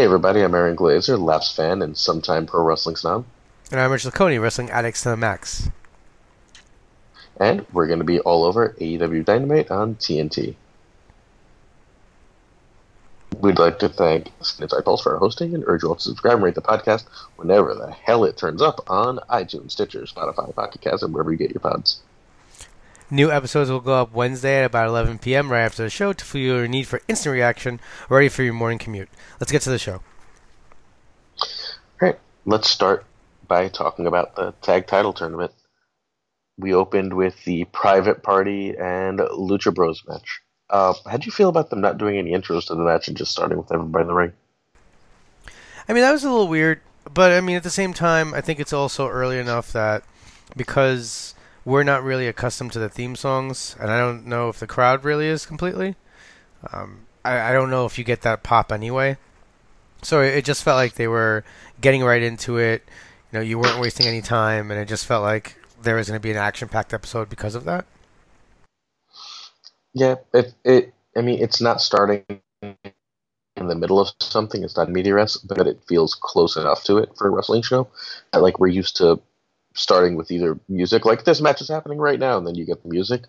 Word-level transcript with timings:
Hey 0.00 0.06
everybody, 0.06 0.40
I'm 0.40 0.54
Aaron 0.54 0.76
Glazer, 0.76 1.22
Laps 1.22 1.54
fan 1.54 1.82
and 1.82 1.94
sometime 1.94 2.46
pro 2.46 2.64
wrestling 2.64 2.96
snob. 2.96 3.26
And 3.70 3.78
I'm 3.78 3.92
Rich 3.92 4.04
Laconi, 4.04 4.40
wrestling 4.40 4.70
addicts 4.70 5.02
to 5.02 5.10
the 5.10 5.16
max. 5.18 5.68
And 7.36 7.66
we're 7.74 7.86
going 7.86 7.98
to 7.98 8.04
be 8.06 8.18
all 8.20 8.44
over 8.44 8.74
AEW 8.80 9.26
Dynamite 9.26 9.70
on 9.70 9.96
TNT. 9.96 10.54
We'd 13.40 13.58
like 13.58 13.78
to 13.80 13.90
thank 13.90 14.28
Inside 14.58 14.86
Pulse 14.86 15.02
for 15.02 15.18
hosting 15.18 15.54
and 15.54 15.64
urge 15.66 15.82
you 15.82 15.90
all 15.90 15.96
to 15.96 16.00
subscribe 16.00 16.36
and 16.36 16.44
rate 16.44 16.54
the 16.54 16.62
podcast 16.62 17.04
whenever 17.36 17.74
the 17.74 17.90
hell 17.90 18.24
it 18.24 18.38
turns 18.38 18.62
up 18.62 18.80
on 18.88 19.18
iTunes, 19.28 19.72
Stitcher, 19.72 20.04
Spotify, 20.04 20.54
Pocket 20.54 20.80
Cast, 20.80 21.02
and 21.02 21.12
wherever 21.12 21.30
you 21.30 21.36
get 21.36 21.50
your 21.50 21.60
pods. 21.60 22.00
New 23.12 23.32
episodes 23.32 23.68
will 23.68 23.80
go 23.80 24.02
up 24.02 24.12
Wednesday 24.12 24.60
at 24.60 24.66
about 24.66 24.86
11 24.86 25.18
p.m. 25.18 25.50
right 25.50 25.62
after 25.62 25.82
the 25.82 25.90
show 25.90 26.12
to 26.12 26.24
fuel 26.24 26.58
your 26.58 26.68
need 26.68 26.86
for 26.86 27.00
instant 27.08 27.32
reaction, 27.32 27.80
ready 28.08 28.28
for 28.28 28.44
your 28.44 28.54
morning 28.54 28.78
commute. 28.78 29.08
Let's 29.40 29.50
get 29.50 29.62
to 29.62 29.70
the 29.70 29.78
show. 29.78 30.00
All 31.42 31.48
right, 32.00 32.18
let's 32.44 32.70
start 32.70 33.04
by 33.48 33.66
talking 33.66 34.06
about 34.06 34.36
the 34.36 34.52
tag 34.62 34.86
title 34.86 35.12
tournament. 35.12 35.50
We 36.56 36.72
opened 36.72 37.14
with 37.14 37.42
the 37.44 37.64
Private 37.72 38.22
Party 38.22 38.76
and 38.78 39.18
Lucha 39.18 39.74
Bros 39.74 40.04
match. 40.06 40.40
Uh, 40.68 40.94
how 41.04 41.16
do 41.16 41.26
you 41.26 41.32
feel 41.32 41.48
about 41.48 41.70
them 41.70 41.80
not 41.80 41.98
doing 41.98 42.16
any 42.16 42.30
intros 42.30 42.68
to 42.68 42.76
the 42.76 42.84
match 42.84 43.08
and 43.08 43.16
just 43.16 43.32
starting 43.32 43.58
with 43.58 43.72
everybody 43.72 44.02
in 44.02 44.08
the 44.08 44.14
ring? 44.14 44.32
I 45.88 45.92
mean, 45.92 46.02
that 46.02 46.12
was 46.12 46.22
a 46.22 46.30
little 46.30 46.46
weird, 46.46 46.80
but 47.12 47.32
I 47.32 47.40
mean, 47.40 47.56
at 47.56 47.64
the 47.64 47.70
same 47.70 47.92
time, 47.92 48.34
I 48.34 48.40
think 48.40 48.60
it's 48.60 48.72
also 48.72 49.08
early 49.08 49.40
enough 49.40 49.72
that 49.72 50.04
because 50.56 51.34
we're 51.70 51.84
not 51.84 52.02
really 52.02 52.26
accustomed 52.26 52.72
to 52.72 52.80
the 52.80 52.88
theme 52.88 53.14
songs, 53.14 53.76
and 53.78 53.90
I 53.90 53.98
don't 53.98 54.26
know 54.26 54.48
if 54.48 54.58
the 54.58 54.66
crowd 54.66 55.04
really 55.04 55.26
is 55.26 55.46
completely. 55.46 55.94
Um, 56.72 57.06
I, 57.24 57.50
I 57.50 57.52
don't 57.52 57.70
know 57.70 57.86
if 57.86 57.96
you 57.96 58.04
get 58.04 58.22
that 58.22 58.42
pop 58.42 58.72
anyway. 58.72 59.16
So 60.02 60.20
it, 60.20 60.44
just 60.44 60.64
felt 60.64 60.76
like 60.76 60.94
they 60.94 61.06
were 61.06 61.44
getting 61.80 62.02
right 62.02 62.22
into 62.22 62.58
it. 62.58 62.82
You 63.30 63.38
know, 63.38 63.44
you 63.44 63.58
weren't 63.58 63.78
wasting 63.80 64.06
any 64.06 64.20
time, 64.20 64.70
and 64.70 64.80
it 64.80 64.88
just 64.88 65.06
felt 65.06 65.22
like 65.22 65.56
there 65.80 65.94
was 65.94 66.08
going 66.08 66.18
to 66.18 66.22
be 66.22 66.32
an 66.32 66.36
action-packed 66.36 66.92
episode 66.92 67.28
because 67.28 67.54
of 67.54 67.64
that. 67.64 67.84
Yeah, 69.94 70.16
it 70.34 70.52
it. 70.64 70.94
I 71.16 71.20
mean, 71.20 71.40
it's 71.40 71.60
not 71.60 71.80
starting 71.80 72.24
in 72.62 72.76
the 73.56 73.74
middle 73.76 74.00
of 74.00 74.08
something. 74.20 74.64
It's 74.64 74.76
not 74.76 74.90
medias 74.90 75.14
res, 75.14 75.36
but 75.36 75.66
it 75.66 75.80
feels 75.86 76.14
close 76.14 76.56
enough 76.56 76.82
to 76.84 76.98
it 76.98 77.10
for 77.16 77.28
a 77.28 77.30
wrestling 77.30 77.62
show. 77.62 77.88
Like 78.32 78.58
we're 78.58 78.68
used 78.68 78.96
to 78.96 79.20
starting 79.74 80.16
with 80.16 80.30
either 80.30 80.58
music, 80.68 81.04
like 81.04 81.24
this 81.24 81.40
match 81.40 81.60
is 81.60 81.68
happening 81.68 81.98
right 81.98 82.18
now, 82.18 82.38
and 82.38 82.46
then 82.46 82.54
you 82.54 82.64
get 82.64 82.82
the 82.82 82.88
music, 82.88 83.24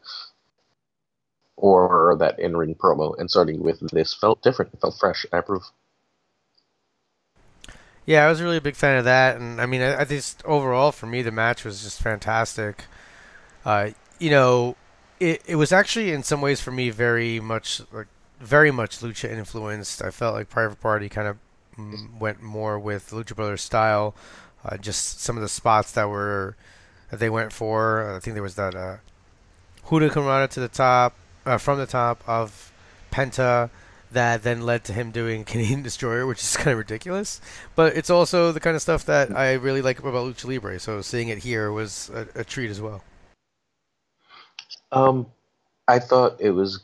or 1.56 2.16
that 2.20 2.40
in-ring 2.40 2.76
promo. 2.76 3.18
And 3.18 3.30
starting 3.30 3.62
with 3.62 3.80
this 3.92 4.14
felt 4.14 4.42
different. 4.42 4.74
It 4.74 4.82
felt 4.82 4.98
fresh. 5.00 5.26
I 5.32 5.38
approve. 5.38 5.64
Yeah, 8.06 8.26
I 8.26 8.30
was 8.30 8.42
really 8.42 8.58
a 8.58 8.62
big 8.62 8.76
fan 8.76 8.98
of 8.98 9.06
that, 9.06 9.38
and 9.38 9.62
I 9.62 9.66
mean, 9.66 9.82
I, 9.82 10.04
just 10.06 10.44
overall 10.46 10.92
for 10.92 11.06
me 11.06 11.22
the 11.22 11.32
match 11.32 11.64
was 11.64 11.84
just 11.84 12.02
fantastic. 12.02 12.86
Uh, 13.64 13.92
you 14.20 14.32
know, 14.32 14.76
it 15.20 15.42
it 15.46 15.56
was 15.56 15.72
actually 15.72 16.12
in 16.12 16.24
some 16.24 16.42
ways 16.42 16.60
for 16.60 16.72
me 16.72 16.90
very 16.90 17.40
much 17.40 17.82
like 17.92 18.08
very 18.40 18.72
much 18.72 19.00
lucha 19.00 19.30
influenced. 19.30 20.02
I 20.02 20.10
felt 20.10 20.34
like 20.34 20.50
Private 20.50 20.82
Party 20.82 21.10
kind 21.10 21.28
of 21.28 21.38
mm, 21.78 22.20
went 22.20 22.42
more 22.42 22.80
with 22.80 23.12
Lucha 23.12 23.36
Brothers 23.36 23.62
style. 23.62 24.16
Uh, 24.64 24.78
just 24.78 25.22
some 25.22 25.38
of 25.38 25.42
the 25.42 25.50
spots 25.50 25.92
that 25.94 26.10
were 26.10 26.56
that 27.10 27.20
they 27.20 27.30
went 27.30 27.52
for. 27.54 28.16
I 28.16 28.20
think 28.20 28.36
there 28.36 28.44
was 28.44 28.56
that 28.56 28.76
uh, 28.76 28.98
Hurricanrana 29.88 30.50
to 30.50 30.60
the 30.60 30.68
top 30.68 31.16
uh, 31.46 31.58
from 31.58 31.78
the 31.78 31.86
top 31.86 32.24
of 32.28 32.72
Penta 33.12 33.70
that 34.12 34.44
then 34.44 34.62
led 34.62 34.84
to 34.86 34.94
him 34.94 35.12
doing 35.12 35.44
Canadian 35.46 35.82
Destroyer, 35.82 36.26
which 36.26 36.42
is 36.42 36.56
kind 36.58 36.72
of 36.72 36.78
ridiculous. 36.78 37.42
But 37.76 37.96
it's 37.96 38.10
also 38.10 38.52
the 38.52 38.60
kind 38.60 38.76
of 38.76 38.82
stuff 38.82 39.06
that 39.06 39.36
I 39.36 39.54
really 39.54 39.82
like 39.82 40.00
about 40.00 40.14
Lucha 40.14 40.46
Libre. 40.46 40.80
So 40.80 41.02
seeing 41.02 41.30
it 41.30 41.40
here 41.40 41.72
was 41.72 42.10
a, 42.14 42.28
a 42.36 42.44
treat 42.44 42.70
as 42.70 42.82
well. 42.82 43.04
Um, 44.92 45.28
I 45.88 46.00
thought 46.00 46.40
it 46.40 46.52
was 46.52 46.84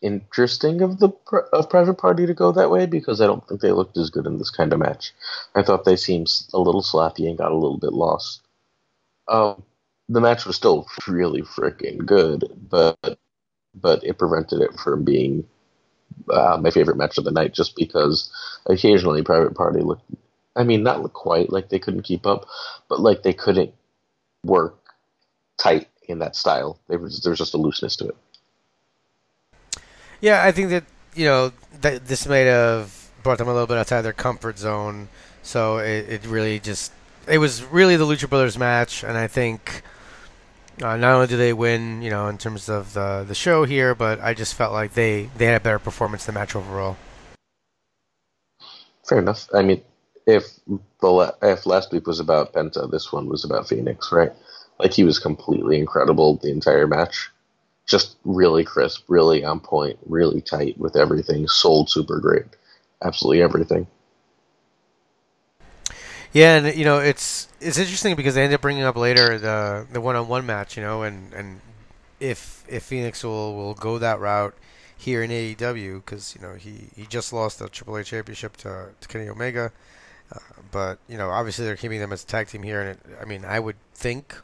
interesting 0.00 0.82
of 0.82 0.98
the 0.98 1.10
of 1.52 1.70
Private 1.70 1.94
Party 1.94 2.26
to 2.26 2.34
go 2.34 2.52
that 2.52 2.70
way 2.70 2.86
because 2.86 3.20
I 3.20 3.26
don't 3.26 3.46
think 3.46 3.60
they 3.60 3.72
looked 3.72 3.96
as 3.96 4.10
good 4.10 4.26
in 4.26 4.38
this 4.38 4.50
kind 4.50 4.72
of 4.72 4.78
match. 4.78 5.12
I 5.54 5.62
thought 5.62 5.84
they 5.84 5.96
seemed 5.96 6.28
a 6.52 6.58
little 6.58 6.82
sloppy 6.82 7.28
and 7.28 7.38
got 7.38 7.52
a 7.52 7.56
little 7.56 7.78
bit 7.78 7.92
lost. 7.92 8.42
Um, 9.26 9.62
the 10.08 10.20
match 10.20 10.46
was 10.46 10.56
still 10.56 10.86
really 11.06 11.42
freaking 11.42 12.04
good, 12.04 12.44
but 12.70 13.18
but 13.74 14.02
it 14.04 14.18
prevented 14.18 14.60
it 14.60 14.74
from 14.74 15.04
being 15.04 15.46
uh, 16.32 16.58
my 16.60 16.70
favorite 16.70 16.96
match 16.96 17.18
of 17.18 17.24
the 17.24 17.30
night 17.30 17.54
just 17.54 17.76
because 17.76 18.30
occasionally 18.66 19.22
Private 19.22 19.54
Party 19.54 19.80
looked. 19.80 20.04
I 20.56 20.64
mean, 20.64 20.82
not 20.82 21.02
look 21.02 21.12
quite 21.12 21.50
like 21.52 21.68
they 21.68 21.78
couldn't 21.78 22.02
keep 22.02 22.26
up, 22.26 22.46
but 22.88 23.00
like 23.00 23.22
they 23.22 23.32
couldn't 23.32 23.72
work 24.44 24.76
tight 25.56 25.88
in 26.08 26.18
that 26.20 26.34
style. 26.34 26.80
There 26.88 26.98
was, 26.98 27.22
there 27.22 27.30
was 27.30 27.38
just 27.38 27.54
a 27.54 27.58
looseness 27.58 27.96
to 27.96 28.08
it. 28.08 28.16
Yeah, 30.20 30.44
I 30.44 30.52
think 30.52 30.70
that 30.70 30.84
you 31.14 31.24
know 31.24 31.52
that 31.80 32.06
this 32.06 32.26
might 32.26 32.46
have 32.46 33.10
brought 33.22 33.38
them 33.38 33.48
a 33.48 33.52
little 33.52 33.66
bit 33.66 33.78
outside 33.78 34.02
their 34.02 34.12
comfort 34.12 34.58
zone. 34.58 35.08
So 35.42 35.78
it, 35.78 36.08
it 36.08 36.26
really 36.26 36.58
just 36.58 36.92
it 37.26 37.38
was 37.38 37.64
really 37.64 37.96
the 37.96 38.04
Lucha 38.04 38.28
Brothers 38.28 38.58
match, 38.58 39.04
and 39.04 39.16
I 39.16 39.26
think 39.26 39.82
uh, 40.82 40.96
not 40.96 41.14
only 41.14 41.26
do 41.26 41.36
they 41.36 41.52
win, 41.52 42.02
you 42.02 42.10
know, 42.10 42.28
in 42.28 42.38
terms 42.38 42.68
of 42.68 42.94
the 42.94 43.24
the 43.26 43.34
show 43.34 43.64
here, 43.64 43.94
but 43.94 44.20
I 44.20 44.34
just 44.34 44.54
felt 44.54 44.72
like 44.72 44.94
they 44.94 45.28
they 45.36 45.46
had 45.46 45.56
a 45.56 45.60
better 45.60 45.78
performance 45.78 46.26
the 46.26 46.32
match 46.32 46.54
overall. 46.56 46.96
Fair 49.08 49.18
enough. 49.18 49.48
I 49.54 49.62
mean, 49.62 49.82
if 50.26 50.44
the 51.00 51.34
if 51.42 51.66
last 51.66 51.92
week 51.92 52.06
was 52.06 52.20
about 52.20 52.52
Penta, 52.52 52.90
this 52.90 53.12
one 53.12 53.28
was 53.28 53.44
about 53.44 53.68
Phoenix, 53.68 54.12
right? 54.12 54.32
Like 54.78 54.92
he 54.92 55.04
was 55.04 55.18
completely 55.18 55.78
incredible 55.78 56.36
the 56.36 56.50
entire 56.50 56.86
match. 56.86 57.30
Just 57.88 58.16
really 58.24 58.64
crisp, 58.64 59.04
really 59.08 59.44
on 59.44 59.58
point, 59.58 59.98
really 60.06 60.40
tight 60.40 60.78
with 60.78 60.94
everything. 60.96 61.48
Sold 61.48 61.90
super 61.90 62.20
great. 62.20 62.44
Absolutely 63.02 63.42
everything. 63.42 63.88
Yeah, 66.32 66.56
and 66.56 66.76
you 66.76 66.84
know 66.84 66.98
it's 66.98 67.48
it's 67.60 67.78
interesting 67.78 68.14
because 68.14 68.34
they 68.34 68.44
end 68.44 68.52
up 68.52 68.60
bringing 68.60 68.84
up 68.84 68.96
later 68.96 69.38
the 69.38 69.86
the 69.90 70.00
one 70.00 70.14
on 70.14 70.28
one 70.28 70.44
match, 70.46 70.76
you 70.76 70.82
know, 70.82 71.02
and 71.02 71.32
and 71.32 71.60
if 72.20 72.64
if 72.68 72.82
Phoenix 72.84 73.24
will 73.24 73.56
will 73.56 73.74
go 73.74 73.98
that 73.98 74.20
route 74.20 74.54
here 74.96 75.22
in 75.22 75.30
AEW 75.30 76.04
because 76.04 76.34
you 76.34 76.42
know 76.42 76.54
he 76.54 76.90
he 76.94 77.06
just 77.06 77.32
lost 77.32 77.58
the 77.60 77.68
AAA 77.68 78.04
championship 78.04 78.56
to 78.58 78.88
to 79.00 79.08
Kenny 79.08 79.28
Omega, 79.28 79.72
uh, 80.32 80.38
but 80.70 80.98
you 81.08 81.16
know 81.16 81.30
obviously 81.30 81.64
they're 81.64 81.76
keeping 81.76 82.00
them 82.00 82.12
as 82.12 82.24
a 82.24 82.26
tag 82.26 82.48
team 82.48 82.62
here, 82.62 82.80
and 82.82 82.90
it, 82.90 83.00
I 83.20 83.24
mean 83.24 83.44
I 83.44 83.58
would 83.58 83.76
think 83.94 84.36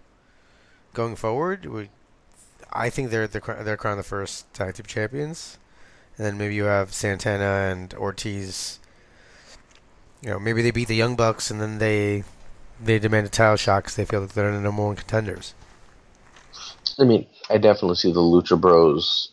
going 0.94 1.16
forward 1.16 1.66
would 1.66 1.90
I 2.74 2.90
think 2.90 3.10
they're 3.10 3.26
they're 3.26 3.62
they're 3.62 3.76
crowned 3.76 3.98
the 3.98 4.04
first 4.04 4.52
tag 4.52 4.74
team 4.74 4.86
champions, 4.86 5.58
and 6.16 6.26
then 6.26 6.36
maybe 6.36 6.54
you 6.54 6.64
have 6.64 6.92
Santana 6.92 7.70
and 7.70 7.94
Ortiz 7.94 8.80
you 10.24 10.30
know, 10.30 10.38
maybe 10.38 10.62
they 10.62 10.70
beat 10.70 10.88
the 10.88 10.96
Young 10.96 11.16
Bucks 11.16 11.50
and 11.50 11.60
then 11.60 11.78
they 11.78 12.24
they 12.82 12.98
demand 12.98 13.26
a 13.26 13.30
title 13.30 13.56
shot 13.56 13.84
because 13.84 13.96
they 13.96 14.06
feel 14.06 14.22
that 14.22 14.30
they're 14.30 14.50
the 14.50 14.60
number 14.60 14.82
one 14.82 14.96
contenders. 14.96 15.54
I 16.98 17.04
mean, 17.04 17.26
I 17.50 17.58
definitely 17.58 17.96
see 17.96 18.12
the 18.12 18.20
Lucha 18.20 18.58
Bros 18.58 19.32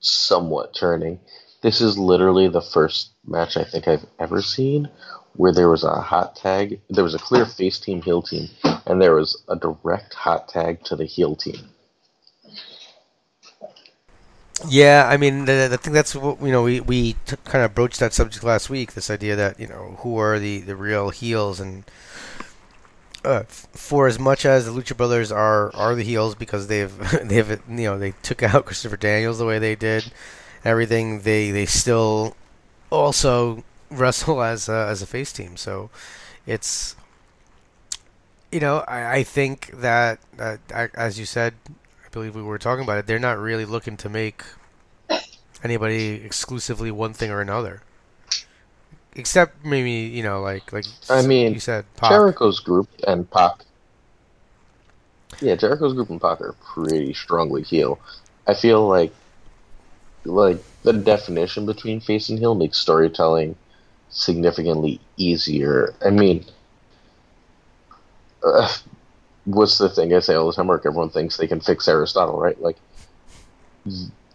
somewhat 0.00 0.74
turning. 0.74 1.18
This 1.62 1.80
is 1.80 1.98
literally 1.98 2.48
the 2.48 2.62
first 2.62 3.10
match 3.26 3.56
I 3.56 3.64
think 3.64 3.88
I've 3.88 4.06
ever 4.20 4.40
seen 4.40 4.88
where 5.34 5.52
there 5.52 5.68
was 5.68 5.82
a 5.82 6.00
hot 6.00 6.36
tag. 6.36 6.80
There 6.88 7.04
was 7.04 7.14
a 7.14 7.18
clear 7.18 7.44
face 7.44 7.80
team, 7.80 8.00
heel 8.00 8.22
team, 8.22 8.48
and 8.86 9.02
there 9.02 9.14
was 9.14 9.42
a 9.48 9.56
direct 9.56 10.14
hot 10.14 10.48
tag 10.48 10.84
to 10.84 10.96
the 10.96 11.04
heel 11.04 11.34
team. 11.34 11.68
Yeah, 14.66 15.06
I 15.08 15.16
mean, 15.16 15.48
I 15.48 15.68
think 15.76 15.94
that's 15.94 16.14
what 16.16 16.40
you 16.40 16.50
know. 16.50 16.64
We 16.64 16.80
we 16.80 17.12
t- 17.26 17.36
kind 17.44 17.64
of 17.64 17.74
broached 17.74 18.00
that 18.00 18.12
subject 18.12 18.42
last 18.42 18.68
week. 18.68 18.94
This 18.94 19.08
idea 19.10 19.36
that 19.36 19.60
you 19.60 19.68
know 19.68 19.96
who 20.00 20.16
are 20.18 20.38
the 20.40 20.60
the 20.60 20.74
real 20.74 21.10
heels, 21.10 21.60
and 21.60 21.84
uh, 23.24 23.42
for 23.48 24.06
as 24.06 24.18
much 24.18 24.46
as 24.46 24.66
the 24.66 24.72
Lucha 24.72 24.96
Brothers 24.96 25.32
are 25.32 25.74
are 25.74 25.94
the 25.94 26.04
heels 26.04 26.34
because 26.34 26.66
they've 26.68 26.92
they've 27.28 27.50
you 27.50 27.84
know 27.84 27.98
they 27.98 28.12
took 28.22 28.42
out 28.42 28.64
Christopher 28.66 28.96
Daniels 28.96 29.38
the 29.38 29.46
way 29.46 29.58
they 29.58 29.74
did, 29.74 30.12
everything 30.64 31.20
they 31.20 31.50
they 31.50 31.66
still 31.66 32.36
also 32.90 33.64
wrestle 33.90 34.42
as 34.44 34.68
a, 34.68 34.86
as 34.90 35.02
a 35.02 35.06
face 35.06 35.32
team. 35.32 35.56
So 35.56 35.90
it's 36.46 36.96
you 38.50 38.60
know 38.60 38.78
I, 38.88 39.16
I 39.18 39.22
think 39.22 39.70
that 39.80 40.18
uh, 40.38 40.56
as 40.94 41.18
you 41.18 41.26
said 41.26 41.54
I 41.68 42.08
believe 42.10 42.34
we 42.34 42.42
were 42.42 42.58
talking 42.58 42.84
about 42.84 42.98
it. 42.98 43.06
They're 43.06 43.18
not 43.18 43.38
really 43.38 43.64
looking 43.64 43.96
to 43.98 44.08
make 44.08 44.42
anybody 45.62 46.22
exclusively 46.24 46.90
one 46.90 47.12
thing 47.12 47.30
or 47.30 47.40
another, 47.40 47.82
except 49.14 49.64
maybe 49.64 49.90
you 49.90 50.22
know, 50.22 50.40
like 50.40 50.72
like 50.72 50.84
I 51.10 51.22
mean, 51.26 51.54
you 51.54 51.60
said 51.60 51.84
Pac. 51.96 52.10
Jericho's 52.10 52.60
group 52.60 52.88
and 53.06 53.30
Pac. 53.30 53.64
Yeah, 55.40 55.56
Jericho's 55.56 55.94
group 55.94 56.10
and 56.10 56.20
Pac 56.20 56.40
are 56.40 56.54
pretty 56.74 57.14
strongly 57.14 57.62
heel. 57.62 58.00
I 58.46 58.54
feel 58.54 58.86
like 58.86 59.12
like 60.24 60.62
the 60.82 60.92
definition 60.92 61.66
between 61.66 62.00
face 62.00 62.28
and 62.28 62.38
heel 62.38 62.54
makes 62.54 62.78
storytelling 62.78 63.56
significantly 64.10 65.00
easier. 65.16 65.94
I 66.04 66.10
mean, 66.10 66.44
uh, 68.44 68.72
what's 69.44 69.78
the 69.78 69.88
thing 69.88 70.14
I 70.14 70.20
say 70.20 70.34
all 70.34 70.46
the 70.46 70.52
time? 70.52 70.66
Work 70.66 70.86
everyone 70.86 71.10
thinks 71.10 71.36
they 71.36 71.46
can 71.46 71.60
fix 71.60 71.88
Aristotle, 71.88 72.38
right? 72.38 72.60
Like 72.60 72.76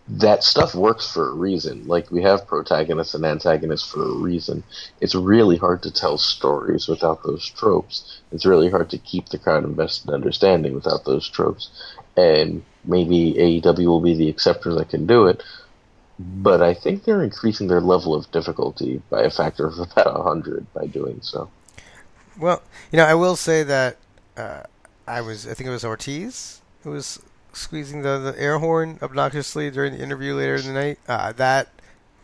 that 0.08 0.44
stuff 0.44 0.76
works 0.76 1.12
for 1.12 1.30
a 1.30 1.34
reason. 1.34 1.88
Like 1.88 2.12
we 2.12 2.22
have 2.24 2.48
protagonists 2.48 3.14
and 3.14 3.26
antagonists 3.26 3.90
for 3.90 4.04
a 4.04 4.16
reason. 4.16 4.64
It's 5.00 5.16
really 5.16 5.58
hard 5.58 5.82
to 5.84 5.92
tell 5.92 6.18
stories 6.18 6.88
without 6.88 7.24
those 7.24 7.50
tropes. 7.50 8.22
It's 8.32 8.46
really 8.46 8.70
hard 8.70 8.90
to 8.90 8.98
keep 8.98 9.30
the 9.30 9.38
crowd 9.38 9.64
invested 9.64 10.10
in 10.10 10.14
understanding 10.14 10.74
without 10.74 11.06
those 11.06 11.30
tropes. 11.30 11.70
And 12.18 12.64
maybe 12.84 13.34
AEW 13.34 13.86
will 13.86 14.02
be 14.02 14.16
the 14.16 14.28
exception 14.28 14.76
that 14.76 14.90
can 14.90 15.08
do 15.08 15.28
it. 15.28 15.42
But 16.20 16.62
I 16.62 16.74
think 16.74 17.06
they're 17.06 17.24
increasing 17.24 17.68
their 17.68 17.82
level 17.82 18.14
of 18.14 18.30
difficulty 18.32 19.02
by 19.10 19.24
a 19.24 19.30
factor 19.30 19.68
of 19.68 19.80
about 19.92 20.24
hundred 20.24 20.72
by 20.74 20.86
doing 20.86 21.22
so. 21.22 21.50
Well, 22.38 22.62
you 22.92 22.98
know, 22.98 23.06
I 23.06 23.14
will 23.14 23.36
say 23.36 23.64
that 23.64 23.98
uh, 24.36 24.64
I 25.08 25.22
was, 25.22 25.48
I 25.48 25.54
think 25.54 25.68
it 25.68 25.72
was 25.72 25.86
Ortiz 25.86 26.62
who 26.84 26.92
was 26.92 27.20
squeezing 27.54 28.02
the, 28.02 28.20
the 28.20 28.40
air 28.40 28.60
horn 28.60 29.00
obnoxiously 29.02 29.72
during 29.72 29.94
the 29.94 30.04
interview 30.04 30.34
later 30.34 30.56
in 30.56 30.66
the 30.66 30.74
night, 30.74 31.00
uh, 31.08 31.32
that 31.34 31.70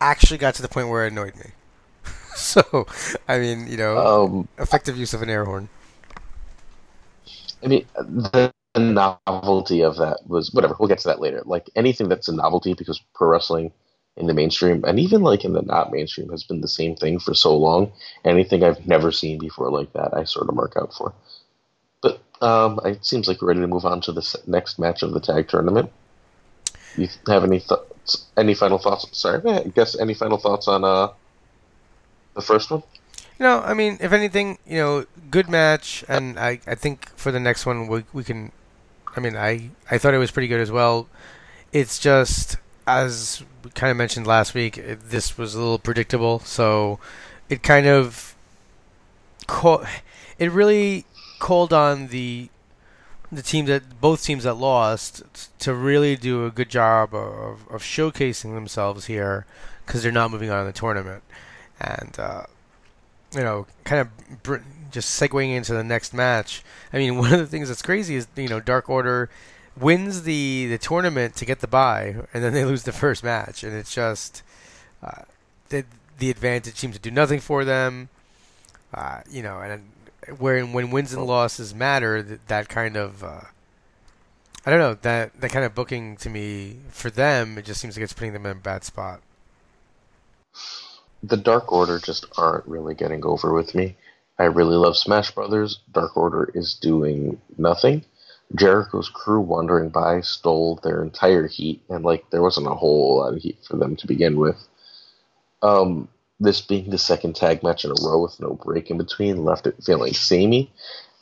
actually 0.01 0.37
got 0.37 0.55
to 0.55 0.61
the 0.61 0.67
point 0.67 0.89
where 0.89 1.05
it 1.05 1.11
annoyed 1.11 1.35
me. 1.35 1.51
so, 2.35 2.87
I 3.27 3.39
mean, 3.39 3.67
you 3.67 3.77
know, 3.77 3.97
um, 3.97 4.47
effective 4.57 4.97
use 4.97 5.13
of 5.13 5.21
an 5.21 5.29
air 5.29 5.45
horn. 5.45 5.69
I 7.63 7.67
mean, 7.67 7.85
the 7.95 8.53
novelty 8.75 9.81
of 9.81 9.97
that 9.97 10.19
was 10.27 10.53
whatever. 10.53 10.75
We'll 10.79 10.87
get 10.87 10.99
to 10.99 11.07
that 11.09 11.19
later. 11.19 11.41
Like 11.45 11.69
anything 11.75 12.07
that's 12.07 12.27
a 12.27 12.35
novelty, 12.35 12.73
because 12.73 13.01
pro 13.13 13.29
wrestling 13.29 13.71
in 14.19 14.27
the 14.27 14.33
mainstream 14.33 14.83
and 14.85 14.99
even 14.99 15.21
like 15.21 15.45
in 15.45 15.53
the 15.53 15.61
not 15.61 15.91
mainstream 15.91 16.29
has 16.29 16.43
been 16.43 16.61
the 16.61 16.67
same 16.67 16.95
thing 16.95 17.19
for 17.19 17.33
so 17.33 17.55
long. 17.55 17.91
Anything 18.25 18.63
I've 18.63 18.85
never 18.85 19.11
seen 19.11 19.39
before 19.39 19.71
like 19.71 19.93
that, 19.93 20.13
I 20.13 20.25
sort 20.25 20.49
of 20.49 20.55
mark 20.55 20.73
out 20.77 20.93
for. 20.93 21.13
Um, 22.41 22.79
it 22.85 23.05
seems 23.05 23.27
like 23.27 23.41
we're 23.41 23.49
ready 23.49 23.59
to 23.61 23.67
move 23.67 23.85
on 23.85 24.01
to 24.01 24.11
the 24.11 24.39
next 24.47 24.79
match 24.79 25.03
of 25.03 25.13
the 25.13 25.19
tag 25.19 25.47
tournament. 25.49 25.91
You 26.95 27.07
have 27.27 27.43
any 27.43 27.59
thoughts? 27.59 28.25
Any 28.37 28.53
final 28.53 28.77
thoughts? 28.77 29.05
Sorry, 29.17 29.41
I 29.45 29.63
guess 29.63 29.99
any 29.99 30.13
final 30.13 30.37
thoughts 30.37 30.67
on 30.67 30.83
uh 30.83 31.09
the 32.33 32.41
first 32.41 32.71
one? 32.71 32.83
You 33.37 33.45
know, 33.45 33.59
I 33.61 33.73
mean, 33.73 33.97
if 34.01 34.11
anything, 34.11 34.57
you 34.65 34.77
know, 34.77 35.05
good 35.29 35.49
match, 35.49 36.03
and 36.09 36.39
I, 36.39 36.59
I 36.67 36.75
think 36.75 37.09
for 37.15 37.31
the 37.31 37.39
next 37.39 37.65
one 37.65 37.87
we 37.87 38.03
we 38.13 38.23
can. 38.23 38.51
I 39.15 39.19
mean, 39.19 39.35
I 39.35 39.69
I 39.89 39.97
thought 39.97 40.13
it 40.13 40.17
was 40.17 40.31
pretty 40.31 40.47
good 40.47 40.61
as 40.61 40.71
well. 40.71 41.07
It's 41.71 41.99
just 41.99 42.57
as 42.87 43.43
we 43.63 43.69
kind 43.71 43.91
of 43.91 43.97
mentioned 43.97 44.25
last 44.25 44.53
week, 44.53 44.77
it, 44.77 45.09
this 45.09 45.37
was 45.37 45.55
a 45.55 45.59
little 45.59 45.79
predictable, 45.79 46.39
so 46.39 46.99
it 47.49 47.63
kind 47.63 47.87
of. 47.87 48.35
Co- 49.47 49.85
it 50.37 50.51
really 50.51 51.05
called 51.39 51.73
on 51.73 52.07
the 52.07 52.49
the 53.31 53.41
team 53.43 53.65
that 53.65 54.01
both 54.01 54.23
teams 54.23 54.43
that 54.43 54.55
lost 54.55 55.23
to 55.59 55.73
really 55.73 56.15
do 56.15 56.45
a 56.45 56.51
good 56.51 56.69
job 56.69 57.13
of, 57.13 57.67
of 57.69 57.83
showcasing 57.83 58.55
themselves 58.55 59.05
here 59.05 59.45
because 59.85 60.01
they're 60.01 60.11
not 60.11 60.31
moving 60.31 60.49
on 60.49 60.61
in 60.61 60.65
the 60.65 60.73
tournament, 60.73 61.23
and 61.79 62.15
uh, 62.19 62.43
you 63.33 63.41
know, 63.41 63.67
kind 63.83 64.01
of 64.01 64.43
br- 64.43 64.57
just 64.91 65.19
segueing 65.19 65.55
into 65.55 65.73
the 65.73 65.83
next 65.83 66.13
match. 66.13 66.63
I 66.91 66.97
mean, 66.97 67.17
one 67.19 67.33
of 67.33 67.39
the 67.39 67.47
things 67.47 67.67
that's 67.67 67.81
crazy 67.81 68.15
is 68.15 68.27
you 68.35 68.47
know 68.47 68.59
Dark 68.59 68.89
Order 68.89 69.29
wins 69.79 70.23
the 70.23 70.67
the 70.67 70.77
tournament 70.77 71.35
to 71.35 71.45
get 71.45 71.59
the 71.59 71.67
bye, 71.67 72.15
and 72.33 72.43
then 72.43 72.53
they 72.53 72.65
lose 72.65 72.83
the 72.83 72.91
first 72.91 73.23
match, 73.23 73.63
and 73.63 73.73
it's 73.73 73.93
just 73.93 74.43
uh, 75.03 75.23
the 75.69 75.85
the 76.17 76.29
advantage 76.29 76.75
seems 76.75 76.95
to 76.95 77.01
do 77.01 77.11
nothing 77.11 77.39
for 77.39 77.63
them. 77.63 78.09
Uh, 78.91 79.21
you 79.29 79.43
know, 79.43 79.59
and 79.59 79.83
where 80.37 80.65
when 80.65 80.91
wins 80.91 81.13
and 81.13 81.25
losses 81.25 81.73
matter, 81.73 82.21
that, 82.21 82.47
that 82.47 82.69
kind 82.69 82.95
of 82.95 83.23
uh, 83.23 83.41
I 84.65 84.71
don't 84.71 84.79
know 84.79 84.97
that 85.01 85.39
that 85.39 85.51
kind 85.51 85.65
of 85.65 85.73
booking 85.73 86.17
to 86.17 86.29
me 86.29 86.77
for 86.89 87.09
them, 87.09 87.57
it 87.57 87.65
just 87.65 87.81
seems 87.81 87.95
like 87.95 88.03
it's 88.03 88.13
putting 88.13 88.33
them 88.33 88.45
in 88.45 88.51
a 88.51 88.55
bad 88.55 88.83
spot. 88.83 89.21
The 91.23 91.37
Dark 91.37 91.71
Order 91.71 91.99
just 91.99 92.25
aren't 92.37 92.67
really 92.67 92.95
getting 92.95 93.25
over 93.25 93.53
with 93.53 93.75
me. 93.75 93.97
I 94.37 94.45
really 94.45 94.75
love 94.75 94.97
Smash 94.97 95.31
Brothers. 95.31 95.79
Dark 95.91 96.15
Order 96.15 96.49
is 96.53 96.75
doing 96.75 97.41
nothing. 97.57 98.05
Jericho's 98.55 99.09
crew 99.09 99.41
wandering 99.41 99.89
by 99.89 100.21
stole 100.21 100.79
their 100.81 101.03
entire 101.03 101.47
heat, 101.47 101.81
and 101.89 102.03
like 102.03 102.29
there 102.29 102.41
wasn't 102.41 102.67
a 102.67 102.75
whole 102.75 103.17
lot 103.17 103.33
of 103.33 103.41
heat 103.41 103.57
for 103.67 103.77
them 103.77 103.95
to 103.97 104.07
begin 104.07 104.39
with. 104.39 104.57
Um, 105.61 106.07
this 106.39 106.61
being 106.61 106.89
the 106.89 106.97
second 106.97 107.35
tag 107.35 107.63
match 107.63 107.83
in 107.83 107.91
a 107.91 108.01
row 108.01 108.21
with 108.21 108.39
no 108.39 108.53
break 108.53 108.89
in 108.89 108.97
between 108.97 109.43
left 109.43 109.67
it 109.67 109.83
feeling 109.83 110.13
samey, 110.13 110.71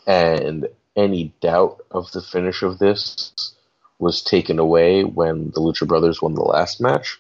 and 0.06 0.68
any 0.96 1.34
doubt 1.42 1.82
of 1.92 2.12
the 2.12 2.22
finish 2.22 2.64
of 2.64 2.80
this 2.80 3.54
was 4.00 4.22
taken 4.22 4.60
away 4.60 5.04
when 5.04 5.52
the 5.52 5.62
Lucha 5.62 5.88
Brothers 5.88 6.22
won 6.22 6.36
the 6.36 6.42
last 6.42 6.80
match. 6.80 7.20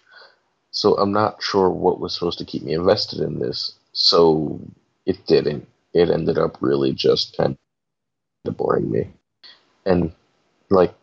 So 0.71 0.95
I'm 0.95 1.11
not 1.11 1.41
sure 1.41 1.69
what 1.69 1.99
was 1.99 2.13
supposed 2.13 2.37
to 2.39 2.45
keep 2.45 2.63
me 2.63 2.73
invested 2.73 3.19
in 3.19 3.39
this. 3.39 3.73
So 3.93 4.59
it 5.05 5.25
didn't. 5.25 5.67
It 5.93 6.09
ended 6.09 6.37
up 6.37 6.57
really 6.61 6.93
just 6.93 7.35
kind 7.35 7.57
of 8.45 8.57
boring 8.57 8.91
me. 8.91 9.09
And 9.85 10.13
like 10.69 10.93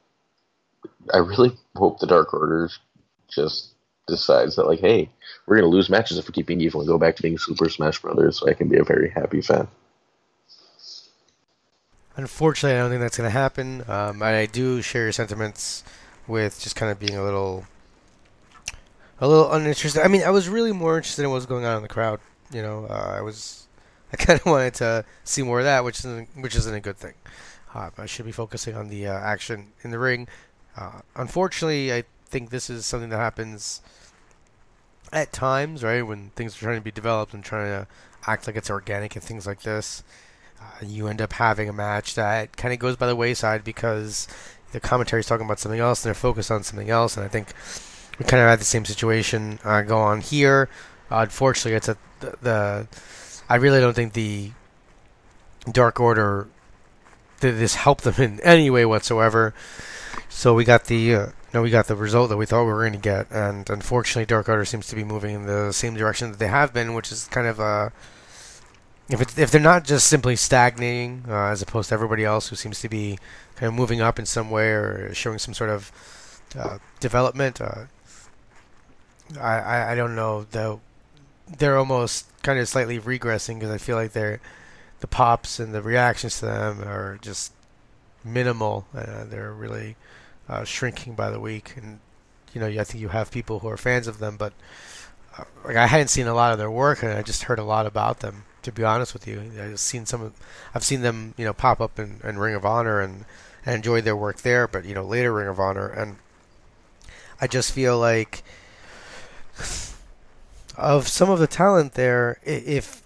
I 1.13 1.19
really 1.19 1.57
hope 1.75 1.99
the 1.99 2.07
Dark 2.07 2.33
Orders 2.33 2.79
just 3.29 3.74
decides 4.07 4.57
that 4.57 4.67
like, 4.67 4.81
hey, 4.81 5.09
we're 5.47 5.57
gonna 5.57 5.69
lose 5.69 5.91
matches 5.91 6.19
if 6.19 6.27
we 6.27 6.33
keep 6.33 6.47
being 6.47 6.61
evil 6.61 6.81
and 6.81 6.89
go 6.89 6.99
back 6.99 7.17
to 7.17 7.23
being 7.23 7.39
Super 7.39 7.69
Smash 7.69 8.01
Brothers, 8.01 8.39
so 8.39 8.49
I 8.49 8.55
can 8.55 8.69
be 8.69 8.79
a 8.79 8.85
very 8.85 9.11
happy 9.11 9.41
fan. 9.41 9.69
Unfortunately, 12.17 12.77
I 12.77 12.81
don't 12.81 12.91
think 12.91 13.01
that's 13.01 13.17
gonna 13.17 13.31
happen. 13.31 13.85
Um, 13.89 14.23
I 14.23 14.47
do 14.47 14.83
share 14.83 15.05
your 15.05 15.13
sentiments 15.13 15.85
with 16.27 16.61
just 16.61 16.77
kind 16.77 16.91
of 16.91 16.99
being 16.99 17.17
a 17.17 17.23
little, 17.23 17.67
a 19.21 19.29
little 19.29 19.51
uninterested. 19.53 20.03
I 20.03 20.09
mean, 20.09 20.23
I 20.23 20.31
was 20.31 20.49
really 20.49 20.73
more 20.73 20.97
interested 20.97 21.23
in 21.23 21.31
what 21.31 21.37
was 21.37 21.47
going 21.47 21.65
on 21.65 21.77
in 21.77 21.83
the 21.83 21.89
crowd. 21.89 22.21
You 22.53 22.63
know, 22.63 22.87
uh, 22.89 23.15
I 23.19 23.21
was, 23.21 23.67
I 24.13 24.17
kind 24.17 24.39
of 24.39 24.47
wanted 24.47 24.75
to 24.75 25.05
see 25.25 25.43
more 25.43 25.59
of 25.59 25.65
that, 25.65 25.85
which 25.85 25.99
isn't, 26.01 26.29
which 26.37 26.55
isn't 26.57 26.75
a 26.75 26.81
good 26.81 26.97
thing. 26.97 27.15
Uh, 27.75 27.91
I 27.99 28.07
should 28.07 28.25
be 28.25 28.33
focusing 28.33 28.77
on 28.77 28.89
the 28.89 29.09
uh, 29.09 29.13
action 29.13 29.73
in 29.83 29.91
the 29.91 29.99
ring. 29.99 30.29
Uh, 30.77 31.01
unfortunately, 31.17 31.93
I 31.93 32.05
think 32.35 32.51
this 32.51 32.69
is 32.69 32.85
something 32.85 33.11
that 33.11 33.17
happens 33.17 33.81
at 35.13 35.33
times, 35.33 35.85
right? 35.85 36.03
When 36.03 36.31
things 36.31 36.57
are 36.57 36.59
trying 36.59 36.79
to 36.79 36.83
be 36.83 36.91
developed 36.91 37.33
and 37.33 37.45
trying 37.45 37.69
to 37.69 37.87
act 38.27 38.49
like 38.49 38.57
it's 38.57 38.69
organic 38.69 39.15
and 39.15 39.23
things 39.23 39.47
like 39.47 39.63
this, 39.63 40.03
uh, 40.61 40.85
you 40.85 41.07
end 41.07 41.23
up 41.23 41.35
having 41.35 41.69
a 41.69 41.73
match 41.73 42.17
that 42.17 42.57
kind 42.57 42.75
of 42.75 42.81
goes 42.81 42.97
by 42.97 43.07
the 43.07 43.15
wayside 43.15 43.63
because 43.63 44.27
the 44.73 44.81
commentary 44.81 45.21
is 45.21 45.27
talking 45.27 45.47
about 45.47 45.61
something 45.61 45.79
else 45.79 46.05
and 46.05 46.09
they're 46.09 46.15
focused 46.15 46.51
on 46.51 46.65
something 46.65 46.91
else. 46.91 47.17
And 47.17 47.25
I 47.25 47.29
think 47.29 47.53
we 48.19 48.25
kind 48.25 48.43
of 48.43 48.49
had 48.49 48.59
the 48.59 48.65
same 48.65 48.85
situation 48.85 49.61
uh, 49.63 49.83
go 49.83 49.99
on 49.99 50.21
here. 50.21 50.69
Uh, 51.13 51.19
unfortunately, 51.19 51.77
it's 51.77 51.89
a 51.89 51.97
the, 52.19 52.37
the 52.43 52.89
I 53.49 53.57
really 53.57 53.79
don't 53.79 53.95
think 53.95 54.15
the 54.15 54.51
Dark 55.71 56.01
Order 56.01 56.49
did 57.39 57.59
this 57.59 57.77
help 57.77 58.01
them 58.01 58.15
in 58.19 58.41
any 58.41 58.71
way 58.71 58.85
whatsoever. 58.85 59.55
So 60.29 60.53
we 60.53 60.65
got 60.65 60.87
the 60.87 61.15
uh, 61.55 61.59
no, 61.59 61.63
we 61.63 61.71
got 61.71 61.87
the 61.87 61.97
result 61.97 62.31
that 62.31 62.37
we 62.37 62.47
thought 62.47 62.65
we 62.65 62.73
were 62.73 62.83
going 62.83 62.93
to 62.93 62.99
get, 62.99 63.31
and 63.31 63.69
unfortunately, 63.71 64.27
Dark 64.27 64.49
Order 64.49 64.65
seems 64.65 64.89
to 64.89 64.97
be 64.97 65.05
moving 65.05 65.35
in 65.35 65.47
the 65.47 65.73
same 65.73 65.95
direction 65.95 66.31
that 66.31 66.39
they 66.39 66.49
have 66.49 66.73
been, 66.73 66.95
which 66.95 67.13
is 67.13 67.27
kind 67.29 67.47
of 67.47 67.59
a. 67.59 67.63
Uh, 67.63 67.91
if 69.09 69.39
if 69.39 69.51
they're 69.51 69.61
not 69.61 69.85
just 69.85 70.07
simply 70.07 70.35
stagnating, 70.35 71.25
uh, 71.29 71.49
as 71.49 71.61
opposed 71.61 71.91
to 71.91 71.95
everybody 71.95 72.25
else 72.25 72.49
who 72.49 72.57
seems 72.57 72.81
to 72.81 72.89
be 72.89 73.19
kind 73.57 73.69
of 73.69 73.75
moving 73.75 74.01
up 74.01 74.19
in 74.19 74.27
some 74.27 74.51
way 74.51 74.71
or 74.71 75.13
showing 75.15 75.39
some 75.39 75.53
sort 75.53 75.71
of 75.71 76.41
uh, 76.59 76.79
development, 77.01 77.61
uh, 77.61 77.85
I, 79.39 79.59
I 79.59 79.93
I 79.93 79.95
don't 79.95 80.17
know 80.17 80.47
though. 80.51 80.81
They're 81.59 81.77
almost 81.77 82.27
kind 82.43 82.59
of 82.59 82.67
slightly 82.69 82.99
regressing 82.99 83.57
because 83.57 83.71
I 83.71 83.77
feel 83.77 83.97
like 83.97 84.13
they're 84.13 84.41
the 85.01 85.07
pops 85.07 85.61
and 85.61 85.75
the 85.75 85.83
reactions 85.83 86.41
to 86.41 86.47
them 86.47 86.81
are 86.81 87.19
just 87.21 87.53
minimal. 88.25 88.87
Uh, 88.95 89.25
they're 89.25 89.53
really 89.53 89.97
uh, 90.49 90.65
shrinking 90.65 91.15
by 91.15 91.31
the 91.31 91.41
week, 91.41 91.75
and 91.77 92.01
you 92.53 92.61
know, 92.61 92.67
I 92.67 92.85
think 92.85 93.01
you 93.01 93.09
have 93.09 93.31
people 93.31 93.61
who 93.61 93.69
are 93.69 93.77
fans 93.77 94.07
of 94.07 94.19
them, 94.19 94.37
but 94.37 94.53
uh, 95.39 95.45
like 95.65 95.77
I 95.77 95.87
hadn't 95.87 96.09
seen 96.09 96.27
a 96.27 96.35
lot 96.35 96.53
of 96.53 96.59
their 96.59 96.71
work, 96.71 97.03
and 97.03 97.13
I 97.13 97.23
just 97.23 97.45
heard 97.45 97.59
a 97.59 97.65
lot 97.65 97.87
about 97.87 98.21
them. 98.21 98.45
To 98.63 98.73
be 98.73 98.83
honest 98.83 99.13
with 99.13 99.27
you, 99.29 99.43
I've 99.61 99.79
seen 99.79 100.07
some, 100.07 100.23
of, 100.23 100.33
I've 100.75 100.85
seen 100.85 101.03
them, 101.03 101.35
you 101.37 101.45
know, 101.45 101.53
pop 101.53 101.83
up 101.83 101.99
in, 101.99 102.21
in 102.25 102.39
Ring 102.39 102.55
of 102.55 102.65
Honor, 102.65 103.01
and, 103.01 103.27
and 103.67 103.77
enjoyed 103.77 104.05
their 104.05 104.17
work 104.17 104.39
there. 104.39 104.67
But 104.67 104.85
you 104.85 104.95
know, 104.95 105.05
later 105.05 105.33
Ring 105.33 105.49
of 105.49 105.61
Honor, 105.61 105.89
and 105.89 106.17
I 107.41 107.47
just 107.47 107.73
feel 107.73 107.99
like 107.99 108.43
of 110.77 111.09
some 111.09 111.31
of 111.31 111.39
the 111.39 111.47
talent 111.47 111.95
there, 111.95 112.39
if 112.45 113.03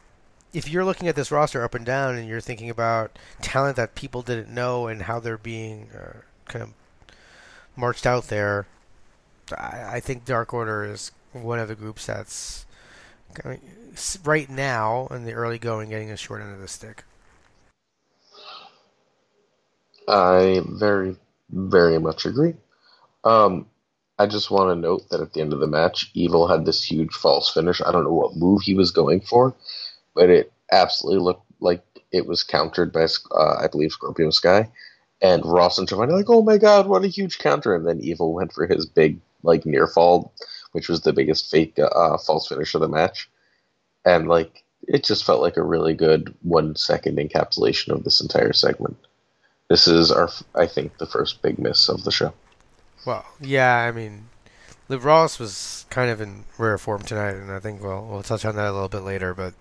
if 0.52 0.68
you're 0.68 0.84
looking 0.84 1.08
at 1.08 1.16
this 1.16 1.30
roster 1.30 1.62
up 1.62 1.74
and 1.74 1.84
down 1.84 2.16
and 2.16 2.28
you're 2.28 2.40
thinking 2.40 2.70
about 2.70 3.18
talent 3.42 3.76
that 3.76 3.94
people 3.94 4.22
didn't 4.22 4.52
know 4.52 4.86
and 4.86 5.02
how 5.02 5.20
they're 5.20 5.38
being 5.38 5.88
uh, 5.94 6.18
kind 6.46 6.62
of 6.62 6.72
marched 7.78 8.06
out 8.06 8.24
there, 8.24 8.66
I, 9.56 9.96
I 9.96 10.00
think 10.00 10.24
Dark 10.24 10.52
Order 10.52 10.84
is 10.84 11.12
one 11.32 11.58
of 11.58 11.68
the 11.68 11.74
groups 11.74 12.06
that's 12.06 12.66
right 14.24 14.50
now 14.50 15.06
in 15.10 15.24
the 15.24 15.32
early 15.32 15.58
going 15.58 15.90
getting 15.90 16.10
a 16.10 16.16
short 16.16 16.42
end 16.42 16.52
of 16.52 16.60
the 16.60 16.68
stick. 16.68 17.04
I 20.08 20.62
very, 20.66 21.16
very 21.50 21.98
much 21.98 22.24
agree. 22.24 22.54
Um, 23.24 23.66
I 24.18 24.26
just 24.26 24.50
want 24.50 24.70
to 24.70 24.80
note 24.80 25.08
that 25.10 25.20
at 25.20 25.32
the 25.32 25.40
end 25.40 25.52
of 25.52 25.60
the 25.60 25.66
match, 25.66 26.10
Evil 26.14 26.48
had 26.48 26.64
this 26.64 26.82
huge 26.82 27.12
false 27.12 27.52
finish. 27.52 27.80
I 27.84 27.92
don't 27.92 28.04
know 28.04 28.12
what 28.12 28.36
move 28.36 28.62
he 28.62 28.74
was 28.74 28.90
going 28.90 29.20
for, 29.20 29.54
but 30.14 30.30
it 30.30 30.52
absolutely 30.72 31.22
looked 31.22 31.44
like 31.60 31.84
it 32.10 32.26
was 32.26 32.42
countered 32.42 32.92
by, 32.92 33.06
uh, 33.30 33.56
I 33.62 33.68
believe, 33.70 33.92
Scorpio 33.92 34.30
Sky. 34.30 34.70
And 35.20 35.44
Ross 35.44 35.78
and 35.78 35.88
Schiavone 35.88 36.12
like, 36.12 36.30
oh 36.30 36.42
my 36.42 36.58
god, 36.58 36.86
what 36.86 37.04
a 37.04 37.08
huge 37.08 37.38
counter! 37.38 37.74
And 37.74 37.86
then 37.86 38.00
Evil 38.00 38.32
went 38.32 38.52
for 38.52 38.66
his 38.66 38.86
big 38.86 39.18
like 39.42 39.66
near 39.66 39.86
fall, 39.86 40.32
which 40.72 40.88
was 40.88 41.00
the 41.00 41.12
biggest 41.12 41.50
fake 41.50 41.78
uh, 41.78 42.18
false 42.18 42.46
finish 42.46 42.74
of 42.74 42.80
the 42.80 42.88
match, 42.88 43.28
and 44.04 44.28
like 44.28 44.62
it 44.86 45.04
just 45.04 45.24
felt 45.24 45.42
like 45.42 45.56
a 45.56 45.62
really 45.62 45.94
good 45.94 46.34
one 46.42 46.76
second 46.76 47.18
encapsulation 47.18 47.88
of 47.88 48.04
this 48.04 48.20
entire 48.20 48.52
segment. 48.52 48.96
This 49.68 49.86
is 49.86 50.10
our, 50.10 50.30
I 50.54 50.66
think, 50.66 50.96
the 50.96 51.06
first 51.06 51.42
big 51.42 51.58
miss 51.58 51.88
of 51.88 52.04
the 52.04 52.10
show. 52.10 52.32
Well, 53.04 53.26
yeah, 53.40 53.76
I 53.76 53.92
mean, 53.92 54.28
Liv 54.88 55.04
Ross 55.04 55.38
was 55.38 55.84
kind 55.90 56.10
of 56.10 56.20
in 56.20 56.44
rare 56.56 56.78
form 56.78 57.02
tonight, 57.02 57.34
and 57.34 57.52
I 57.52 57.58
think 57.58 57.82
we'll 57.82 58.06
we'll 58.06 58.22
touch 58.22 58.44
on 58.44 58.56
that 58.56 58.68
a 58.68 58.72
little 58.72 58.88
bit 58.88 59.02
later. 59.02 59.34
But 59.34 59.54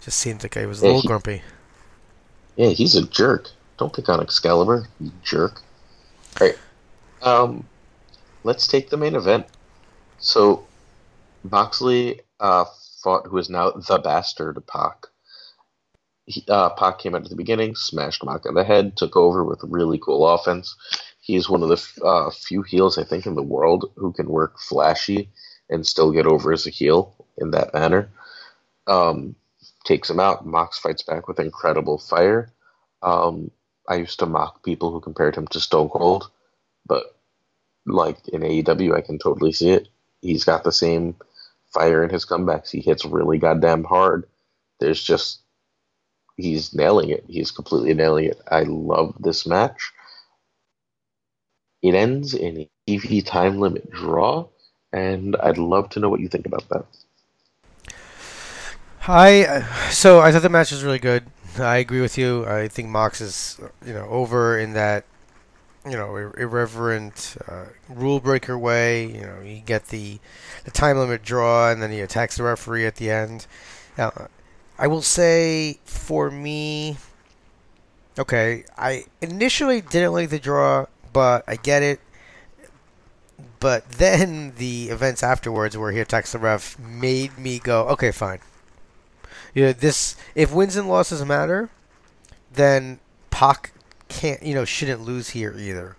just 0.00 0.18
seemed 0.18 0.42
like 0.42 0.54
he 0.54 0.66
was 0.66 0.80
a 0.80 0.86
yeah, 0.86 0.88
little 0.88 1.02
he, 1.02 1.08
grumpy. 1.08 1.42
Yeah, 2.56 2.70
he's 2.70 2.94
a 2.94 3.06
jerk. 3.06 3.50
Don't 3.78 3.92
pick 3.92 4.08
on 4.08 4.20
Excalibur, 4.20 4.86
you 5.00 5.12
jerk. 5.22 5.62
All 6.40 6.46
right, 6.46 6.58
um, 7.22 7.66
let's 8.44 8.66
take 8.66 8.90
the 8.90 8.96
main 8.96 9.14
event. 9.14 9.46
So, 10.18 10.66
Moxley 11.44 12.20
uh, 12.40 12.64
fought 13.02 13.26
who 13.26 13.38
is 13.38 13.48
now 13.48 13.70
the 13.70 13.98
bastard 13.98 14.62
Pac. 14.66 15.06
He, 16.26 16.44
uh, 16.48 16.70
Pac 16.70 16.98
came 16.98 17.14
out 17.14 17.24
at 17.24 17.30
the 17.30 17.36
beginning, 17.36 17.74
smashed 17.74 18.24
Mox 18.24 18.46
on 18.46 18.54
the 18.54 18.64
head, 18.64 18.96
took 18.96 19.16
over 19.16 19.44
with 19.44 19.60
really 19.62 19.98
cool 19.98 20.28
offense. 20.28 20.76
He's 21.20 21.48
one 21.48 21.62
of 21.62 21.68
the 21.68 22.04
uh, 22.04 22.30
few 22.30 22.62
heels 22.62 22.98
I 22.98 23.04
think 23.04 23.26
in 23.26 23.34
the 23.34 23.42
world 23.42 23.92
who 23.96 24.12
can 24.12 24.28
work 24.28 24.58
flashy 24.58 25.30
and 25.70 25.86
still 25.86 26.12
get 26.12 26.26
over 26.26 26.52
as 26.52 26.66
a 26.66 26.70
heel 26.70 27.14
in 27.38 27.50
that 27.52 27.72
manner. 27.72 28.10
Um, 28.86 29.36
takes 29.84 30.10
him 30.10 30.20
out. 30.20 30.46
Mox 30.46 30.78
fights 30.78 31.02
back 31.02 31.28
with 31.28 31.40
incredible 31.40 31.98
fire. 31.98 32.52
Um, 33.02 33.50
I 33.88 33.96
used 33.96 34.18
to 34.18 34.26
mock 34.26 34.62
people 34.62 34.92
who 34.92 35.00
compared 35.00 35.34
him 35.34 35.46
to 35.48 35.60
Stone 35.60 35.88
Cold, 35.88 36.30
but 36.86 37.16
like 37.86 38.28
in 38.28 38.42
AEW, 38.42 38.94
I 38.94 39.00
can 39.00 39.18
totally 39.18 39.52
see 39.52 39.70
it. 39.70 39.88
He's 40.20 40.44
got 40.44 40.62
the 40.62 40.72
same 40.72 41.16
fire 41.72 42.04
in 42.04 42.10
his 42.10 42.26
comebacks. 42.26 42.70
He 42.70 42.80
hits 42.80 43.04
really 43.04 43.38
goddamn 43.38 43.84
hard. 43.84 44.26
There's 44.78 45.02
just 45.02 45.40
he's 46.36 46.74
nailing 46.74 47.10
it. 47.10 47.24
He's 47.26 47.50
completely 47.50 47.94
nailing 47.94 48.26
it. 48.26 48.40
I 48.50 48.62
love 48.64 49.14
this 49.18 49.46
match. 49.46 49.92
It 51.82 51.94
ends 51.94 52.34
in 52.34 52.60
a 52.60 52.70
TV 52.88 53.24
time 53.24 53.58
limit 53.58 53.90
draw, 53.90 54.48
and 54.92 55.34
I'd 55.36 55.58
love 55.58 55.88
to 55.90 56.00
know 56.00 56.08
what 56.08 56.20
you 56.20 56.28
think 56.28 56.46
about 56.46 56.68
that. 56.68 56.84
I 59.06 59.64
so 59.90 60.20
I 60.20 60.32
thought 60.32 60.42
the 60.42 60.50
match 60.50 60.72
was 60.72 60.84
really 60.84 60.98
good. 60.98 61.24
I 61.60 61.76
agree 61.78 62.00
with 62.00 62.18
you. 62.18 62.46
I 62.46 62.68
think 62.68 62.88
Mox 62.88 63.20
is 63.20 63.60
you 63.84 63.92
know 63.92 64.06
over 64.08 64.58
in 64.58 64.72
that 64.74 65.04
you 65.84 65.96
know 65.96 66.16
irreverent 66.16 67.36
uh, 67.48 67.66
rule 67.88 68.20
breaker 68.20 68.58
way. 68.58 69.06
You 69.06 69.22
know 69.22 69.40
you 69.42 69.60
get 69.60 69.86
the 69.86 70.18
the 70.64 70.70
time 70.70 70.98
limit 70.98 71.22
draw 71.22 71.70
and 71.70 71.82
then 71.82 71.90
he 71.90 72.00
attacks 72.00 72.36
the 72.36 72.42
referee 72.44 72.86
at 72.86 72.96
the 72.96 73.10
end. 73.10 73.46
Now 73.96 74.28
I 74.78 74.86
will 74.86 75.02
say 75.02 75.78
for 75.84 76.30
me, 76.30 76.98
okay, 78.18 78.64
I 78.76 79.06
initially 79.20 79.80
didn't 79.80 80.12
like 80.12 80.30
the 80.30 80.38
draw, 80.38 80.86
but 81.12 81.44
I 81.48 81.56
get 81.56 81.82
it. 81.82 82.00
But 83.60 83.88
then 83.90 84.54
the 84.56 84.88
events 84.90 85.22
afterwards, 85.22 85.76
where 85.76 85.90
he 85.90 85.98
attacks 86.00 86.32
the 86.32 86.38
ref, 86.38 86.78
made 86.78 87.36
me 87.38 87.58
go, 87.58 87.88
okay, 87.88 88.12
fine. 88.12 88.38
You 89.58 89.64
know, 89.64 89.72
this 89.72 90.14
if 90.36 90.52
wins 90.52 90.76
and 90.76 90.88
losses 90.88 91.24
matter, 91.24 91.68
then 92.52 93.00
Pac 93.30 93.72
can't, 94.06 94.40
you 94.40 94.54
know, 94.54 94.64
shouldn't 94.64 95.00
lose 95.00 95.30
here 95.30 95.52
either. 95.58 95.96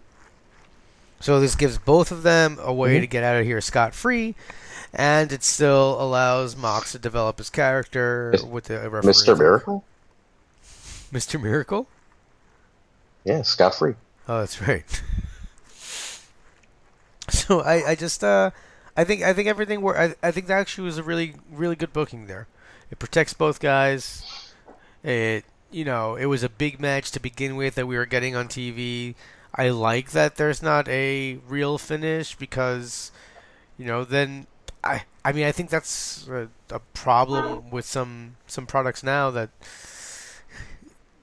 So 1.20 1.42
this 1.42 1.56
gives 1.56 1.78
both 1.78 2.10
of 2.10 2.24
them 2.24 2.58
a 2.62 2.74
way 2.74 2.94
mm-hmm. 2.94 3.01
to 3.01 3.08
get 3.08 3.25
out 3.25 3.36
of 3.36 3.46
here 3.46 3.60
scot 3.60 3.94
free, 3.94 4.36
and 4.94 5.34
it 5.34 5.44
still 5.44 6.01
allows 6.01 6.56
Mox 6.56 6.94
to 6.94 7.00
develop 7.00 7.38
his 7.38 7.50
character 7.50 8.34
with 8.50 8.63
the 8.66 8.89
referee. 8.89 9.12
Mr. 9.12 9.38
Miracle. 9.38 9.84
Mr. 11.12 11.42
Miracle. 11.42 11.89
Yeah, 13.25 13.42
scot 13.42 13.75
free. 13.75 13.96
Oh, 14.30 14.39
that's 14.39 14.66
right. 14.66 15.04
so 17.28 17.60
I, 17.60 17.89
I 17.89 17.96
just, 17.96 18.24
uh, 18.24 18.51
I 18.96 19.04
think, 19.04 19.22
I 19.22 19.34
think 19.34 19.50
everything. 19.50 19.82
Were, 19.82 20.00
I, 20.00 20.16
I 20.24 20.32
think 20.32 20.48
that 20.48 20.60
actually 20.60 20.86
was 20.86 20.98
a 20.98 21.04
really, 21.04 21.36
really 21.51 21.75
good 21.75 21.92
booking 21.92 22.28
there. 22.28 22.48
It 22.91 23.00
protects 23.00 23.34
both 23.34 23.60
guys. 23.60 24.53
It, 25.03 25.46
you 25.72 25.86
know, 25.86 26.15
it 26.15 26.25
was 26.25 26.43
a 26.43 26.50
big 26.50 26.79
match 26.79 27.12
to 27.12 27.19
begin 27.19 27.55
with 27.55 27.75
that 27.75 27.88
we 27.88 27.98
were 27.98 28.05
getting 28.05 28.36
on 28.36 28.48
TV. 28.48 29.15
I 29.53 29.69
like 29.69 30.12
that 30.12 30.36
there's 30.36 30.62
not 30.62 30.88
a 30.88 31.39
real 31.48 31.77
finish 31.77 32.36
because, 32.36 33.12
you 33.77 33.86
know, 33.86 34.03
then 34.03 34.48
I 34.84 35.03
I 35.25 35.31
mean 35.31 35.46
I 35.46 35.51
think 35.51 35.69
that's 35.69 36.27
a, 36.27 36.50
a 36.69 36.79
problem 36.93 37.69
with 37.72 37.86
some 37.86 38.36
some 38.48 38.65
products 38.65 39.03
now 39.03 39.31
that 39.31 39.50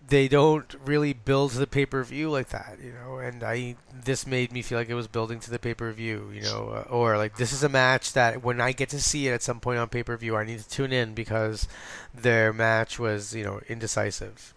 they 0.08 0.28
don't 0.28 0.74
really 0.84 1.12
build 1.12 1.52
to 1.52 1.58
the 1.58 1.66
pay 1.66 1.86
per 1.86 2.02
view 2.02 2.30
like 2.30 2.48
that, 2.50 2.78
you 2.82 2.92
know. 2.92 3.18
And 3.18 3.42
I 3.42 3.76
this 4.04 4.26
made 4.26 4.52
me 4.52 4.62
feel 4.62 4.78
like 4.78 4.88
it 4.88 4.94
was 4.94 5.08
building 5.08 5.40
to 5.40 5.50
the 5.50 5.58
pay 5.58 5.74
per 5.74 5.90
view, 5.92 6.30
you 6.32 6.42
know, 6.42 6.68
uh, 6.68 6.90
or 6.90 7.16
like 7.16 7.36
this 7.36 7.52
is 7.52 7.62
a 7.62 7.68
match 7.68 8.12
that 8.12 8.42
when 8.42 8.60
I 8.60 8.72
get 8.72 8.88
to 8.90 9.00
see 9.00 9.28
it 9.28 9.32
at 9.32 9.42
some 9.42 9.60
point 9.60 9.78
on 9.78 9.88
pay 9.88 10.02
per 10.02 10.16
view, 10.16 10.36
I 10.36 10.44
need 10.44 10.60
to 10.60 10.68
tune 10.68 10.92
in 10.92 11.14
because 11.14 11.68
their 12.14 12.52
match 12.52 12.98
was, 12.98 13.34
you 13.34 13.44
know, 13.44 13.60
indecisive. 13.68 14.54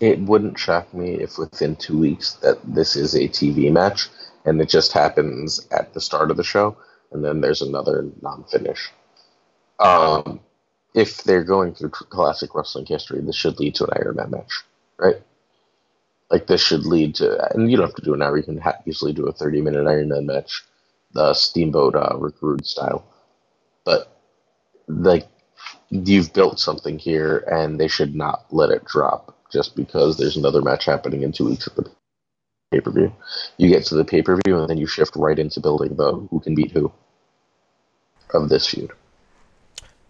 It 0.00 0.18
wouldn't 0.18 0.58
shock 0.58 0.92
me 0.92 1.14
if 1.14 1.38
within 1.38 1.76
two 1.76 1.98
weeks 1.98 2.34
that 2.42 2.58
this 2.64 2.96
is 2.96 3.14
a 3.14 3.28
TV 3.28 3.70
match 3.70 4.08
and 4.44 4.60
it 4.60 4.68
just 4.68 4.92
happens 4.92 5.66
at 5.70 5.94
the 5.94 6.00
start 6.00 6.30
of 6.30 6.36
the 6.36 6.44
show 6.44 6.76
and 7.12 7.24
then 7.24 7.40
there's 7.40 7.62
another 7.62 8.08
non-finish. 8.22 8.90
Um, 9.78 10.40
if 10.94 11.22
they're 11.24 11.44
going 11.44 11.74
through 11.74 11.90
classic 11.90 12.54
wrestling 12.54 12.86
history, 12.86 13.20
this 13.20 13.36
should 13.36 13.58
lead 13.58 13.74
to 13.76 13.84
an 13.84 13.90
Iron 13.96 14.16
Man 14.16 14.30
match, 14.30 14.62
right? 14.98 15.16
Like 16.30 16.46
this 16.46 16.62
should 16.62 16.86
lead 16.86 17.14
to, 17.16 17.52
and 17.54 17.70
you 17.70 17.76
don't 17.76 17.86
have 17.86 17.96
to 17.96 18.02
do 18.02 18.14
an 18.14 18.22
hour. 18.22 18.36
You 18.36 18.42
can 18.42 18.58
ha- 18.58 18.78
easily 18.86 19.12
do 19.12 19.26
a 19.26 19.32
thirty-minute 19.32 19.86
Iron 19.86 20.08
Man 20.08 20.26
match, 20.26 20.62
the 21.12 21.34
Steamboat 21.34 21.94
uh, 21.94 22.16
Rick 22.18 22.36
Rude 22.40 22.66
style. 22.66 23.04
But 23.84 24.16
like 24.88 25.28
you've 25.90 26.32
built 26.32 26.58
something 26.58 26.98
here, 26.98 27.38
and 27.50 27.78
they 27.78 27.88
should 27.88 28.14
not 28.14 28.46
let 28.50 28.70
it 28.70 28.84
drop 28.84 29.36
just 29.50 29.76
because 29.76 30.16
there's 30.16 30.36
another 30.36 30.62
match 30.62 30.86
happening 30.86 31.22
in 31.22 31.32
two 31.32 31.46
weeks 31.46 31.66
at 31.66 31.76
the 31.76 31.90
pay 32.70 32.80
per 32.80 32.90
view. 32.90 33.12
You 33.58 33.68
get 33.68 33.84
to 33.86 33.94
the 33.94 34.04
pay 34.04 34.22
per 34.22 34.38
view, 34.46 34.58
and 34.58 34.68
then 34.68 34.78
you 34.78 34.86
shift 34.86 35.16
right 35.16 35.38
into 35.38 35.60
building 35.60 35.96
the 35.96 36.12
who 36.12 36.40
can 36.40 36.54
beat 36.54 36.72
who 36.72 36.92
of 38.32 38.48
this 38.48 38.66
feud. 38.66 38.92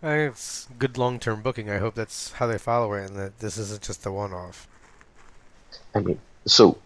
It's 0.03 0.69
good 0.79 0.99
long 0.99 1.21
term 1.21 1.43
booking. 1.43 1.71
I 1.71 1.79
hope 1.79 1.95
that's 1.95 2.33
how 2.33 2.47
they 2.47 2.59
follow 2.59 2.93
it, 2.95 3.11
and 3.11 3.19
that 3.19 3.39
this 3.39 3.57
isn't 3.57 3.83
just 3.83 4.05
a 4.05 4.13
one 4.13 4.33
off. 4.33 4.67
I 5.95 6.01
mean, 6.01 6.19
so 6.47 6.79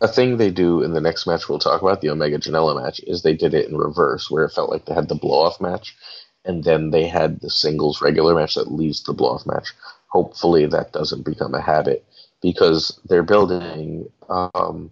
a 0.00 0.08
thing 0.08 0.36
they 0.36 0.50
do 0.50 0.82
in 0.82 0.92
the 0.92 1.00
next 1.00 1.26
match 1.26 1.48
we'll 1.48 1.58
talk 1.58 1.80
about, 1.80 2.00
the 2.00 2.10
Omega 2.10 2.38
Janela 2.38 2.82
match, 2.82 3.00
is 3.06 3.22
they 3.22 3.34
did 3.34 3.54
it 3.54 3.68
in 3.68 3.76
reverse, 3.76 4.30
where 4.30 4.44
it 4.44 4.52
felt 4.52 4.70
like 4.70 4.84
they 4.84 4.94
had 4.94 5.08
the 5.08 5.14
blow 5.14 5.46
off 5.46 5.60
match, 5.60 5.96
and 6.44 6.64
then 6.64 6.90
they 6.90 7.06
had 7.06 7.40
the 7.40 7.50
singles 7.50 8.02
regular 8.02 8.34
match 8.34 8.54
that 8.54 8.70
leads 8.70 9.00
to 9.00 9.12
the 9.12 9.16
blow 9.16 9.30
off 9.30 9.46
match. 9.46 9.72
Hopefully, 10.08 10.66
that 10.66 10.92
doesn't 10.92 11.24
become 11.24 11.54
a 11.54 11.60
habit 11.60 12.04
because 12.42 13.00
they're 13.06 13.22
building 13.22 14.10
um, 14.28 14.90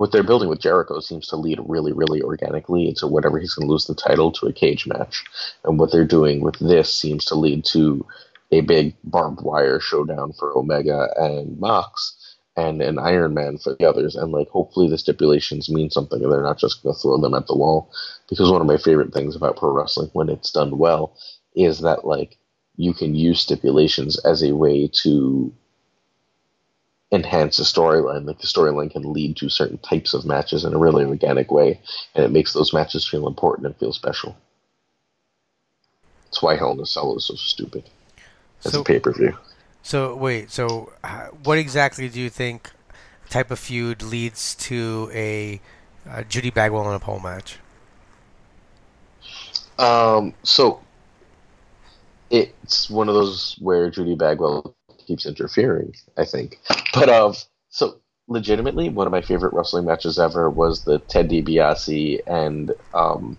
what 0.00 0.12
they're 0.12 0.22
building 0.22 0.48
with 0.48 0.62
Jericho 0.62 0.98
seems 0.98 1.28
to 1.28 1.36
lead 1.36 1.60
really, 1.66 1.92
really 1.92 2.22
organically 2.22 2.88
into 2.88 3.06
whatever 3.06 3.38
he's 3.38 3.52
going 3.52 3.68
to 3.68 3.70
lose 3.70 3.84
the 3.84 3.94
title 3.94 4.32
to 4.32 4.46
a 4.46 4.52
cage 4.52 4.86
match. 4.86 5.22
And 5.62 5.78
what 5.78 5.92
they're 5.92 6.06
doing 6.06 6.40
with 6.40 6.58
this 6.58 6.90
seems 6.90 7.26
to 7.26 7.34
lead 7.34 7.66
to 7.66 8.06
a 8.50 8.62
big 8.62 8.96
barbed 9.04 9.42
wire 9.42 9.78
showdown 9.78 10.32
for 10.32 10.56
Omega 10.56 11.08
and 11.18 11.60
Mox 11.60 12.16
and 12.56 12.80
an 12.80 12.98
Iron 12.98 13.34
Man 13.34 13.58
for 13.58 13.76
the 13.78 13.86
others. 13.86 14.16
And 14.16 14.32
like, 14.32 14.48
hopefully 14.48 14.88
the 14.88 14.96
stipulations 14.96 15.68
mean 15.68 15.90
something 15.90 16.22
and 16.22 16.32
they're 16.32 16.40
not 16.40 16.58
just 16.58 16.82
going 16.82 16.94
to 16.94 16.98
throw 16.98 17.20
them 17.20 17.34
at 17.34 17.46
the 17.46 17.54
wall. 17.54 17.92
Because 18.30 18.50
one 18.50 18.62
of 18.62 18.66
my 18.66 18.78
favorite 18.78 19.12
things 19.12 19.36
about 19.36 19.58
pro 19.58 19.70
wrestling 19.70 20.08
when 20.14 20.30
it's 20.30 20.50
done 20.50 20.78
well 20.78 21.14
is 21.54 21.80
that 21.80 22.06
like 22.06 22.38
you 22.76 22.94
can 22.94 23.14
use 23.14 23.42
stipulations 23.42 24.18
as 24.20 24.42
a 24.42 24.56
way 24.56 24.88
to 25.02 25.52
enhance 27.12 27.56
the 27.56 27.64
storyline. 27.64 28.24
Like 28.26 28.38
the 28.40 28.46
storyline 28.46 28.90
can 28.90 29.12
lead 29.12 29.36
to 29.38 29.48
certain 29.48 29.78
types 29.78 30.14
of 30.14 30.24
matches 30.24 30.64
in 30.64 30.74
a 30.74 30.78
really 30.78 31.04
organic 31.04 31.50
way, 31.50 31.80
and 32.14 32.24
it 32.24 32.30
makes 32.30 32.52
those 32.52 32.72
matches 32.72 33.06
feel 33.06 33.26
important 33.26 33.66
and 33.66 33.76
feel 33.76 33.92
special. 33.92 34.36
That's 36.26 36.42
why 36.42 36.56
Hell 36.56 36.72
in 36.72 36.80
a 36.80 36.86
Cell 36.86 37.16
is 37.16 37.24
so 37.26 37.34
stupid 37.34 37.84
as 38.64 38.72
So- 38.72 38.80
a 38.82 38.84
pay 38.84 39.00
per 39.00 39.12
view. 39.12 39.36
So 39.82 40.14
wait, 40.14 40.50
so 40.50 40.92
what 41.42 41.56
exactly 41.56 42.08
do 42.10 42.20
you 42.20 42.28
think 42.28 42.70
type 43.30 43.50
of 43.50 43.58
feud 43.58 44.02
leads 44.02 44.54
to 44.56 45.10
a 45.14 45.60
uh, 46.08 46.22
Judy 46.24 46.50
Bagwell 46.50 46.86
and 46.86 46.96
a 46.96 46.98
pole 47.00 47.18
match? 47.18 47.58
Um, 49.78 50.34
so 50.42 50.82
it's 52.28 52.90
one 52.90 53.08
of 53.08 53.14
those 53.14 53.56
where 53.60 53.90
Judy 53.90 54.14
Bagwell 54.14 54.74
keeps 55.10 55.26
interfering, 55.26 55.92
I 56.16 56.24
think. 56.24 56.60
But 56.94 57.08
um, 57.08 57.34
so 57.68 58.00
legitimately, 58.28 58.90
one 58.90 59.08
of 59.08 59.10
my 59.10 59.22
favorite 59.22 59.52
wrestling 59.52 59.86
matches 59.86 60.20
ever 60.20 60.48
was 60.48 60.84
the 60.84 61.00
Ted 61.00 61.28
DiBiase 61.28 62.20
and 62.28 62.72
um, 62.94 63.36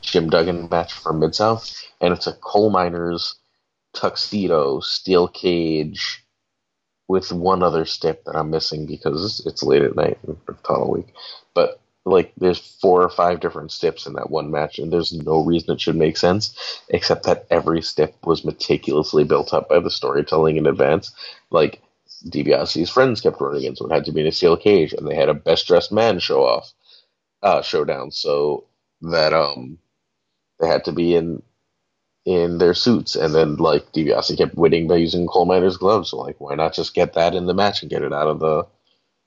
Jim 0.00 0.30
Duggan 0.30 0.68
match 0.70 0.94
from 0.94 1.20
Mid 1.20 1.34
South, 1.34 1.70
and 2.00 2.14
it's 2.14 2.26
a 2.26 2.32
coal 2.32 2.70
miner's 2.70 3.34
tuxedo, 3.92 4.80
steel 4.80 5.28
cage, 5.28 6.24
with 7.08 7.30
one 7.30 7.62
other 7.62 7.84
step 7.84 8.24
that 8.24 8.34
I'm 8.34 8.48
missing 8.48 8.86
because 8.86 9.42
it's 9.44 9.62
late 9.62 9.82
at 9.82 9.94
night 9.94 10.18
and 10.26 10.38
all 10.66 10.90
week. 10.90 11.12
But 11.52 11.81
like, 12.04 12.32
there's 12.36 12.58
four 12.58 13.02
or 13.02 13.08
five 13.08 13.40
different 13.40 13.70
steps 13.70 14.06
in 14.06 14.14
that 14.14 14.30
one 14.30 14.50
match, 14.50 14.78
and 14.78 14.92
there's 14.92 15.12
no 15.12 15.44
reason 15.44 15.72
it 15.74 15.80
should 15.80 15.96
make 15.96 16.16
sense 16.16 16.82
except 16.88 17.24
that 17.24 17.46
every 17.50 17.82
step 17.82 18.14
was 18.24 18.44
meticulously 18.44 19.24
built 19.24 19.54
up 19.54 19.68
by 19.68 19.78
the 19.78 19.90
storytelling 19.90 20.56
in 20.56 20.66
advance. 20.66 21.12
Like, 21.50 21.80
DiBiase's 22.26 22.90
friends 22.90 23.20
kept 23.20 23.40
running 23.40 23.64
in, 23.64 23.76
so 23.76 23.86
it 23.86 23.92
had 23.92 24.04
to 24.06 24.12
be 24.12 24.20
in 24.20 24.26
a 24.26 24.32
steel 24.32 24.56
cage, 24.56 24.92
and 24.92 25.06
they 25.06 25.14
had 25.14 25.28
a 25.28 25.34
best 25.34 25.66
dressed 25.66 25.92
man 25.92 26.18
show 26.18 26.44
off, 26.44 26.72
uh, 27.42 27.62
showdown, 27.62 28.10
so 28.10 28.64
that 29.02 29.32
um, 29.32 29.78
they 30.60 30.68
had 30.68 30.84
to 30.84 30.92
be 30.92 31.14
in 31.14 31.42
in 32.24 32.58
their 32.58 32.74
suits, 32.74 33.16
and 33.16 33.34
then 33.34 33.56
like 33.56 33.92
DiBiase 33.92 34.38
kept 34.38 34.54
winning 34.54 34.86
by 34.86 34.96
using 34.96 35.26
coal 35.26 35.44
miner's 35.44 35.76
gloves. 35.76 36.10
So 36.10 36.18
like, 36.18 36.40
why 36.40 36.54
not 36.54 36.74
just 36.74 36.94
get 36.94 37.14
that 37.14 37.34
in 37.34 37.46
the 37.46 37.54
match 37.54 37.82
and 37.82 37.90
get 37.90 38.02
it 38.02 38.12
out 38.12 38.28
of 38.28 38.38
the 38.38 38.66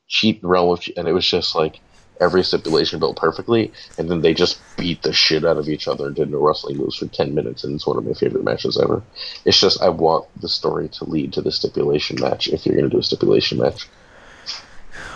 cheap 0.08 0.40
realm 0.44 0.70
of? 0.70 0.82
And 0.96 1.08
it 1.08 1.12
was 1.14 1.28
just 1.28 1.56
like 1.56 1.82
every 2.20 2.44
stipulation 2.44 3.00
built 3.00 3.18
perfectly, 3.18 3.72
and 3.98 4.10
then 4.10 4.22
they 4.22 4.34
just 4.34 4.60
beat 4.78 5.02
the 5.02 5.14
shit 5.14 5.46
out 5.46 5.58
of 5.58 5.70
each 5.70 5.88
other 5.88 6.08
and 6.08 6.16
did 6.16 6.32
no 6.32 6.40
wrestling 6.40 6.78
moves 6.78 6.96
for 6.96 7.08
ten 7.08 7.34
minutes, 7.34 7.64
and 7.64 7.76
it's 7.76 7.88
one 7.88 7.98
of 7.98 8.06
my 8.06 8.14
favorite 8.14 8.44
matches 8.44 8.80
ever. 8.82 9.04
It's 9.46 9.60
just 9.60 9.82
I 9.82 9.90
want 9.90 10.28
the 10.42 10.50
story 10.50 10.90
to 10.90 11.06
lead 11.06 11.34
to 11.34 11.42
the 11.42 11.52
stipulation 11.52 12.18
match 12.20 12.48
if 12.48 12.66
you're 12.66 12.76
going 12.76 12.90
to 12.90 12.96
do 12.96 13.00
a 13.00 13.04
stipulation 13.04 13.60
match, 13.60 13.88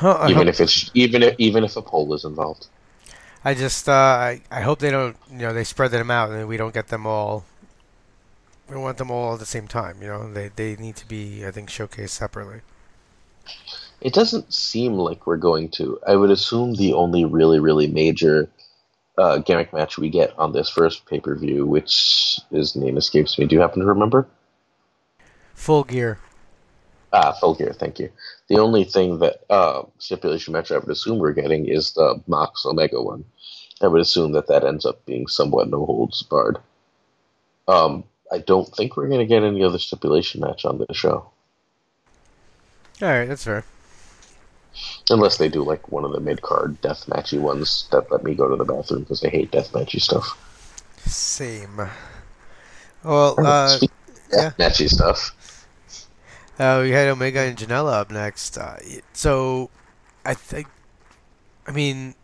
I, 0.02 0.30
even 0.30 0.38
hope, 0.38 0.48
if 0.48 0.60
it's 0.60 0.92
even 0.94 1.24
if, 1.24 1.36
even 1.38 1.64
if 1.64 1.76
a 1.76 1.82
pole 1.82 2.14
is 2.14 2.24
involved. 2.24 2.68
I 3.44 3.54
just 3.54 3.88
uh, 3.88 3.92
I, 3.92 4.42
I 4.52 4.62
hope 4.62 4.80
they 4.80 4.92
don't 4.92 5.16
you 5.32 5.40
know 5.40 5.54
they 5.54 5.64
spread 5.64 5.92
them 5.92 6.12
out 6.12 6.32
and 6.32 6.48
we 6.48 6.58
don't 6.58 6.74
get 6.74 6.88
them 6.88 7.06
all. 7.06 7.46
We 8.70 8.78
want 8.78 8.98
them 8.98 9.12
all 9.12 9.34
at 9.34 9.40
the 9.40 9.46
same 9.46 9.68
time. 9.68 10.02
You 10.02 10.08
know 10.08 10.32
they 10.32 10.50
they 10.50 10.76
need 10.76 10.96
to 10.98 11.08
be 11.08 11.46
I 11.46 11.52
think 11.52 11.70
showcased 11.70 12.10
separately. 12.10 12.62
It 14.02 14.14
doesn't 14.14 14.54
seem 14.54 14.94
like 14.94 15.28
we're 15.28 15.38
going 15.38 15.70
to. 15.72 16.00
I 16.08 16.16
would 16.16 16.32
assume 16.32 16.76
the 16.76 16.94
only 16.94 17.26
really, 17.26 17.60
really 17.60 17.88
major 17.88 18.50
uh, 19.18 19.40
gimmick 19.40 19.74
match 19.74 19.98
we 19.98 20.10
get 20.10 20.38
on 20.38 20.54
this 20.54 20.70
first 20.70 21.06
pay 21.06 21.20
per 21.20 21.36
view, 21.36 21.66
which 21.66 22.40
his 22.52 22.76
name 22.76 22.98
escapes 22.98 23.38
me. 23.38 23.46
Do 23.46 23.56
you 23.56 23.62
happen 23.62 23.82
to 23.82 23.86
remember? 23.86 24.28
Full 25.56 25.84
gear. 25.84 26.20
Ah, 27.12 27.32
Full 27.34 27.56
Gear, 27.56 27.74
thank 27.74 28.00
you. 28.00 28.12
The 28.50 28.60
only 28.60 28.84
thing 28.84 29.20
that 29.20 29.42
uh, 29.50 29.84
stipulation 29.98 30.54
match 30.54 30.72
I 30.72 30.78
would 30.78 30.90
assume 30.90 31.18
we're 31.18 31.34
getting 31.34 31.68
is 31.68 31.94
the 31.94 32.22
Mox 32.28 32.66
Omega 32.66 33.02
one. 33.02 33.26
I 33.82 33.88
would 33.88 34.02
assume 34.02 34.34
that 34.34 34.48
that 34.48 34.64
ends 34.64 34.86
up 34.86 35.06
being 35.06 35.28
somewhat 35.28 35.70
no 35.70 35.86
holds 35.86 36.22
barred. 36.22 36.60
Um, 37.68 38.04
I 38.32 38.40
don't 38.40 38.68
think 38.76 38.96
we're 38.96 39.08
going 39.08 39.22
to 39.22 39.26
get 39.26 39.44
any 39.44 39.64
other 39.64 39.80
stipulation 39.80 40.42
match 40.42 40.66
on 40.66 40.78
this 40.78 40.98
show. 40.98 41.32
All 43.02 43.08
right, 43.08 43.26
that's 43.26 43.44
fair. 43.44 43.64
Unless 45.10 45.38
they 45.38 45.50
do 45.50 45.64
like 45.64 45.92
one 45.92 46.06
of 46.06 46.12
the 46.12 46.20
mid 46.20 46.42
card 46.42 46.80
death 46.82 47.06
matchy 47.08 47.40
ones 47.40 47.88
that 47.92 48.12
let 48.12 48.24
me 48.24 48.36
go 48.36 48.48
to 48.48 48.56
the 48.56 48.66
bathroom 48.66 49.02
because 49.02 49.24
I 49.24 49.30
hate 49.30 49.52
death 49.52 49.72
matchy 49.72 50.00
stuff. 50.02 50.38
Same. 50.98 51.90
Well, 53.04 53.36
uh, 53.46 53.68
Speak- 53.78 53.92
yeah. 54.32 54.52
matchy 54.60 54.88
stuff. 54.90 55.36
Uh, 56.60 56.80
we 56.84 56.92
had 56.92 57.08
Omega 57.08 57.40
and 57.40 57.58
Janela 57.58 57.94
up 57.94 58.12
next. 58.12 58.58
Uh, 58.58 58.78
so, 59.14 59.70
I 60.26 60.34
think, 60.34 60.68
I 61.66 61.72
mean, 61.72 62.16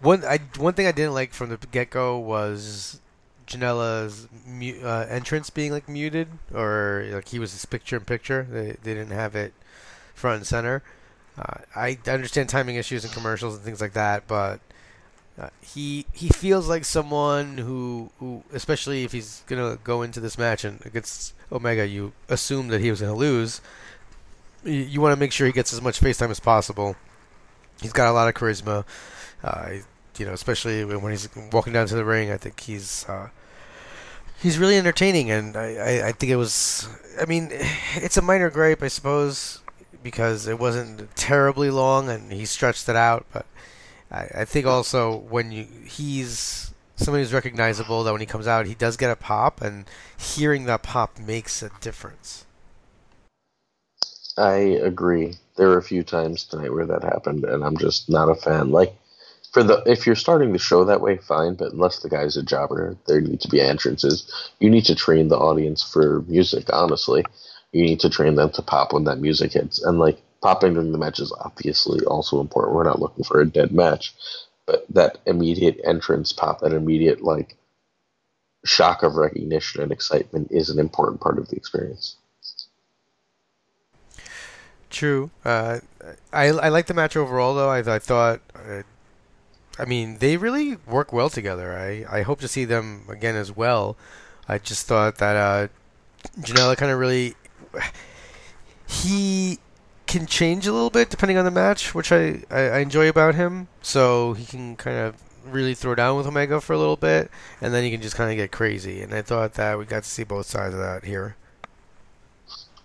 one 0.00 0.24
I 0.24 0.38
one 0.56 0.74
thing 0.74 0.86
I 0.86 0.92
didn't 0.92 1.14
like 1.14 1.32
from 1.32 1.48
the 1.50 1.56
get 1.56 1.90
go 1.90 2.18
was 2.18 3.00
Janela's 3.46 4.28
mu- 4.46 4.80
uh, 4.82 5.06
entrance 5.08 5.50
being 5.50 5.72
like 5.72 5.88
muted, 5.88 6.28
or 6.52 7.06
like 7.12 7.28
he 7.28 7.38
was 7.38 7.52
this 7.52 7.64
picture 7.64 7.96
in 7.96 8.04
picture. 8.04 8.46
They 8.50 8.76
they 8.82 8.94
didn't 8.94 9.12
have 9.12 9.34
it 9.34 9.54
front 10.14 10.38
and 10.38 10.46
center. 10.46 10.82
Uh, 11.38 11.58
I 11.76 11.98
understand 12.08 12.48
timing 12.48 12.76
issues 12.76 13.04
and 13.04 13.12
commercials 13.12 13.54
and 13.54 13.64
things 13.64 13.80
like 13.80 13.92
that, 13.92 14.26
but 14.26 14.60
uh, 15.38 15.50
he 15.60 16.04
he 16.12 16.28
feels 16.28 16.68
like 16.68 16.84
someone 16.84 17.58
who, 17.58 18.10
who 18.18 18.42
especially 18.52 19.04
if 19.04 19.12
he's 19.12 19.44
gonna 19.46 19.78
go 19.84 20.02
into 20.02 20.18
this 20.18 20.36
match 20.36 20.64
and 20.64 20.84
against 20.84 21.34
Omega, 21.52 21.86
you 21.86 22.12
assume 22.28 22.68
that 22.68 22.80
he 22.80 22.90
was 22.90 23.00
gonna 23.00 23.14
lose. 23.14 23.60
You, 24.64 24.72
you 24.72 25.00
want 25.00 25.12
to 25.12 25.20
make 25.20 25.30
sure 25.30 25.46
he 25.46 25.52
gets 25.52 25.72
as 25.72 25.80
much 25.80 26.00
face 26.00 26.18
time 26.18 26.32
as 26.32 26.40
possible. 26.40 26.96
He's 27.80 27.92
got 27.92 28.08
a 28.08 28.12
lot 28.12 28.26
of 28.26 28.34
charisma, 28.34 28.84
uh, 29.44 29.70
you 30.18 30.26
know, 30.26 30.32
especially 30.32 30.84
when 30.84 31.12
he's 31.12 31.28
walking 31.52 31.72
down 31.72 31.86
to 31.86 31.94
the 31.94 32.04
ring. 32.04 32.32
I 32.32 32.36
think 32.36 32.58
he's 32.58 33.08
uh, 33.08 33.28
he's 34.42 34.58
really 34.58 34.76
entertaining, 34.76 35.30
and 35.30 35.56
I, 35.56 35.74
I, 35.74 36.08
I 36.08 36.12
think 36.12 36.32
it 36.32 36.36
was. 36.36 36.88
I 37.20 37.26
mean, 37.26 37.50
it's 37.94 38.16
a 38.16 38.22
minor 38.22 38.50
gripe, 38.50 38.82
I 38.82 38.88
suppose, 38.88 39.60
because 40.02 40.46
it 40.46 40.58
wasn't 40.58 41.14
terribly 41.16 41.70
long, 41.70 42.08
and 42.08 42.32
he 42.32 42.44
stretched 42.44 42.88
it 42.88 42.96
out, 42.96 43.26
but. 43.32 43.46
I, 44.10 44.28
I 44.34 44.44
think 44.44 44.66
also 44.66 45.16
when 45.16 45.52
you 45.52 45.66
he's 45.84 46.72
somebody 46.96 47.22
who's 47.22 47.32
recognizable 47.32 48.04
that 48.04 48.12
when 48.12 48.20
he 48.20 48.26
comes 48.26 48.46
out 48.46 48.66
he 48.66 48.74
does 48.74 48.96
get 48.96 49.10
a 49.10 49.16
pop 49.16 49.60
and 49.60 49.84
hearing 50.16 50.64
that 50.64 50.82
pop 50.82 51.18
makes 51.18 51.62
a 51.62 51.70
difference. 51.80 52.46
I 54.36 54.54
agree. 54.54 55.34
There 55.56 55.68
were 55.68 55.78
a 55.78 55.82
few 55.82 56.04
times 56.04 56.44
tonight 56.44 56.72
where 56.72 56.86
that 56.86 57.02
happened, 57.02 57.44
and 57.44 57.64
I'm 57.64 57.76
just 57.76 58.08
not 58.08 58.28
a 58.28 58.36
fan. 58.36 58.70
Like, 58.70 58.94
for 59.52 59.64
the 59.64 59.82
if 59.84 60.06
you're 60.06 60.14
starting 60.14 60.52
the 60.52 60.58
show 60.58 60.84
that 60.84 61.00
way, 61.00 61.16
fine. 61.16 61.54
But 61.54 61.72
unless 61.72 61.98
the 61.98 62.08
guy's 62.08 62.36
a 62.36 62.42
jobber, 62.44 62.96
there 63.06 63.20
need 63.20 63.40
to 63.40 63.48
be 63.48 63.60
entrances. 63.60 64.52
You 64.60 64.70
need 64.70 64.84
to 64.84 64.94
train 64.94 65.28
the 65.28 65.38
audience 65.38 65.82
for 65.82 66.22
music. 66.28 66.66
Honestly, 66.72 67.24
you 67.72 67.82
need 67.82 68.00
to 68.00 68.10
train 68.10 68.34
them 68.34 68.50
to 68.50 68.62
pop 68.62 68.92
when 68.92 69.04
that 69.04 69.20
music 69.20 69.52
hits. 69.52 69.82
And 69.82 69.98
like 69.98 70.20
popping 70.42 70.74
during 70.74 70.92
the 70.92 70.98
match 70.98 71.20
is 71.20 71.32
obviously 71.40 72.04
also 72.06 72.40
important. 72.40 72.74
We're 72.74 72.84
not 72.84 73.00
looking 73.00 73.24
for 73.24 73.40
a 73.40 73.46
dead 73.46 73.72
match, 73.72 74.14
but 74.66 74.86
that 74.90 75.18
immediate 75.26 75.80
entrance 75.84 76.32
pop, 76.32 76.60
that 76.60 76.72
immediate 76.72 77.22
like 77.22 77.56
shock 78.64 79.02
of 79.02 79.16
recognition 79.16 79.82
and 79.82 79.92
excitement 79.92 80.48
is 80.50 80.70
an 80.70 80.78
important 80.78 81.20
part 81.20 81.38
of 81.38 81.48
the 81.48 81.56
experience. 81.56 82.16
True. 84.90 85.30
Uh, 85.44 85.80
I 86.32 86.46
I 86.46 86.68
like 86.70 86.86
the 86.86 86.94
match 86.94 87.16
overall 87.16 87.54
though. 87.54 87.68
I 87.68 87.80
I 87.80 87.98
thought. 87.98 88.40
Uh, 88.54 88.82
I 89.78 89.84
mean, 89.84 90.18
they 90.18 90.36
really 90.36 90.76
work 90.88 91.12
well 91.12 91.30
together. 91.30 91.78
I, 91.78 92.04
I 92.18 92.22
hope 92.22 92.40
to 92.40 92.48
see 92.48 92.64
them 92.64 93.04
again 93.08 93.36
as 93.36 93.54
well. 93.54 93.96
I 94.48 94.58
just 94.58 94.86
thought 94.86 95.18
that 95.18 95.36
uh, 95.36 95.68
Janela 96.40 96.76
kind 96.76 96.90
of 96.90 96.98
really 96.98 97.36
he 98.86 99.58
can 100.06 100.26
change 100.26 100.66
a 100.66 100.72
little 100.72 100.90
bit 100.90 101.10
depending 101.10 101.36
on 101.36 101.44
the 101.44 101.50
match, 101.50 101.94
which 101.94 102.10
I, 102.10 102.42
I, 102.50 102.60
I 102.60 102.78
enjoy 102.78 103.08
about 103.08 103.34
him. 103.34 103.68
So 103.82 104.32
he 104.32 104.44
can 104.44 104.76
kind 104.76 104.96
of 104.96 105.14
really 105.44 105.74
throw 105.74 105.94
down 105.94 106.16
with 106.16 106.26
Omega 106.26 106.60
for 106.60 106.72
a 106.72 106.78
little 106.78 106.96
bit, 106.96 107.30
and 107.60 107.72
then 107.72 107.84
he 107.84 107.90
can 107.90 108.02
just 108.02 108.16
kind 108.16 108.30
of 108.30 108.36
get 108.36 108.50
crazy. 108.52 109.00
And 109.00 109.14
I 109.14 109.22
thought 109.22 109.54
that 109.54 109.78
we 109.78 109.84
got 109.84 110.02
to 110.02 110.08
see 110.08 110.24
both 110.24 110.46
sides 110.46 110.74
of 110.74 110.80
that 110.80 111.04
here. 111.04 111.36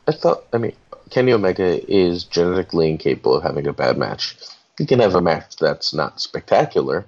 I 0.07 0.11
thought, 0.11 0.45
I 0.53 0.57
mean, 0.57 0.73
Kenny 1.09 1.31
Omega 1.31 1.79
is 1.91 2.23
genetically 2.23 2.89
incapable 2.89 3.35
of 3.35 3.43
having 3.43 3.67
a 3.67 3.73
bad 3.73 3.97
match. 3.97 4.35
He 4.77 4.85
can 4.85 4.99
have 4.99 5.15
a 5.15 5.21
match 5.21 5.57
that's 5.57 5.93
not 5.93 6.19
spectacular, 6.19 7.05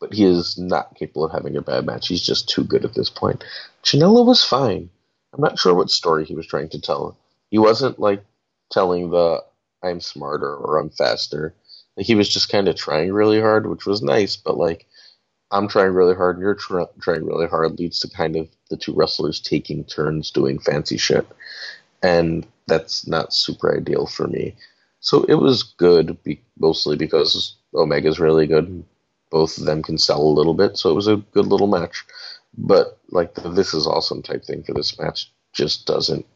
but 0.00 0.14
he 0.14 0.24
is 0.24 0.56
not 0.56 0.94
capable 0.94 1.24
of 1.24 1.32
having 1.32 1.56
a 1.56 1.62
bad 1.62 1.84
match. 1.84 2.08
He's 2.08 2.22
just 2.22 2.48
too 2.48 2.64
good 2.64 2.84
at 2.84 2.94
this 2.94 3.10
point. 3.10 3.44
Janela 3.82 4.24
was 4.24 4.44
fine. 4.44 4.90
I'm 5.34 5.40
not 5.40 5.58
sure 5.58 5.74
what 5.74 5.90
story 5.90 6.24
he 6.24 6.34
was 6.34 6.46
trying 6.46 6.70
to 6.70 6.80
tell. 6.80 7.16
He 7.50 7.58
wasn't 7.58 7.98
like 7.98 8.24
telling 8.70 9.10
the 9.10 9.44
I'm 9.82 10.00
smarter 10.00 10.54
or 10.54 10.78
I'm 10.78 10.90
faster. 10.90 11.54
Like 11.96 12.06
he 12.06 12.14
was 12.14 12.28
just 12.28 12.48
kind 12.50 12.68
of 12.68 12.76
trying 12.76 13.12
really 13.12 13.40
hard, 13.40 13.66
which 13.68 13.86
was 13.86 14.02
nice, 14.02 14.36
but 14.36 14.56
like 14.56 14.86
I'm 15.50 15.68
trying 15.68 15.92
really 15.94 16.14
hard 16.14 16.36
and 16.36 16.42
you're 16.42 16.54
tr- 16.54 16.82
trying 17.00 17.24
really 17.24 17.46
hard 17.46 17.78
leads 17.78 18.00
to 18.00 18.10
kind 18.10 18.36
of 18.36 18.48
the 18.70 18.76
two 18.76 18.94
wrestlers 18.94 19.40
taking 19.40 19.84
turns 19.84 20.30
doing 20.30 20.58
fancy 20.58 20.96
shit. 20.98 21.26
And 22.02 22.46
that's 22.66 23.06
not 23.06 23.32
super 23.32 23.76
ideal 23.76 24.06
for 24.06 24.26
me. 24.26 24.54
So 25.00 25.24
it 25.24 25.34
was 25.34 25.62
good, 25.62 26.22
be- 26.22 26.42
mostly 26.58 26.96
because 26.96 27.56
Omega's 27.74 28.20
really 28.20 28.46
good. 28.46 28.84
Both 29.30 29.58
of 29.58 29.64
them 29.64 29.82
can 29.82 29.98
sell 29.98 30.22
a 30.22 30.28
little 30.38 30.54
bit, 30.54 30.76
so 30.78 30.90
it 30.90 30.94
was 30.94 31.06
a 31.08 31.16
good 31.16 31.46
little 31.46 31.66
match. 31.66 32.04
But 32.56 32.98
like 33.10 33.34
the 33.34 33.50
this 33.50 33.74
is 33.74 33.86
awesome 33.86 34.22
type 34.22 34.44
thing 34.44 34.62
for 34.62 34.74
this 34.74 34.98
match 34.98 35.32
just 35.52 35.86
doesn't. 35.86 36.26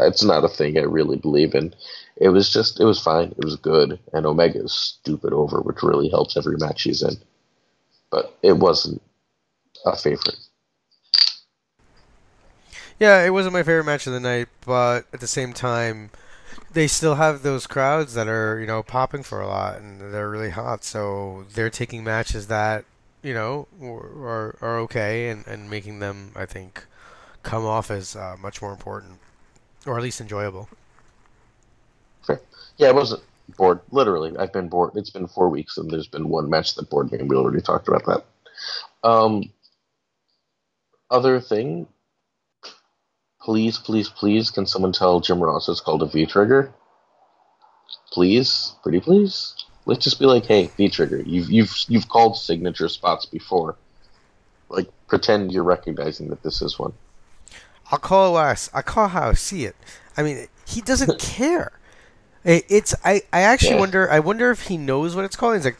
It's 0.00 0.24
not 0.24 0.44
a 0.44 0.48
thing 0.48 0.78
I 0.78 0.82
really 0.82 1.16
believe 1.16 1.54
in. 1.54 1.74
It 2.16 2.30
was 2.30 2.52
just 2.52 2.80
it 2.80 2.84
was 2.84 3.00
fine. 3.00 3.34
It 3.36 3.44
was 3.44 3.56
good, 3.56 3.98
and 4.12 4.26
Omega 4.26 4.60
is 4.60 4.72
stupid 4.72 5.32
over, 5.32 5.60
which 5.60 5.82
really 5.82 6.08
helps 6.08 6.36
every 6.36 6.56
match 6.58 6.82
he's 6.82 7.02
in. 7.02 7.16
But 8.10 8.36
it 8.42 8.52
wasn't 8.52 9.02
a 9.84 9.96
favorite. 9.96 10.38
Yeah, 12.98 13.24
it 13.24 13.30
wasn't 13.30 13.54
my 13.54 13.62
favorite 13.62 13.84
match 13.84 14.06
of 14.06 14.12
the 14.12 14.20
night, 14.20 14.48
but 14.64 15.06
at 15.12 15.20
the 15.20 15.26
same 15.26 15.52
time, 15.52 16.10
they 16.72 16.86
still 16.86 17.16
have 17.16 17.42
those 17.42 17.66
crowds 17.66 18.14
that 18.14 18.28
are 18.28 18.60
you 18.60 18.66
know 18.66 18.82
popping 18.82 19.22
for 19.22 19.40
a 19.40 19.48
lot 19.48 19.78
and 19.80 20.00
they're 20.12 20.30
really 20.30 20.50
hot. 20.50 20.84
So 20.84 21.46
they're 21.54 21.70
taking 21.70 22.04
matches 22.04 22.46
that 22.46 22.84
you 23.22 23.34
know 23.34 23.68
are 23.82 24.56
are 24.60 24.78
okay 24.80 25.28
and 25.28 25.46
and 25.46 25.70
making 25.70 25.98
them 26.00 26.32
I 26.34 26.46
think 26.46 26.84
come 27.42 27.64
off 27.64 27.90
as 27.90 28.14
uh, 28.16 28.36
much 28.40 28.62
more 28.62 28.72
important 28.72 29.18
or 29.86 29.96
at 29.96 30.02
least 30.02 30.20
enjoyable. 30.20 30.68
Fair. 32.26 32.40
Yeah, 32.76 32.88
I 32.88 32.92
wasn't 32.92 33.22
bored. 33.56 33.80
Literally, 33.90 34.36
I've 34.36 34.52
been 34.52 34.68
bored. 34.68 34.92
It's 34.94 35.10
been 35.10 35.26
four 35.26 35.48
weeks, 35.48 35.76
and 35.76 35.90
there's 35.90 36.06
been 36.06 36.28
one 36.28 36.48
match 36.48 36.74
that 36.76 36.90
bored 36.90 37.10
me, 37.10 37.18
and 37.18 37.28
we 37.28 37.36
already 37.36 37.60
talked 37.60 37.88
about 37.88 38.04
that. 38.06 38.24
Um, 39.02 39.50
other 41.10 41.40
thing, 41.40 41.86
please, 43.40 43.78
please, 43.78 44.08
please, 44.08 44.50
can 44.50 44.66
someone 44.66 44.92
tell 44.92 45.20
Jim 45.20 45.42
Ross 45.42 45.68
it's 45.68 45.80
called 45.80 46.02
a 46.02 46.06
V 46.06 46.26
trigger? 46.26 46.72
Please, 48.12 48.74
pretty 48.82 49.00
please. 49.00 49.54
Let's 49.84 50.04
just 50.04 50.18
be 50.18 50.26
like, 50.26 50.46
hey, 50.46 50.70
V 50.76 50.88
trigger. 50.88 51.20
You've 51.20 51.50
you've 51.50 51.74
you've 51.88 52.08
called 52.08 52.36
signature 52.36 52.88
spots 52.88 53.26
before. 53.26 53.76
Like, 54.68 54.88
pretend 55.08 55.52
you're 55.52 55.64
recognizing 55.64 56.28
that 56.28 56.42
this 56.42 56.62
is 56.62 56.78
one. 56.78 56.92
I'll 57.90 57.98
call 57.98 58.38
it 58.38 58.70
I, 58.72 58.82
call 58.82 59.08
how 59.08 59.28
I 59.28 59.34
see 59.34 59.64
it. 59.64 59.76
I 60.16 60.22
mean, 60.22 60.46
he 60.66 60.80
doesn't 60.80 61.18
care. 61.18 61.72
It, 62.44 62.64
it's 62.68 62.94
I, 63.04 63.22
I 63.32 63.42
actually 63.42 63.74
yeah. 63.74 63.80
wonder 63.80 64.10
I 64.10 64.20
wonder 64.20 64.50
if 64.50 64.62
he 64.68 64.76
knows 64.76 65.14
what 65.14 65.24
it's 65.24 65.36
called. 65.36 65.56
He's 65.56 65.64
like, 65.64 65.78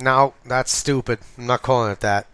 no, 0.00 0.34
that's 0.44 0.72
stupid. 0.72 1.18
I'm 1.36 1.46
not 1.46 1.62
calling 1.62 1.92
it 1.92 2.00
that. 2.00 2.26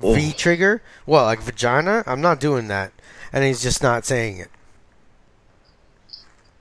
V 0.00 0.32
trigger? 0.32 0.82
Well, 1.06 1.24
like 1.24 1.40
vagina? 1.40 2.02
I'm 2.06 2.20
not 2.20 2.40
doing 2.40 2.68
that. 2.68 2.92
And 3.32 3.44
he's 3.44 3.62
just 3.62 3.82
not 3.82 4.04
saying 4.04 4.38
it. 4.38 4.50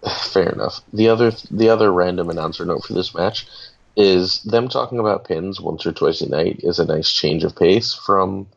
Fair 0.31 0.49
enough. 0.49 0.81
The 0.91 1.09
other 1.09 1.31
the 1.51 1.69
other 1.69 1.91
random 1.91 2.29
announcer 2.29 2.65
note 2.65 2.83
for 2.85 2.93
this 2.93 3.13
match 3.13 3.47
is 3.95 4.41
them 4.43 4.67
talking 4.67 4.99
about 4.99 5.25
pins 5.25 5.61
once 5.61 5.85
or 5.85 5.91
twice 5.91 6.21
a 6.21 6.29
night 6.29 6.59
is 6.63 6.79
a 6.79 6.85
nice 6.85 7.11
change 7.11 7.43
of 7.43 7.55
pace 7.55 7.93
from 7.93 8.47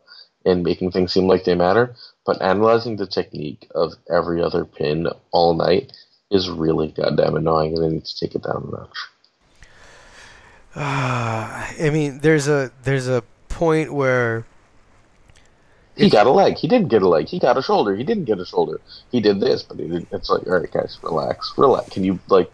and 0.45 0.63
making 0.63 0.93
things 0.93 1.13
seem 1.13 1.27
like 1.27 1.45
they 1.45 1.55
matter. 1.55 1.95
But 2.25 2.41
analyzing 2.41 2.97
the 2.97 3.07
technique 3.07 3.69
of 3.75 3.95
every 4.11 4.43
other 4.43 4.65
pin 4.65 5.09
all 5.33 5.55
night 5.55 5.93
is 6.31 6.49
really 6.49 6.89
goddamn 6.89 7.37
annoying, 7.37 7.75
and 7.75 7.85
they 7.85 7.89
need 7.91 8.05
to 8.05 8.19
take 8.19 8.35
it 8.35 8.43
down 8.43 8.69
a 8.69 8.77
notch. 8.77 8.99
Uh, 10.75 11.67
I 11.85 11.91
mean, 11.93 12.21
there's 12.21 12.49
a 12.49 12.73
there's 12.83 13.09
a 13.09 13.23
point 13.49 13.93
where 13.93 14.45
he 15.97 16.11
got 16.11 16.27
a 16.27 16.31
leg. 16.31 16.57
He 16.57 16.69
didn't 16.69 16.89
get 16.89 17.03
a 17.03 17.09
leg. 17.09 17.27
He 17.27 17.39
got 17.39 17.57
a 17.57 17.63
shoulder. 17.63 17.97
He 17.97 18.05
didn't 18.05 18.25
get 18.25 18.39
a 18.39 18.47
shoulder. 18.47 18.81
He 19.11 19.21
did 19.21 19.41
this, 19.41 19.63
but 19.63 19.79
he 19.79 19.85
didn't. 19.85 20.09
It's 20.13 20.29
like, 20.29 20.47
all 20.47 20.61
right, 20.61 20.71
guys, 20.71 20.99
relax, 21.03 21.53
relax. 21.57 21.89
Can 21.91 22.05
you 22.05 22.19
like, 22.29 22.51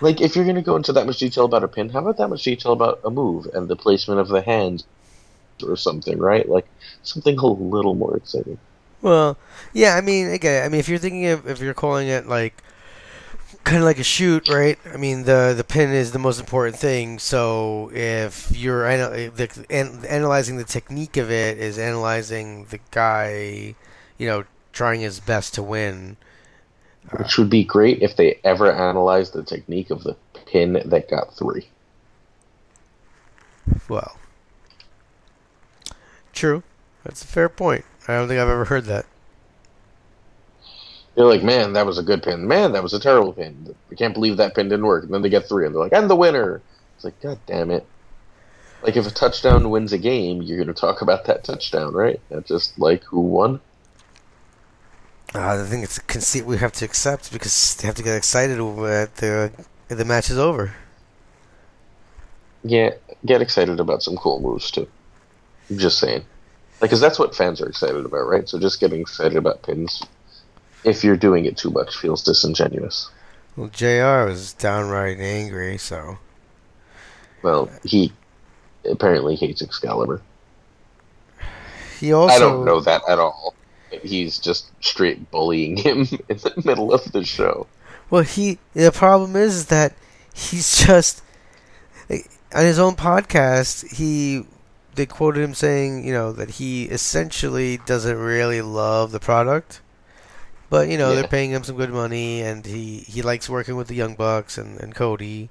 like, 0.00 0.20
if 0.20 0.34
you're 0.34 0.44
gonna 0.44 0.62
go 0.62 0.76
into 0.76 0.92
that 0.92 1.06
much 1.06 1.18
detail 1.18 1.44
about 1.44 1.64
a 1.64 1.68
pin, 1.68 1.88
how 1.88 2.00
about 2.00 2.16
that 2.18 2.28
much 2.28 2.42
detail 2.42 2.72
about 2.72 3.00
a 3.04 3.10
move 3.10 3.46
and 3.54 3.68
the 3.68 3.76
placement 3.76 4.20
of 4.20 4.28
the 4.28 4.42
hand 4.42 4.84
or 5.62 5.76
something, 5.76 6.18
right? 6.18 6.48
Like 6.48 6.66
something 7.02 7.38
a 7.38 7.46
little 7.46 7.94
more 7.94 8.16
exciting. 8.16 8.58
Well, 9.02 9.38
yeah, 9.72 9.94
I 9.94 10.00
mean, 10.00 10.28
again, 10.28 10.64
I 10.64 10.68
mean, 10.68 10.80
if 10.80 10.88
you're 10.88 10.98
thinking 10.98 11.26
of 11.26 11.48
if 11.48 11.60
you're 11.60 11.74
calling 11.74 12.08
it 12.08 12.26
like 12.26 12.62
kind 13.66 13.78
of 13.78 13.84
like 13.84 13.98
a 13.98 14.04
shoot, 14.04 14.48
right? 14.48 14.78
I 14.94 14.96
mean, 14.96 15.24
the 15.24 15.52
the 15.54 15.64
pin 15.64 15.90
is 15.90 16.12
the 16.12 16.20
most 16.20 16.38
important 16.38 16.76
thing. 16.76 17.18
So 17.18 17.90
if 17.92 18.56
you're 18.56 18.86
the, 19.30 19.66
analyzing 19.68 20.56
the 20.56 20.64
technique 20.64 21.16
of 21.16 21.32
it 21.32 21.58
is 21.58 21.76
analyzing 21.76 22.66
the 22.66 22.78
guy, 22.92 23.74
you 24.18 24.26
know, 24.28 24.44
trying 24.72 25.00
his 25.00 25.18
best 25.18 25.52
to 25.54 25.64
win. 25.64 26.16
Which 27.18 27.38
would 27.38 27.50
be 27.50 27.64
great 27.64 28.02
if 28.02 28.16
they 28.16 28.38
ever 28.44 28.70
analyzed 28.70 29.32
the 29.32 29.42
technique 29.42 29.90
of 29.90 30.04
the 30.04 30.16
pin 30.46 30.80
that 30.84 31.10
got 31.10 31.34
three. 31.34 31.68
Well, 33.88 34.16
true. 36.32 36.62
That's 37.02 37.24
a 37.24 37.26
fair 37.26 37.48
point. 37.48 37.84
I 38.06 38.14
don't 38.14 38.28
think 38.28 38.40
I've 38.40 38.48
ever 38.48 38.66
heard 38.66 38.84
that. 38.84 39.06
They're 41.16 41.24
like, 41.24 41.42
man, 41.42 41.72
that 41.72 41.86
was 41.86 41.98
a 41.98 42.02
good 42.02 42.22
pin. 42.22 42.46
Man, 42.46 42.72
that 42.72 42.82
was 42.82 42.92
a 42.92 43.00
terrible 43.00 43.32
pin. 43.32 43.74
I 43.90 43.94
can't 43.94 44.12
believe 44.12 44.36
that 44.36 44.54
pin 44.54 44.68
didn't 44.68 44.84
work. 44.84 45.04
And 45.04 45.14
then 45.14 45.22
they 45.22 45.30
get 45.30 45.48
three, 45.48 45.64
and 45.64 45.74
they're 45.74 45.82
like, 45.82 45.94
and 45.94 46.10
the 46.10 46.14
winner. 46.14 46.60
It's 46.94 47.04
like, 47.04 47.18
god 47.20 47.38
damn 47.46 47.70
it. 47.70 47.86
Like, 48.82 48.96
if 48.96 49.06
a 49.06 49.10
touchdown 49.10 49.70
wins 49.70 49.94
a 49.94 49.98
game, 49.98 50.42
you're 50.42 50.58
going 50.58 50.68
to 50.68 50.78
talk 50.78 51.00
about 51.00 51.24
that 51.24 51.42
touchdown, 51.42 51.94
right? 51.94 52.20
Not 52.30 52.44
just, 52.44 52.78
like, 52.78 53.02
who 53.04 53.20
won. 53.20 53.60
Uh, 55.34 55.62
I 55.62 55.64
think 55.64 55.84
it's 55.84 55.96
a 55.96 56.02
conceit 56.02 56.44
we 56.44 56.58
have 56.58 56.72
to 56.72 56.84
accept 56.84 57.32
because 57.32 57.76
they 57.76 57.86
have 57.86 57.96
to 57.96 58.02
get 58.02 58.14
excited 58.14 58.60
when 58.60 59.08
the, 59.16 59.50
the 59.88 60.04
match 60.04 60.30
is 60.30 60.38
over. 60.38 60.74
Yeah, 62.62 62.90
get 63.24 63.40
excited 63.40 63.80
about 63.80 64.02
some 64.02 64.16
cool 64.16 64.40
moves, 64.40 64.70
too. 64.70 64.86
I'm 65.70 65.78
just 65.78 65.98
saying. 65.98 66.24
Like, 66.80 66.90
because 66.90 67.00
that's 67.00 67.18
what 67.18 67.34
fans 67.34 67.62
are 67.62 67.68
excited 67.68 68.04
about, 68.04 68.28
right? 68.28 68.46
So 68.46 68.60
just 68.60 68.80
getting 68.80 69.00
excited 69.00 69.36
about 69.36 69.62
pins, 69.62 70.02
if 70.86 71.04
you're 71.04 71.16
doing 71.16 71.44
it 71.44 71.56
too 71.56 71.70
much, 71.70 71.96
feels 71.96 72.22
disingenuous. 72.22 73.10
Well, 73.56 73.68
Jr. 73.68 74.26
was 74.26 74.52
downright 74.54 75.18
angry, 75.18 75.76
so. 75.76 76.18
Well, 77.42 77.68
he 77.84 78.12
apparently 78.88 79.34
hates 79.34 79.60
Excalibur. 79.60 80.22
He 81.98 82.12
also. 82.12 82.34
I 82.34 82.38
don't 82.38 82.64
know 82.64 82.80
that 82.80 83.02
at 83.08 83.18
all. 83.18 83.54
He's 84.02 84.38
just 84.38 84.70
straight 84.84 85.30
bullying 85.30 85.76
him 85.86 86.06
in 86.28 86.36
the 86.38 86.62
middle 86.64 86.92
of 86.92 87.12
the 87.12 87.24
show. 87.24 87.66
Well, 88.08 88.22
he. 88.22 88.58
The 88.74 88.92
problem 88.92 89.36
is 89.36 89.66
that 89.66 89.94
he's 90.34 90.86
just. 90.86 91.22
On 92.08 92.64
his 92.64 92.78
own 92.78 92.94
podcast, 92.94 93.96
he 93.96 94.46
they 94.94 95.06
quoted 95.06 95.42
him 95.42 95.54
saying, 95.54 96.06
you 96.06 96.12
know, 96.12 96.32
that 96.32 96.50
he 96.52 96.84
essentially 96.84 97.78
doesn't 97.86 98.18
really 98.18 98.62
love 98.62 99.12
the 99.12 99.20
product, 99.20 99.80
but 100.70 100.88
you 100.88 100.98
know 100.98 101.10
yeah. 101.10 101.16
they're 101.16 101.28
paying 101.28 101.50
him 101.50 101.64
some 101.64 101.76
good 101.76 101.90
money, 101.90 102.42
and 102.42 102.64
he 102.66 102.98
he 102.98 103.22
likes 103.22 103.48
working 103.48 103.76
with 103.76 103.88
the 103.88 103.94
Young 103.94 104.14
Bucks 104.14 104.58
and 104.58 104.80
and 104.80 104.94
Cody, 104.94 105.50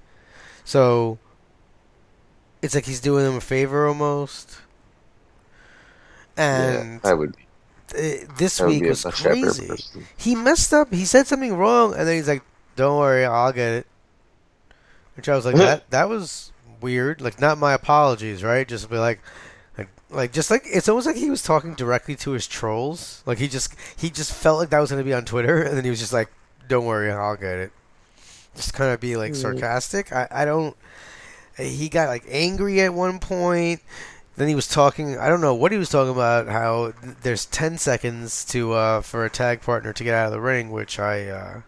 so 0.63 1.19
it's 2.61 2.75
like 2.75 2.85
he's 2.85 2.99
doing 2.99 3.23
them 3.23 3.35
a 3.35 3.41
favor 3.41 3.87
almost. 3.87 4.57
And 6.37 6.99
yeah, 7.03 7.09
I 7.11 7.13
would. 7.13 7.35
this 8.37 8.59
week 8.59 8.83
was 8.83 9.03
crazy. 9.03 9.69
He 10.17 10.35
messed 10.35 10.73
up. 10.73 10.91
He 10.93 11.05
said 11.05 11.27
something 11.27 11.55
wrong, 11.55 11.93
and 11.93 12.07
then 12.07 12.15
he's 12.15 12.27
like, 12.27 12.43
"Don't 12.75 12.97
worry, 12.97 13.25
I'll 13.25 13.53
get 13.53 13.73
it." 13.73 13.87
Which 15.15 15.29
I 15.29 15.35
was 15.35 15.45
like, 15.45 15.55
"That 15.57 15.89
that 15.91 16.09
was 16.09 16.51
weird. 16.81 17.21
Like, 17.21 17.39
not 17.39 17.57
my 17.57 17.73
apologies, 17.73 18.43
right? 18.43 18.67
Just 18.67 18.89
be 18.89 18.97
like, 18.97 19.21
like, 20.09 20.31
just 20.31 20.51
like 20.51 20.63
it's 20.65 20.87
almost 20.87 21.07
like 21.07 21.15
he 21.15 21.29
was 21.29 21.41
talking 21.41 21.73
directly 21.73 22.15
to 22.17 22.31
his 22.31 22.47
trolls. 22.47 23.23
Like 23.25 23.37
he 23.37 23.47
just 23.47 23.75
he 23.97 24.09
just 24.09 24.33
felt 24.33 24.59
like 24.59 24.69
that 24.69 24.79
was 24.79 24.91
gonna 24.91 25.03
be 25.03 25.13
on 25.13 25.25
Twitter, 25.25 25.61
and 25.61 25.75
then 25.75 25.83
he 25.83 25.89
was 25.89 25.99
just 25.99 26.13
like, 26.13 26.31
"Don't 26.67 26.85
worry, 26.85 27.11
I'll 27.11 27.35
get 27.35 27.57
it." 27.57 27.71
Just 28.55 28.73
kind 28.73 28.91
of 28.91 28.99
be 28.99 29.17
like 29.17 29.33
mm-hmm. 29.33 29.41
sarcastic. 29.41 30.11
I 30.13 30.27
I 30.31 30.45
don't. 30.45 30.75
He 31.57 31.89
got 31.89 32.09
like 32.09 32.25
angry 32.29 32.81
at 32.81 32.93
one 32.93 33.19
point. 33.19 33.81
Then 34.37 34.47
he 34.47 34.55
was 34.55 34.67
talking. 34.67 35.17
I 35.17 35.27
don't 35.29 35.41
know 35.41 35.55
what 35.55 35.71
he 35.71 35.77
was 35.77 35.89
talking 35.89 36.11
about. 36.11 36.47
How 36.47 36.93
there's 37.23 37.45
ten 37.45 37.77
seconds 37.77 38.45
to 38.45 38.73
uh, 38.73 39.01
for 39.01 39.25
a 39.25 39.29
tag 39.29 39.61
partner 39.61 39.93
to 39.93 40.03
get 40.03 40.13
out 40.13 40.27
of 40.27 40.33
the 40.33 40.41
ring, 40.41 40.71
which 40.71 40.99
I 40.99 41.29
uh, 41.29 41.61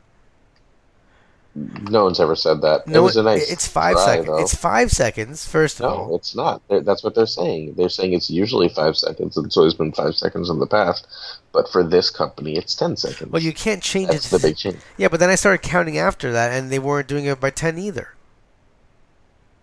no 1.90 2.04
one's 2.04 2.20
ever 2.20 2.36
said 2.36 2.62
that. 2.62 2.88
No, 2.88 3.00
it 3.00 3.04
was 3.04 3.18
a 3.18 3.24
nice. 3.24 3.52
It's 3.52 3.68
five 3.68 3.98
seconds. 3.98 4.42
It's 4.42 4.56
five 4.56 4.92
seconds. 4.92 5.48
First 5.48 5.80
of 5.80 5.86
no, 5.86 5.90
all, 5.90 6.10
no, 6.10 6.16
it's 6.16 6.36
not. 6.36 6.62
That's 6.70 7.04
what 7.04 7.16
they're 7.16 7.26
saying. 7.26 7.74
They're 7.76 7.90
saying 7.90 8.14
it's 8.14 8.30
usually 8.30 8.70
five 8.70 8.96
seconds. 8.96 9.38
It's 9.38 9.58
always 9.58 9.74
been 9.74 9.92
five 9.92 10.16
seconds 10.16 10.50
in 10.50 10.60
the 10.60 10.68
past, 10.68 11.08
but 11.52 11.68
for 11.70 11.84
this 11.84 12.10
company, 12.10 12.56
it's 12.56 12.76
ten 12.76 12.96
seconds. 12.96 13.32
Well, 13.32 13.42
you 13.42 13.54
can't 13.54 13.82
change 13.82 14.10
That's 14.10 14.28
it. 14.28 14.30
That's 14.30 14.44
the 14.44 14.48
big 14.50 14.58
change. 14.58 14.78
Yeah, 14.98 15.08
but 15.08 15.20
then 15.20 15.30
I 15.30 15.36
started 15.36 15.68
counting 15.68 15.98
after 15.98 16.32
that, 16.32 16.52
and 16.52 16.70
they 16.70 16.80
weren't 16.80 17.08
doing 17.08 17.26
it 17.26 17.40
by 17.40 17.50
ten 17.50 17.78
either. 17.80 18.10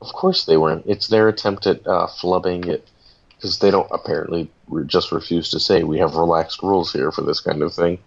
Of 0.00 0.12
course 0.12 0.44
they 0.44 0.56
weren't. 0.56 0.84
It's 0.86 1.08
their 1.08 1.28
attempt 1.28 1.66
at 1.66 1.86
uh, 1.86 2.08
flubbing 2.08 2.66
it 2.66 2.88
because 3.36 3.58
they 3.60 3.70
don't 3.70 3.88
apparently 3.90 4.50
just 4.86 5.12
refuse 5.12 5.50
to 5.50 5.60
say 5.60 5.84
we 5.84 5.98
have 5.98 6.14
relaxed 6.16 6.62
rules 6.62 6.92
here 6.92 7.12
for 7.12 7.22
this 7.22 7.40
kind 7.40 7.62
of 7.62 7.72
thing. 7.72 7.98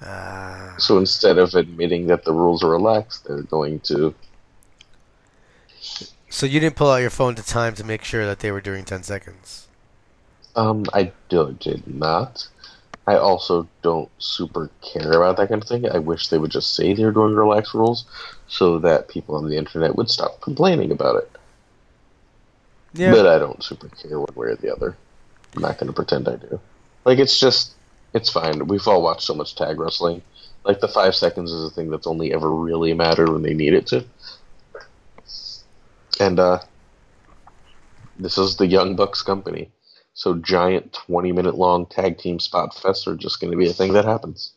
Uh, 0.00 0.41
so 0.82 0.98
instead 0.98 1.38
of 1.38 1.54
admitting 1.54 2.08
that 2.08 2.24
the 2.24 2.32
rules 2.32 2.62
are 2.62 2.70
relaxed, 2.70 3.24
they're 3.26 3.42
going 3.42 3.80
to. 3.80 4.14
So 6.28 6.46
you 6.46 6.60
didn't 6.60 6.76
pull 6.76 6.90
out 6.90 6.96
your 6.96 7.10
phone 7.10 7.34
to 7.36 7.42
time 7.42 7.74
to 7.74 7.84
make 7.84 8.04
sure 8.04 8.26
that 8.26 8.40
they 8.40 8.50
were 8.50 8.60
doing 8.60 8.84
ten 8.84 9.02
seconds. 9.02 9.68
Um, 10.56 10.84
I 10.92 11.12
do, 11.28 11.56
did 11.58 11.86
not. 11.86 12.48
I 13.06 13.16
also 13.16 13.66
don't 13.82 14.08
super 14.18 14.70
care 14.80 15.12
about 15.12 15.36
that 15.36 15.48
kind 15.48 15.60
of 15.60 15.68
thing. 15.68 15.88
I 15.90 15.98
wish 15.98 16.28
they 16.28 16.38
would 16.38 16.52
just 16.52 16.74
say 16.74 16.94
they're 16.94 17.10
doing 17.10 17.34
relaxed 17.34 17.74
rules 17.74 18.04
so 18.46 18.78
that 18.78 19.08
people 19.08 19.34
on 19.34 19.48
the 19.48 19.56
internet 19.56 19.96
would 19.96 20.08
stop 20.08 20.40
complaining 20.40 20.92
about 20.92 21.16
it. 21.16 21.30
Yeah. 22.94 23.10
But 23.10 23.26
I 23.26 23.38
don't 23.38 23.64
super 23.64 23.88
care 23.88 24.20
one 24.20 24.34
way 24.36 24.48
or 24.48 24.56
the 24.56 24.72
other. 24.72 24.96
I'm 25.56 25.62
not 25.62 25.78
going 25.78 25.88
to 25.88 25.92
pretend 25.92 26.28
I 26.28 26.36
do. 26.36 26.60
Like, 27.04 27.18
it's 27.18 27.40
just, 27.40 27.72
it's 28.14 28.30
fine. 28.30 28.68
We've 28.68 28.86
all 28.86 29.02
watched 29.02 29.22
so 29.22 29.34
much 29.34 29.56
tag 29.56 29.80
wrestling. 29.80 30.22
Like, 30.64 30.80
the 30.80 30.88
five 30.88 31.14
seconds 31.14 31.50
is 31.50 31.64
a 31.64 31.74
thing 31.74 31.90
that's 31.90 32.06
only 32.06 32.32
ever 32.32 32.50
really 32.50 32.94
mattered 32.94 33.28
when 33.28 33.42
they 33.42 33.54
need 33.54 33.74
it 33.74 33.86
to. 33.88 34.04
And, 36.20 36.38
uh, 36.38 36.60
this 38.18 38.38
is 38.38 38.56
the 38.56 38.66
Young 38.66 38.94
Bucks 38.94 39.22
company. 39.22 39.70
So 40.14 40.34
giant 40.34 40.92
20 40.92 41.32
minute 41.32 41.56
long 41.56 41.86
tag 41.86 42.18
team 42.18 42.38
spot 42.38 42.74
fests 42.74 43.06
are 43.06 43.16
just 43.16 43.40
going 43.40 43.50
to 43.50 43.56
be 43.56 43.68
a 43.68 43.72
thing 43.72 43.94
that 43.94 44.04
happens. 44.04 44.52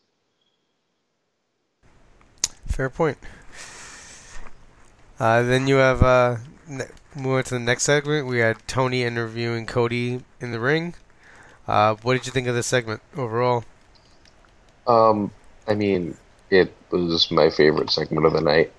Fair 2.68 2.90
point. 2.90 3.18
Uh, 5.18 5.44
then 5.44 5.68
you 5.68 5.76
have 5.76 6.04
uh, 6.04 6.38
ne- 6.68 6.86
moving 7.16 7.44
to 7.44 7.54
the 7.54 7.60
next 7.60 7.84
segment. 7.84 8.28
We 8.28 8.40
had 8.40 8.68
Tony 8.68 9.04
interviewing 9.04 9.66
Cody 9.66 10.24
in 10.42 10.52
the 10.52 10.60
ring. 10.60 10.96
Uh, 11.68 11.96
what 12.02 12.14
did 12.14 12.26
you 12.26 12.34
think 12.34 12.48
of 12.48 12.56
this 12.56 12.68
segment 12.68 13.02
overall? 13.16 13.64
Um, 14.86 15.32
I 15.68 15.76
mean, 15.76 16.16
it 16.50 16.74
was 16.92 17.32
my 17.32 17.50
favorite 17.50 17.90
segment 17.90 18.26
of 18.26 18.34
the 18.34 18.42
night. 18.42 18.72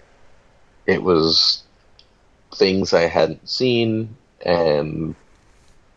It 0.87 1.03
was 1.03 1.64
things 2.55 2.92
I 2.92 3.03
hadn't 3.03 3.49
seen 3.49 4.16
and 4.44 5.14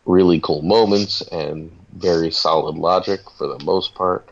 really 0.05 0.39
cool 0.39 0.61
moments 0.61 1.21
and 1.21 1.71
very 1.93 2.31
solid 2.31 2.75
logic 2.75 3.21
for 3.37 3.47
the 3.47 3.63
most 3.63 3.93
part. 3.93 4.27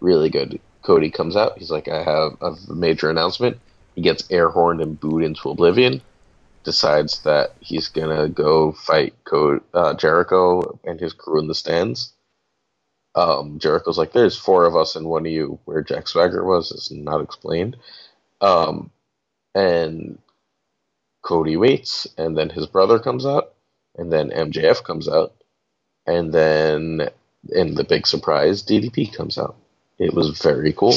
Really 0.00 0.30
good. 0.30 0.60
Cody 0.82 1.10
comes 1.10 1.34
out. 1.34 1.58
He's 1.58 1.70
like, 1.70 1.88
I 1.88 2.02
have 2.02 2.36
a 2.40 2.54
major 2.72 3.10
announcement. 3.10 3.58
He 3.94 4.02
gets 4.02 4.30
air 4.30 4.50
horned 4.50 4.80
and 4.80 4.98
booed 4.98 5.24
into 5.24 5.50
oblivion. 5.50 6.00
Decides 6.62 7.20
that 7.22 7.54
he's 7.60 7.88
gonna 7.88 8.28
go 8.28 8.72
fight 8.72 9.14
uh, 9.74 9.94
Jericho 9.94 10.78
and 10.84 11.00
his 11.00 11.12
crew 11.12 11.40
in 11.40 11.46
the 11.46 11.54
stands. 11.54 12.12
Um, 13.14 13.58
Jericho's 13.58 13.98
like, 13.98 14.12
"There's 14.12 14.36
four 14.36 14.66
of 14.66 14.76
us 14.76 14.96
and 14.96 15.06
one 15.08 15.26
of 15.26 15.32
you." 15.32 15.60
Where 15.66 15.82
Jack 15.82 16.08
Swagger 16.08 16.44
was 16.44 16.72
is 16.72 16.90
not 16.92 17.22
explained. 17.22 17.76
Um, 18.40 18.90
and 19.54 20.18
Cody 21.22 21.56
waits, 21.56 22.06
and 22.18 22.36
then 22.36 22.50
his 22.50 22.66
brother 22.66 22.98
comes 22.98 23.26
out, 23.26 23.54
and 23.96 24.12
then 24.12 24.30
MJF 24.30 24.84
comes 24.84 25.08
out, 25.08 25.34
and 26.06 26.32
then 26.32 27.10
in 27.50 27.74
the 27.74 27.84
big 27.84 28.06
surprise, 28.06 28.62
DDP 28.62 29.12
comes 29.14 29.38
out. 29.38 29.56
It 29.98 30.14
was 30.14 30.40
very 30.40 30.72
cool. 30.72 30.94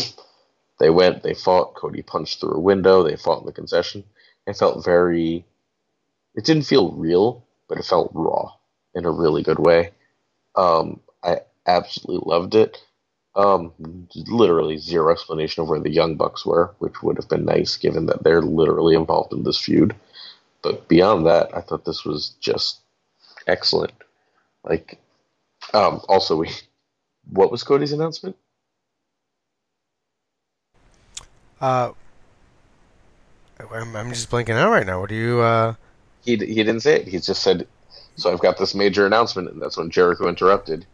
They 0.79 0.89
went, 0.89 1.23
they 1.23 1.33
fought. 1.33 1.75
Cody 1.75 2.01
punched 2.01 2.39
through 2.39 2.55
a 2.55 2.59
window. 2.59 3.03
They 3.03 3.15
fought 3.15 3.41
in 3.41 3.45
the 3.45 3.51
concession. 3.53 4.03
It 4.47 4.57
felt 4.57 4.83
very. 4.85 5.45
It 6.35 6.45
didn't 6.45 6.63
feel 6.65 6.91
real, 6.93 7.45
but 7.69 7.79
it 7.79 7.85
felt 7.85 8.11
raw 8.13 8.51
in 8.95 9.05
a 9.05 9.11
really 9.11 9.43
good 9.43 9.59
way. 9.59 9.91
Um, 10.55 11.01
I 11.23 11.41
absolutely 11.67 12.23
loved 12.25 12.55
it. 12.55 12.77
Um, 13.35 13.71
literally 14.15 14.77
zero 14.77 15.11
explanation 15.11 15.61
of 15.61 15.69
where 15.69 15.79
the 15.79 15.91
Young 15.91 16.15
Bucks 16.15 16.43
were, 16.43 16.73
which 16.79 17.03
would 17.03 17.17
have 17.17 17.29
been 17.29 17.45
nice 17.45 17.77
given 17.77 18.07
that 18.07 18.23
they're 18.23 18.41
literally 18.41 18.95
involved 18.95 19.31
in 19.31 19.43
this 19.43 19.59
feud. 19.59 19.95
But 20.63 20.87
beyond 20.87 21.27
that, 21.27 21.55
I 21.55 21.61
thought 21.61 21.85
this 21.85 22.03
was 22.03 22.35
just 22.39 22.79
excellent. 23.45 23.93
Like, 24.63 24.99
um, 25.73 26.01
also, 26.09 26.35
we, 26.37 26.49
what 27.29 27.51
was 27.51 27.63
Cody's 27.63 27.91
announcement? 27.91 28.35
Uh, 31.61 31.91
I'm, 33.71 33.95
I'm 33.95 34.09
just 34.09 34.29
blanking 34.29 34.55
out 34.55 34.71
right 34.71 34.85
now. 34.85 34.99
What 34.99 35.09
do 35.09 35.15
you? 35.15 35.41
Uh... 35.41 35.75
He 36.23 36.35
he 36.35 36.55
didn't 36.55 36.81
say 36.81 36.97
it. 36.97 37.07
He 37.07 37.19
just 37.19 37.41
said, 37.41 37.67
"So 38.15 38.31
I've 38.31 38.39
got 38.39 38.57
this 38.57 38.75
major 38.75 39.05
announcement," 39.05 39.49
and 39.49 39.61
that's 39.61 39.77
when 39.77 39.89
Jericho 39.89 40.27
interrupted, 40.27 40.85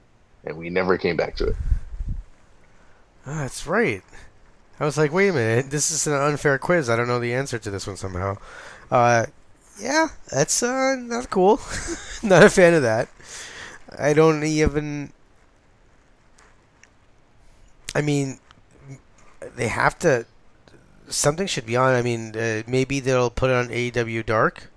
and 0.43 0.58
we 0.58 0.69
never 0.69 0.97
came 0.97 1.15
back 1.15 1.36
to 1.38 1.47
it. 1.47 1.56
Oh, 3.25 3.38
that's 3.38 3.65
right. 3.65 4.03
I 4.79 4.86
was 4.86 4.97
like, 4.97 5.13
wait 5.13 5.29
a 5.29 5.34
minute, 5.34 5.69
this 5.69 5.91
is 5.91 6.08
an 6.08 6.13
unfair 6.13 6.58
quiz. 6.58 6.89
I 6.89 6.95
don't 6.95 7.08
know 7.08 7.19
the 7.19 7.34
answer 7.34 7.58
to 7.60 7.69
this 7.69 7.88
one 7.88 7.95
somehow. 7.95 8.38
Uh, 8.91 9.27
yeah, 9.79 10.10
that's 10.29 10.62
uh, 10.62 10.95
not 10.99 11.29
cool. 11.29 11.60
not 12.23 12.43
a 12.43 12.49
fan 12.49 12.73
of 12.73 12.82
that. 12.82 13.10
I 13.97 14.13
don't 14.13 14.43
even. 14.43 15.12
I 17.95 18.01
mean, 18.01 18.39
they 19.56 19.67
have 19.67 19.97
to. 19.99 20.25
Something 21.08 21.47
should 21.47 21.65
be 21.65 21.75
on. 21.75 21.93
I 21.93 22.01
mean, 22.01 22.36
uh, 22.36 22.63
maybe 22.67 22.99
they'll 22.99 23.29
put 23.29 23.49
it 23.49 23.56
on 23.56 23.67
AEW 23.69 24.25
Dark, 24.25 24.71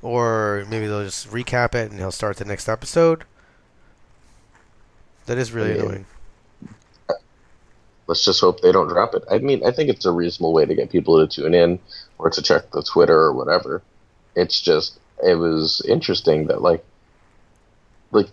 or 0.00 0.64
maybe 0.68 0.86
they'll 0.86 1.04
just 1.04 1.30
recap 1.30 1.74
it 1.74 1.90
and 1.90 1.98
he'll 2.00 2.10
start 2.10 2.38
the 2.38 2.44
next 2.44 2.68
episode. 2.68 3.24
That 5.28 5.36
is 5.38 5.52
really 5.52 5.74
Yeah. 5.74 5.82
annoying. 5.82 6.06
Let's 8.06 8.24
just 8.24 8.40
hope 8.40 8.62
they 8.62 8.72
don't 8.72 8.88
drop 8.88 9.14
it. 9.14 9.22
I 9.30 9.38
mean, 9.38 9.62
I 9.64 9.70
think 9.70 9.90
it's 9.90 10.06
a 10.06 10.10
reasonable 10.10 10.54
way 10.54 10.64
to 10.64 10.74
get 10.74 10.88
people 10.88 11.18
to 11.18 11.26
tune 11.26 11.52
in 11.52 11.78
or 12.16 12.30
to 12.30 12.40
check 12.40 12.70
the 12.70 12.82
Twitter 12.82 13.18
or 13.18 13.34
whatever. 13.34 13.82
It's 14.34 14.58
just 14.60 14.98
it 15.22 15.34
was 15.34 15.82
interesting 15.86 16.46
that 16.46 16.62
like 16.62 16.82
like 18.10 18.28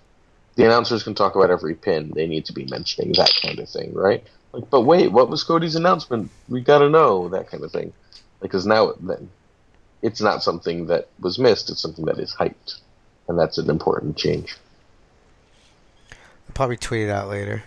the 0.56 0.64
announcers 0.64 1.04
can 1.04 1.14
talk 1.14 1.36
about 1.36 1.52
every 1.52 1.76
pin. 1.76 2.14
They 2.16 2.28
need 2.28 2.46
to 2.46 2.54
be 2.54 2.66
mentioning 2.66 3.12
that 3.18 3.32
kind 3.42 3.60
of 3.60 3.70
thing, 3.70 3.94
right? 3.94 4.24
Like, 4.54 4.70
but 4.70 4.82
wait, 4.82 5.12
what 5.12 5.30
was 5.30 5.44
Cody's 5.44 5.76
announcement? 5.76 6.32
We 6.48 6.62
got 6.62 6.80
to 6.80 6.90
know 6.90 7.28
that 7.30 7.50
kind 7.50 7.64
of 7.66 7.72
thing. 7.74 7.92
Because 8.42 8.66
now 8.66 8.94
then, 9.02 9.30
it's 10.02 10.22
not 10.22 10.44
something 10.44 10.88
that 10.88 11.10
was 11.20 11.38
missed. 11.38 11.70
It's 11.70 11.82
something 11.82 12.06
that 12.06 12.20
is 12.20 12.34
hyped, 12.34 12.80
and 13.28 13.38
that's 13.38 13.58
an 13.58 13.70
important 13.70 14.16
change. 14.16 14.56
Probably 16.56 16.78
tweet 16.78 17.02
it 17.02 17.12
out 17.12 17.28
later. 17.28 17.64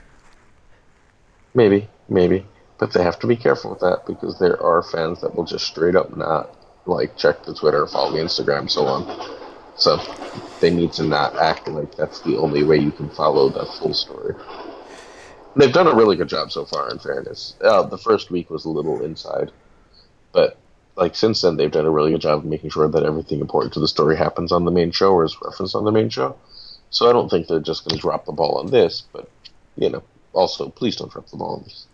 Maybe, 1.55 1.89
maybe, 2.09 2.47
but 2.79 2.93
they 2.93 3.03
have 3.03 3.19
to 3.21 3.27
be 3.27 3.37
careful 3.37 3.71
with 3.71 3.81
that 3.81 4.07
because 4.07 4.39
there 4.39 4.61
are 4.63 4.83
fans 4.83 5.21
that 5.21 5.37
will 5.37 5.45
just 5.45 5.67
straight 5.67 5.95
up 5.95 6.17
not 6.17 6.57
like 6.87 7.17
check 7.17 7.45
the 7.45 7.55
Twitter, 7.55 7.87
follow 7.87 8.13
the 8.13 8.19
Instagram, 8.19 8.71
so 8.71 8.87
on. 8.87 9.37
So 9.77 9.99
they 10.61 10.71
need 10.71 10.93
to 10.95 11.05
not 11.05 11.37
act 11.37 11.69
like 11.69 11.95
that's 11.97 12.21
the 12.23 12.39
only 12.39 12.65
way 12.65 12.79
you 12.79 12.91
can 12.91 13.11
follow 13.11 13.51
the 13.51 13.67
full 13.67 13.93
story. 13.93 14.35
They've 15.55 15.73
done 15.73 15.87
a 15.87 15.95
really 15.95 16.17
good 16.17 16.29
job 16.29 16.51
so 16.51 16.65
far. 16.65 16.91
In 16.91 16.99
fairness, 16.99 17.57
uh, 17.61 17.83
the 17.83 17.99
first 17.99 18.31
week 18.31 18.49
was 18.49 18.65
a 18.65 18.71
little 18.71 19.05
inside, 19.05 19.53
but 20.33 20.57
like 20.97 21.15
since 21.15 21.43
then 21.43 21.59
they've 21.59 21.71
done 21.71 21.85
a 21.85 21.91
really 21.91 22.13
good 22.13 22.23
job 22.23 22.39
of 22.39 22.45
making 22.47 22.71
sure 22.71 22.89
that 22.89 23.05
everything 23.05 23.41
important 23.41 23.75
to 23.75 23.81
the 23.81 23.89
story 23.89 24.17
happens 24.17 24.51
on 24.51 24.65
the 24.65 24.71
main 24.71 24.93
show 24.93 25.13
or 25.13 25.25
is 25.25 25.37
referenced 25.43 25.75
on 25.75 25.85
the 25.85 25.93
main 25.93 26.09
show. 26.09 26.37
So 26.91 27.09
I 27.09 27.13
don't 27.13 27.29
think 27.29 27.47
they're 27.47 27.61
just 27.61 27.85
going 27.85 27.97
to 27.97 28.01
drop 28.01 28.25
the 28.25 28.33
ball 28.33 28.59
on 28.59 28.71
this, 28.71 29.03
but 29.13 29.29
you 29.77 29.91
know, 29.91 30.03
also 30.33 30.69
please 30.69 30.97
don't 30.97 31.13
drop 31.13 31.29
the 31.29 31.37
ball 31.37 31.57
on 31.57 31.63
this. 31.65 31.87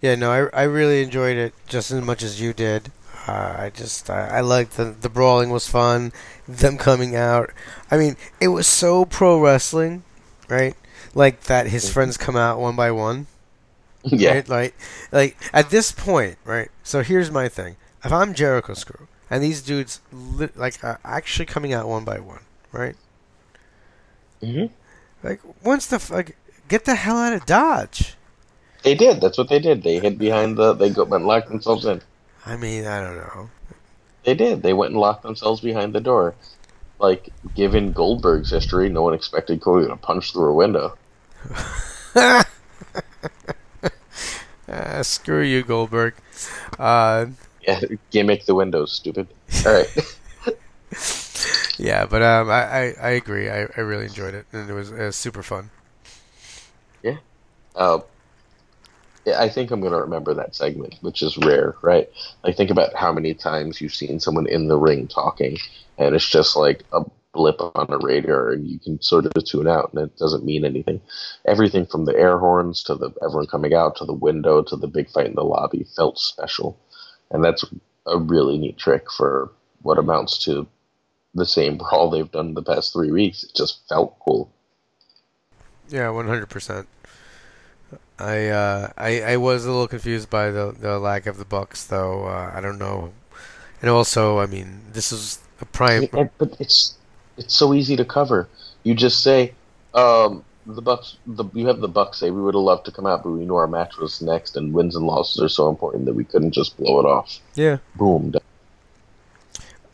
Yeah, 0.00 0.14
no, 0.14 0.30
I, 0.30 0.60
I 0.60 0.62
really 0.64 1.02
enjoyed 1.02 1.36
it 1.36 1.52
just 1.68 1.90
as 1.90 2.02
much 2.02 2.22
as 2.22 2.40
you 2.40 2.52
did. 2.52 2.90
Uh, 3.28 3.56
I 3.58 3.70
just 3.74 4.08
I, 4.08 4.38
I 4.38 4.40
liked 4.40 4.76
the 4.76 4.84
the 4.84 5.10
brawling 5.10 5.50
was 5.50 5.68
fun, 5.68 6.12
them 6.48 6.78
coming 6.78 7.14
out. 7.14 7.50
I 7.90 7.98
mean, 7.98 8.16
it 8.40 8.48
was 8.48 8.66
so 8.66 9.04
pro 9.04 9.38
wrestling, 9.38 10.04
right? 10.48 10.74
Like 11.14 11.42
that 11.42 11.66
his 11.66 11.90
friends 11.92 12.16
come 12.16 12.36
out 12.36 12.58
one 12.60 12.76
by 12.76 12.90
one. 12.90 13.26
yeah, 14.04 14.32
Right? 14.32 14.48
Like 14.48 14.74
like 15.12 15.36
at 15.52 15.68
this 15.70 15.92
point, 15.92 16.38
right? 16.44 16.70
So 16.82 17.02
here's 17.02 17.30
my 17.30 17.48
thing. 17.48 17.76
If 18.02 18.12
I'm 18.12 18.32
Jericho's 18.32 18.84
crew 18.84 19.08
and 19.28 19.42
these 19.44 19.60
dudes 19.60 20.00
li- 20.10 20.48
like 20.56 20.82
are 20.82 20.98
actually 21.04 21.46
coming 21.46 21.74
out 21.74 21.86
one 21.86 22.04
by 22.04 22.18
one, 22.18 22.40
right? 22.72 22.96
Hmm 24.40 24.66
Like 25.22 25.40
once 25.64 25.86
the 25.86 26.04
like 26.12 26.36
get 26.68 26.84
the 26.84 26.94
hell 26.94 27.16
out 27.18 27.32
of 27.32 27.46
Dodge. 27.46 28.14
They 28.82 28.94
did. 28.94 29.20
That's 29.20 29.36
what 29.36 29.48
they 29.48 29.58
did. 29.58 29.82
They 29.82 29.98
hid 29.98 30.18
behind 30.18 30.56
the. 30.56 30.72
They 30.72 30.90
go, 30.90 31.04
went 31.04 31.22
and 31.22 31.28
locked 31.28 31.48
themselves 31.48 31.84
in. 31.84 32.00
I 32.46 32.56
mean, 32.56 32.86
I 32.86 33.00
don't 33.00 33.16
know. 33.16 33.50
They 34.24 34.34
did. 34.34 34.62
They 34.62 34.72
went 34.72 34.92
and 34.92 35.00
locked 35.00 35.22
themselves 35.22 35.60
behind 35.60 35.92
the 35.92 36.00
door. 36.00 36.34
Like, 36.98 37.28
given 37.54 37.92
Goldberg's 37.92 38.50
history, 38.50 38.88
no 38.88 39.02
one 39.02 39.14
expected 39.14 39.60
Cody 39.60 39.86
to 39.86 39.96
punch 39.96 40.32
through 40.32 40.50
a 40.50 40.54
window. 40.54 40.96
Ah, 44.72 45.02
screw 45.02 45.42
you, 45.42 45.62
Goldberg. 45.62 46.14
Uh, 46.78 47.26
Yeah, 47.66 47.80
gimmick 48.10 48.46
the 48.46 48.54
windows, 48.54 48.92
stupid. 48.92 49.26
All 49.66 49.72
right. 49.72 49.88
yeah, 51.80 52.06
but 52.06 52.22
um, 52.22 52.50
I, 52.50 52.62
I, 52.62 52.94
I 53.00 53.10
agree. 53.10 53.48
I, 53.48 53.66
I 53.76 53.80
really 53.80 54.06
enjoyed 54.06 54.34
it, 54.34 54.46
and 54.52 54.68
it 54.68 54.72
was, 54.72 54.90
it 54.90 54.98
was 54.98 55.16
super 55.16 55.42
fun. 55.42 55.70
uh, 57.74 58.00
yeah, 59.24 59.40
I 59.40 59.48
think 59.48 59.70
I'm 59.70 59.80
going 59.80 59.92
to 59.92 60.00
remember 60.00 60.34
that 60.34 60.54
segment, 60.54 60.96
which 61.00 61.22
is 61.22 61.36
rare, 61.38 61.74
right? 61.82 62.08
Like, 62.44 62.56
think 62.56 62.70
about 62.70 62.94
how 62.94 63.12
many 63.12 63.34
times 63.34 63.80
you've 63.80 63.94
seen 63.94 64.20
someone 64.20 64.46
in 64.46 64.68
the 64.68 64.78
ring 64.78 65.08
talking, 65.08 65.58
and 65.98 66.14
it's 66.14 66.28
just 66.28 66.56
like 66.56 66.84
a 66.92 67.02
blip 67.32 67.60
on 67.60 67.86
a 67.90 67.98
radar 67.98 68.50
and 68.50 68.66
you 68.66 68.78
can 68.78 69.00
sort 69.00 69.26
of 69.26 69.44
tune 69.44 69.68
out 69.68 69.92
and 69.92 70.02
it 70.02 70.16
doesn't 70.16 70.44
mean 70.44 70.64
anything. 70.64 71.00
Everything 71.46 71.86
from 71.86 72.04
the 72.04 72.16
air 72.16 72.38
horns 72.38 72.82
to 72.84 72.94
the 72.94 73.10
everyone 73.22 73.46
coming 73.46 73.74
out 73.74 73.96
to 73.96 74.04
the 74.04 74.12
window 74.12 74.62
to 74.62 74.76
the 74.76 74.88
big 74.88 75.08
fight 75.10 75.26
in 75.26 75.34
the 75.34 75.44
lobby 75.44 75.86
felt 75.96 76.18
special. 76.18 76.78
And 77.30 77.44
that's 77.44 77.64
a 78.06 78.18
really 78.18 78.58
neat 78.58 78.78
trick 78.78 79.10
for 79.12 79.52
what 79.82 79.98
amounts 79.98 80.38
to 80.44 80.66
the 81.34 81.46
same 81.46 81.78
brawl 81.78 82.10
they've 82.10 82.30
done 82.30 82.54
the 82.54 82.62
past 82.62 82.92
three 82.92 83.10
weeks. 83.10 83.44
It 83.44 83.54
just 83.54 83.80
felt 83.88 84.18
cool. 84.20 84.50
Yeah, 85.88 86.10
one 86.10 86.26
hundred 86.26 86.48
percent. 86.48 86.88
I, 88.18 88.48
uh, 88.48 88.92
I 88.98 89.22
I 89.22 89.36
was 89.38 89.64
a 89.64 89.70
little 89.70 89.88
confused 89.88 90.30
by 90.30 90.50
the 90.50 90.74
the 90.78 90.98
lack 90.98 91.26
of 91.26 91.38
the 91.38 91.44
Bucks, 91.44 91.84
though. 91.84 92.26
Uh, 92.26 92.52
I 92.54 92.60
don't 92.60 92.78
know, 92.78 93.12
and 93.80 93.90
also, 93.90 94.38
I 94.38 94.46
mean, 94.46 94.82
this 94.92 95.10
is 95.10 95.40
a 95.60 95.64
prime. 95.64 96.04
It, 96.04 96.30
but 96.38 96.56
it's 96.60 96.96
it's 97.36 97.54
so 97.54 97.72
easy 97.74 97.96
to 97.96 98.04
cover. 98.04 98.48
You 98.82 98.94
just 98.94 99.22
say, 99.22 99.54
um, 99.94 100.44
the 100.66 100.82
Bucks. 100.82 101.16
The, 101.26 101.44
you 101.54 101.66
have 101.66 101.80
the 101.80 101.88
Bucks 101.88 102.18
say 102.18 102.30
we 102.30 102.42
would 102.42 102.54
have 102.54 102.62
loved 102.62 102.84
to 102.86 102.92
come 102.92 103.06
out, 103.06 103.22
but 103.22 103.30
we 103.30 103.44
knew 103.44 103.56
our 103.56 103.66
match 103.66 103.96
was 103.96 104.20
next, 104.20 104.56
and 104.56 104.72
wins 104.72 104.94
and 104.96 105.06
losses 105.06 105.42
are 105.42 105.48
so 105.48 105.68
important 105.68 106.04
that 106.04 106.14
we 106.14 106.24
couldn't 106.24 106.52
just 106.52 106.76
blow 106.76 107.00
it 107.00 107.06
off. 107.06 107.40
Yeah. 107.54 107.78
Boom. 107.96 108.34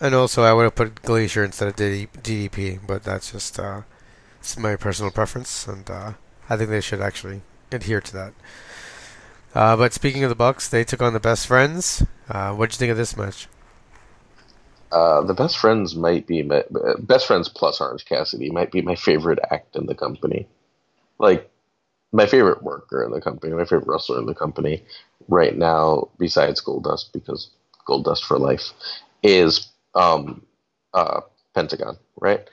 And 0.00 0.14
also, 0.14 0.42
I 0.42 0.52
would 0.52 0.64
have 0.64 0.74
put 0.74 1.02
Glacier 1.02 1.44
instead 1.44 1.68
of 1.68 1.76
DDP, 1.76 2.80
but 2.86 3.02
that's 3.02 3.32
just 3.32 3.58
uh, 3.58 3.82
it's 4.40 4.58
my 4.58 4.76
personal 4.76 5.10
preference, 5.10 5.66
and 5.66 5.90
uh, 5.90 6.12
I 6.50 6.56
think 6.56 6.68
they 6.68 6.82
should 6.82 7.00
actually 7.00 7.40
adhere 7.72 8.02
to 8.02 8.12
that. 8.12 8.32
Uh, 9.54 9.74
but 9.74 9.94
speaking 9.94 10.22
of 10.22 10.28
the 10.28 10.34
Bucks, 10.34 10.68
they 10.68 10.84
took 10.84 11.00
on 11.00 11.14
the 11.14 11.20
Best 11.20 11.46
Friends. 11.46 12.04
Uh, 12.28 12.52
what 12.52 12.68
did 12.68 12.74
you 12.74 12.78
think 12.78 12.90
of 12.90 12.98
this 12.98 13.16
match? 13.16 13.48
Uh, 14.92 15.22
the 15.22 15.34
Best 15.34 15.58
Friends 15.58 15.96
might 15.96 16.26
be 16.26 16.42
my, 16.42 16.62
Best 16.98 17.26
Friends 17.26 17.48
plus 17.48 17.80
Orange 17.80 18.04
Cassidy 18.04 18.50
might 18.50 18.70
be 18.70 18.82
my 18.82 18.94
favorite 18.94 19.38
act 19.50 19.76
in 19.76 19.86
the 19.86 19.94
company. 19.94 20.46
Like 21.18 21.50
my 22.12 22.26
favorite 22.26 22.62
worker 22.62 23.02
in 23.02 23.12
the 23.12 23.20
company, 23.20 23.54
my 23.54 23.64
favorite 23.64 23.88
wrestler 23.88 24.18
in 24.18 24.26
the 24.26 24.34
company 24.34 24.84
right 25.28 25.56
now, 25.56 26.08
besides 26.18 26.62
Goldust, 26.62 27.12
because 27.12 27.50
Goldust 27.88 28.24
for 28.24 28.38
life, 28.38 28.72
is 29.22 29.68
um, 29.96 30.46
uh, 30.94 31.22
Pentagon, 31.54 31.96
right? 32.20 32.48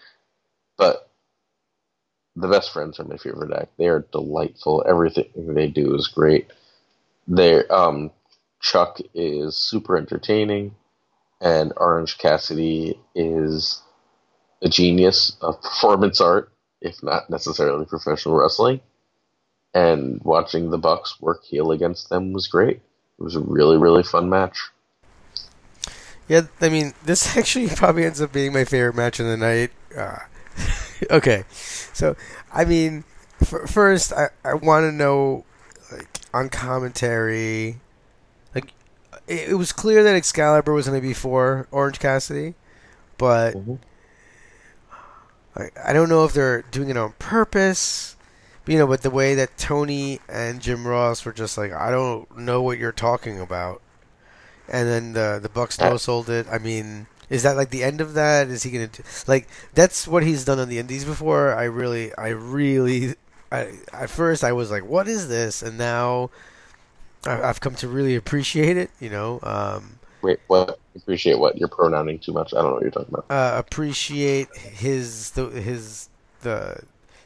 But 0.78 1.10
the 2.36 2.48
best 2.48 2.74
friends 2.74 3.00
are 3.00 3.04
my 3.04 3.18
favorite 3.18 3.54
act. 3.54 3.78
They 3.78 3.88
are 3.88 4.08
delightful. 4.12 4.84
Everything 4.88 5.54
they 5.54 5.68
do 5.68 5.94
is 5.96 6.08
great. 6.08 6.48
They 7.28 7.66
um, 7.68 8.12
Chuck 8.60 8.98
is 9.14 9.58
super 9.58 9.98
entertaining, 9.98 10.76
and 11.42 11.74
Orange 11.78 12.18
Cassidy 12.18 13.00
is 13.14 13.82
a 14.62 14.70
genius 14.70 15.36
of 15.42 15.62
performance 15.62 16.22
art, 16.22 16.52
if 16.82 17.04
not 17.04 17.30
necessarily 17.30 17.86
professional 17.86 18.36
wrestling. 18.36 18.82
And 19.74 20.22
watching 20.24 20.70
the 20.70 20.78
Bucks 20.78 21.20
work 21.20 21.44
heel 21.44 21.72
against 21.72 22.10
them 22.10 22.32
was 22.34 22.48
great. 22.48 22.78
It 22.78 23.24
was 23.24 23.36
a 23.36 23.42
really 23.42 23.78
really 23.78 24.04
fun 24.04 24.30
match. 24.30 24.58
Yeah, 26.28 26.42
I 26.62 26.70
mean, 26.70 26.94
this 27.04 27.38
actually 27.38 27.70
probably 27.70 28.06
ends 28.06 28.22
up 28.22 28.32
being 28.32 28.54
my 28.54 28.66
favorite 28.66 28.96
match 28.96 29.20
of 29.20 29.26
the 29.26 29.38
night. 29.38 29.72
Uh, 29.96 30.20
okay, 31.12 31.44
so 31.50 32.16
I 32.52 32.66
mean, 32.66 33.04
f- 33.42 33.70
first 33.70 34.14
I, 34.14 34.30
I 34.44 34.54
want 34.54 34.84
to 34.84 34.92
know, 34.92 35.46
like 35.92 36.08
on 36.34 36.50
commentary, 36.50 37.80
like 38.56 38.74
it, 39.28 39.50
it, 39.50 39.54
was 39.56 39.72
clear 39.72 40.04
that 40.04 40.16
Excalibur 40.16 40.74
was 40.74 40.88
going 40.88 41.00
to 41.00 41.06
be 41.08 41.14
for 41.14 41.68
Orange 41.72 42.00
Cassidy, 42.00 42.56
but 43.18 43.56
mm-hmm. 43.56 43.76
I, 45.56 45.90
I 45.90 45.94
don't 45.94 46.10
know 46.10 46.26
if 46.26 46.34
they're 46.34 46.64
doing 46.64 46.90
it 46.90 46.98
on 46.98 47.14
purpose. 47.20 48.16
You 48.66 48.78
know, 48.78 48.88
but 48.88 49.02
the 49.02 49.10
way 49.10 49.36
that 49.36 49.58
Tony 49.58 50.22
and 50.30 50.62
Jim 50.62 50.88
Ross 50.88 51.26
were 51.26 51.34
just 51.34 51.58
like, 51.58 51.74
I 51.74 51.92
don't 51.92 52.38
know 52.38 52.62
what 52.62 52.78
you're 52.78 52.94
talking 52.94 53.42
about 53.42 53.82
and 54.70 54.88
then 54.88 55.14
the 55.14 55.40
the 55.42 55.50
Bucks 55.50 55.80
no 55.80 55.98
sold 55.98 56.30
it. 56.30 56.48
I 56.52 56.58
mean, 56.58 57.08
is 57.30 57.44
that 57.44 57.58
like 57.58 57.70
the 57.70 57.84
end 57.84 58.02
of 58.02 58.14
that? 58.14 58.48
Is 58.48 58.64
he 58.64 58.72
gonna 58.72 58.88
do, 58.88 59.04
like 59.28 59.48
that's 59.74 60.08
what 60.08 60.24
he's 60.24 60.46
done 60.46 60.60
on 60.60 60.70
the 60.70 60.80
Indies 60.80 61.06
before? 61.06 61.54
I 61.54 61.64
really, 61.64 62.16
I 62.16 62.30
really, 62.30 63.16
I 63.52 63.74
at 63.92 64.10
first 64.10 64.44
I 64.44 64.52
was 64.52 64.72
like, 64.72 64.86
what 64.86 65.08
is 65.08 65.28
this? 65.28 65.62
And 65.62 65.78
now 65.78 66.30
I, 67.26 67.36
have 67.36 67.62
come 67.62 67.76
to 67.76 67.88
really 67.88 68.16
appreciate 68.16 68.78
it. 68.78 68.92
You 69.00 69.10
know. 69.10 69.40
Um, 69.44 70.00
Wait, 70.22 70.40
what? 70.48 70.80
Appreciate 70.96 71.38
what? 71.38 71.58
You're 71.58 71.70
pronouncing 71.70 72.20
too 72.20 72.32
much. 72.32 72.54
I 72.54 72.58
don't 72.58 72.70
know 72.70 72.74
what 72.76 72.84
you're 72.84 72.92
talking 72.92 73.14
about. 73.14 73.26
Uh, 73.30 73.58
appreciate 73.58 74.56
his 74.56 75.32
the 75.32 75.48
his 75.48 76.10
the 76.42 76.82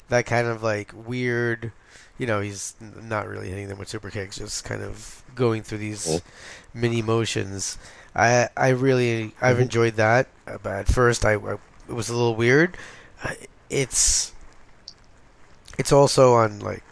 that 0.10 0.26
kind 0.26 0.48
of 0.48 0.64
like 0.64 0.92
weird. 0.96 1.72
You 2.18 2.26
know, 2.26 2.42
he's 2.42 2.74
not 2.82 3.28
really 3.28 3.50
hitting 3.50 3.68
them 3.68 3.78
with 3.78 3.90
super 3.90 4.10
kicks, 4.10 4.38
just 4.38 4.64
kind 4.64 4.82
of 4.82 5.24
going 5.36 5.62
through 5.62 5.78
these 5.78 6.08
mm-hmm. 6.08 6.28
Mini 6.78 7.02
motions. 7.02 7.78
I 8.16 8.50
I 8.56 8.70
really 8.70 9.34
I've 9.42 9.56
mm-hmm. 9.56 9.64
enjoyed 9.64 9.96
that, 9.96 10.28
but 10.46 10.66
at 10.66 10.88
first 10.88 11.26
I, 11.26 11.34
I, 11.34 11.54
it 11.90 11.94
was 11.94 12.10
a 12.10 12.16
little 12.16 12.36
weird. 12.36 12.78
Uh, 13.24 13.34
it's 13.70 14.34
it's 15.78 15.92
also 15.92 16.36
on 16.36 16.60
like 16.60 16.84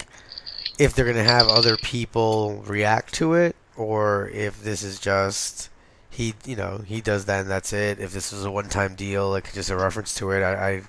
if 0.77 0.93
they're 0.93 1.05
gonna 1.05 1.23
have 1.23 1.47
other 1.47 1.77
people 1.77 2.63
react 2.67 3.13
to 3.15 3.33
it, 3.33 3.55
or 3.75 4.29
if 4.29 4.61
this 4.61 4.83
is 4.83 4.99
just 4.99 5.69
he 6.09 6.33
you 6.45 6.55
know 6.55 6.81
he 6.85 7.01
does 7.01 7.25
that 7.25 7.41
and 7.41 7.49
that's 7.49 7.73
it. 7.73 7.99
If 7.99 8.11
this 8.13 8.31
was 8.31 8.45
a 8.45 8.51
one 8.51 8.69
time 8.69 8.95
deal, 8.95 9.29
like 9.29 9.53
just 9.53 9.69
a 9.69 9.75
reference 9.75 10.15
to 10.15 10.31
it, 10.31 10.41
I, 10.43 10.69
I 10.69 10.81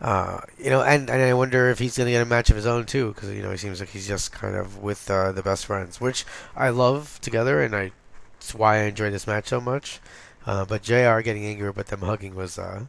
uh, 0.00 0.40
you 0.58 0.70
know, 0.70 0.82
and, 0.82 1.08
and 1.08 1.22
I 1.22 1.32
wonder 1.34 1.70
if 1.70 1.78
he's 1.78 1.96
going 1.96 2.06
to 2.06 2.12
get 2.12 2.22
a 2.22 2.26
match 2.26 2.50
of 2.50 2.56
his 2.56 2.66
own 2.66 2.84
too, 2.84 3.12
because 3.14 3.30
you 3.30 3.42
know 3.42 3.50
he 3.50 3.56
seems 3.56 3.80
like 3.80 3.88
he's 3.90 4.06
just 4.06 4.32
kind 4.32 4.54
of 4.54 4.82
with 4.82 5.10
uh, 5.10 5.32
the 5.32 5.42
best 5.42 5.66
friends, 5.66 6.00
which 6.00 6.24
I 6.54 6.68
love 6.68 7.18
together, 7.22 7.62
and 7.62 7.74
I 7.74 7.92
it's 8.36 8.54
why 8.54 8.76
I 8.76 8.82
enjoy 8.84 9.10
this 9.10 9.26
match 9.26 9.48
so 9.48 9.60
much. 9.60 10.00
Uh, 10.46 10.64
but 10.64 10.82
Jr. 10.82 11.20
getting 11.20 11.44
angry 11.44 11.68
about 11.68 11.86
them 11.86 12.02
hugging 12.02 12.34
was, 12.36 12.58
uh, 12.58 12.84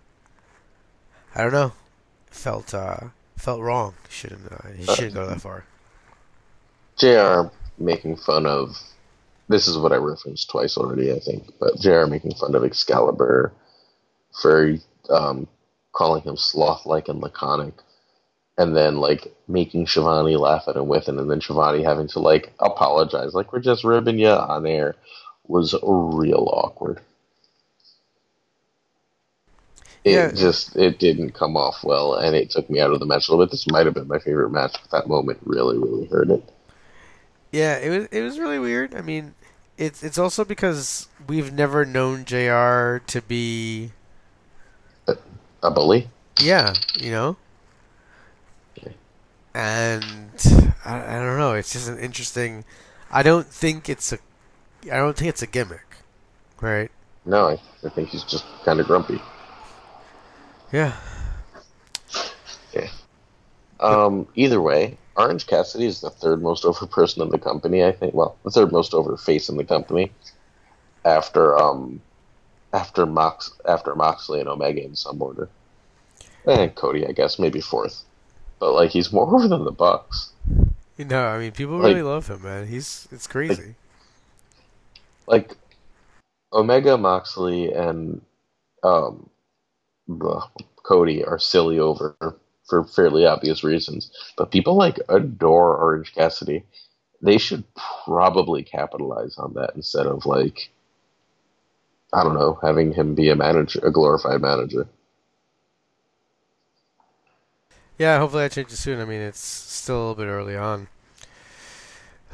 I 1.33 1.41
don't 1.41 1.53
know, 1.53 1.71
felt 2.29 2.73
uh, 2.73 3.07
felt 3.37 3.61
wrong. 3.61 3.95
Shouldn't 4.09 4.51
uh, 4.51 4.69
he 4.75 4.85
shouldn't 4.85 5.15
go 5.15 5.25
that 5.25 5.41
far. 5.41 5.65
Jr. 6.97 7.49
making 7.77 8.17
fun 8.17 8.45
of 8.45 8.75
this 9.47 9.67
is 9.67 9.77
what 9.77 9.93
I 9.93 9.95
referenced 9.95 10.49
twice 10.49 10.77
already, 10.77 11.11
I 11.11 11.19
think, 11.19 11.53
but 11.59 11.79
Jr. 11.79 12.05
making 12.05 12.33
fun 12.35 12.53
of 12.53 12.63
Excalibur 12.63 13.53
for 14.41 14.75
um, 15.09 15.47
calling 15.97 16.21
him 16.21 16.37
sloth-like 16.37 17.07
and 17.07 17.19
laconic, 17.21 17.73
and 18.57 18.75
then 18.75 18.97
like 18.97 19.33
making 19.47 19.87
Schiavone 19.87 20.37
laugh 20.37 20.65
at 20.67 20.75
him 20.75 20.87
with 20.87 21.09
it, 21.09 21.15
and 21.17 21.29
then 21.29 21.41
Schiavone 21.41 21.83
having 21.83 22.07
to 22.09 22.19
like 22.19 22.53
apologize, 22.59 23.33
like 23.33 23.51
we're 23.51 23.59
just 23.59 23.83
ribbing 23.83 24.19
you 24.19 24.29
on 24.29 24.67
air, 24.67 24.95
was 25.47 25.73
real 25.83 26.49
awkward. 26.53 27.01
It 30.03 30.11
yeah. 30.13 30.31
just 30.31 30.75
it 30.75 30.99
didn't 30.99 31.31
come 31.31 31.57
off 31.57 31.83
well, 31.83 32.13
and 32.13 32.35
it 32.35 32.51
took 32.51 32.69
me 32.69 32.79
out 32.79 32.91
of 32.91 32.99
the 32.99 33.05
match 33.05 33.27
a 33.27 33.31
little 33.31 33.45
bit. 33.45 33.51
This 33.51 33.69
might 33.69 33.85
have 33.85 33.95
been 33.95 34.07
my 34.07 34.19
favorite 34.19 34.51
match, 34.51 34.77
but 34.81 34.91
that 34.91 35.09
moment 35.09 35.39
really, 35.43 35.77
really 35.77 36.05
hurt 36.05 36.29
it. 36.29 36.47
Yeah, 37.51 37.77
it 37.77 37.89
was 37.89 38.07
it 38.11 38.21
was 38.21 38.39
really 38.39 38.59
weird. 38.59 38.95
I 38.95 39.01
mean, 39.01 39.33
it's 39.77 40.03
it's 40.03 40.17
also 40.17 40.45
because 40.45 41.09
we've 41.27 41.51
never 41.51 41.83
known 41.83 42.23
Jr. 42.23 43.03
to 43.05 43.21
be 43.27 43.91
uh, 45.07 45.15
a 45.63 45.71
bully. 45.71 46.09
Yeah, 46.39 46.73
you 46.95 47.11
know. 47.11 47.37
And 49.53 50.03
I, 50.85 51.17
I 51.17 51.19
don't 51.19 51.39
know. 51.39 51.53
It's 51.53 51.73
just 51.73 51.87
an 51.89 51.97
interesting. 51.97 52.63
I 53.09 53.23
don't 53.23 53.47
think 53.47 53.89
it's 53.89 54.13
a. 54.13 54.19
I 54.83 54.97
don't 54.97 55.17
think 55.17 55.29
it's 55.29 55.41
a 55.41 55.47
gimmick, 55.47 55.97
right? 56.61 56.91
No, 57.25 57.47
I, 57.49 57.59
I 57.83 57.89
think 57.89 58.09
he's 58.09 58.23
just 58.23 58.45
kind 58.63 58.79
of 58.79 58.85
grumpy. 58.85 59.19
Yeah. 60.71 60.95
Yeah. 62.71 62.89
Um. 63.79 64.27
Either 64.35 64.61
way, 64.61 64.97
Orange 65.15 65.47
Cassidy 65.47 65.85
is 65.85 66.01
the 66.01 66.11
third 66.11 66.43
most 66.43 66.63
over 66.63 66.85
person 66.85 67.23
in 67.23 67.29
the 67.29 67.39
company. 67.39 67.83
I 67.83 67.91
think. 67.91 68.13
Well, 68.13 68.37
the 68.43 68.51
third 68.51 68.71
most 68.71 68.93
over 68.93 69.17
face 69.17 69.49
in 69.49 69.57
the 69.57 69.63
company, 69.63 70.11
after 71.03 71.57
um 71.57 71.99
after 72.73 73.05
Mox 73.05 73.51
after 73.65 73.95
Moxley 73.95 74.39
and 74.39 74.49
Omega 74.49 74.83
in 74.83 74.95
some 74.95 75.21
order. 75.21 75.49
And 76.45 76.73
Cody, 76.75 77.05
I 77.05 77.11
guess, 77.11 77.39
maybe 77.39 77.61
fourth. 77.61 78.03
But 78.59 78.73
like 78.73 78.91
he's 78.91 79.11
more 79.11 79.27
over 79.35 79.47
than 79.47 79.63
the 79.65 79.71
Bucks. 79.71 80.31
You 80.97 81.05
know, 81.05 81.25
I 81.25 81.39
mean 81.39 81.51
people 81.51 81.77
like, 81.77 81.89
really 81.89 82.03
love 82.03 82.27
him, 82.27 82.43
man. 82.43 82.67
He's 82.67 83.07
it's 83.11 83.27
crazy. 83.27 83.75
Like, 85.27 85.49
like 85.49 85.57
Omega, 86.53 86.97
Moxley, 86.97 87.71
and 87.73 88.21
um, 88.83 89.29
Cody 90.83 91.23
are 91.23 91.39
silly 91.39 91.79
over 91.79 92.15
for 92.67 92.83
fairly 92.85 93.25
obvious 93.25 93.63
reasons. 93.63 94.11
But 94.37 94.51
people 94.51 94.75
like 94.75 94.99
adore 95.09 95.77
Orange 95.77 96.13
Cassidy. 96.13 96.63
They 97.21 97.37
should 97.39 97.63
probably 98.05 98.63
capitalize 98.63 99.37
on 99.37 99.53
that 99.55 99.71
instead 99.75 100.05
of 100.05 100.25
like 100.25 100.69
I 102.13 102.23
don't 102.23 102.35
know, 102.35 102.59
having 102.61 102.93
him 102.93 103.15
be 103.15 103.29
a 103.29 103.35
manager, 103.35 103.79
a 103.83 103.91
glorified 103.91 104.41
manager. 104.41 104.87
Yeah, 107.97 108.19
hopefully 108.19 108.43
that 108.43 108.51
changes 108.51 108.79
soon. 108.79 108.99
I 109.01 109.05
mean, 109.05 109.21
it's 109.21 109.39
still 109.39 109.97
a 109.97 109.99
little 109.99 110.15
bit 110.15 110.27
early 110.27 110.55
on. 110.55 110.87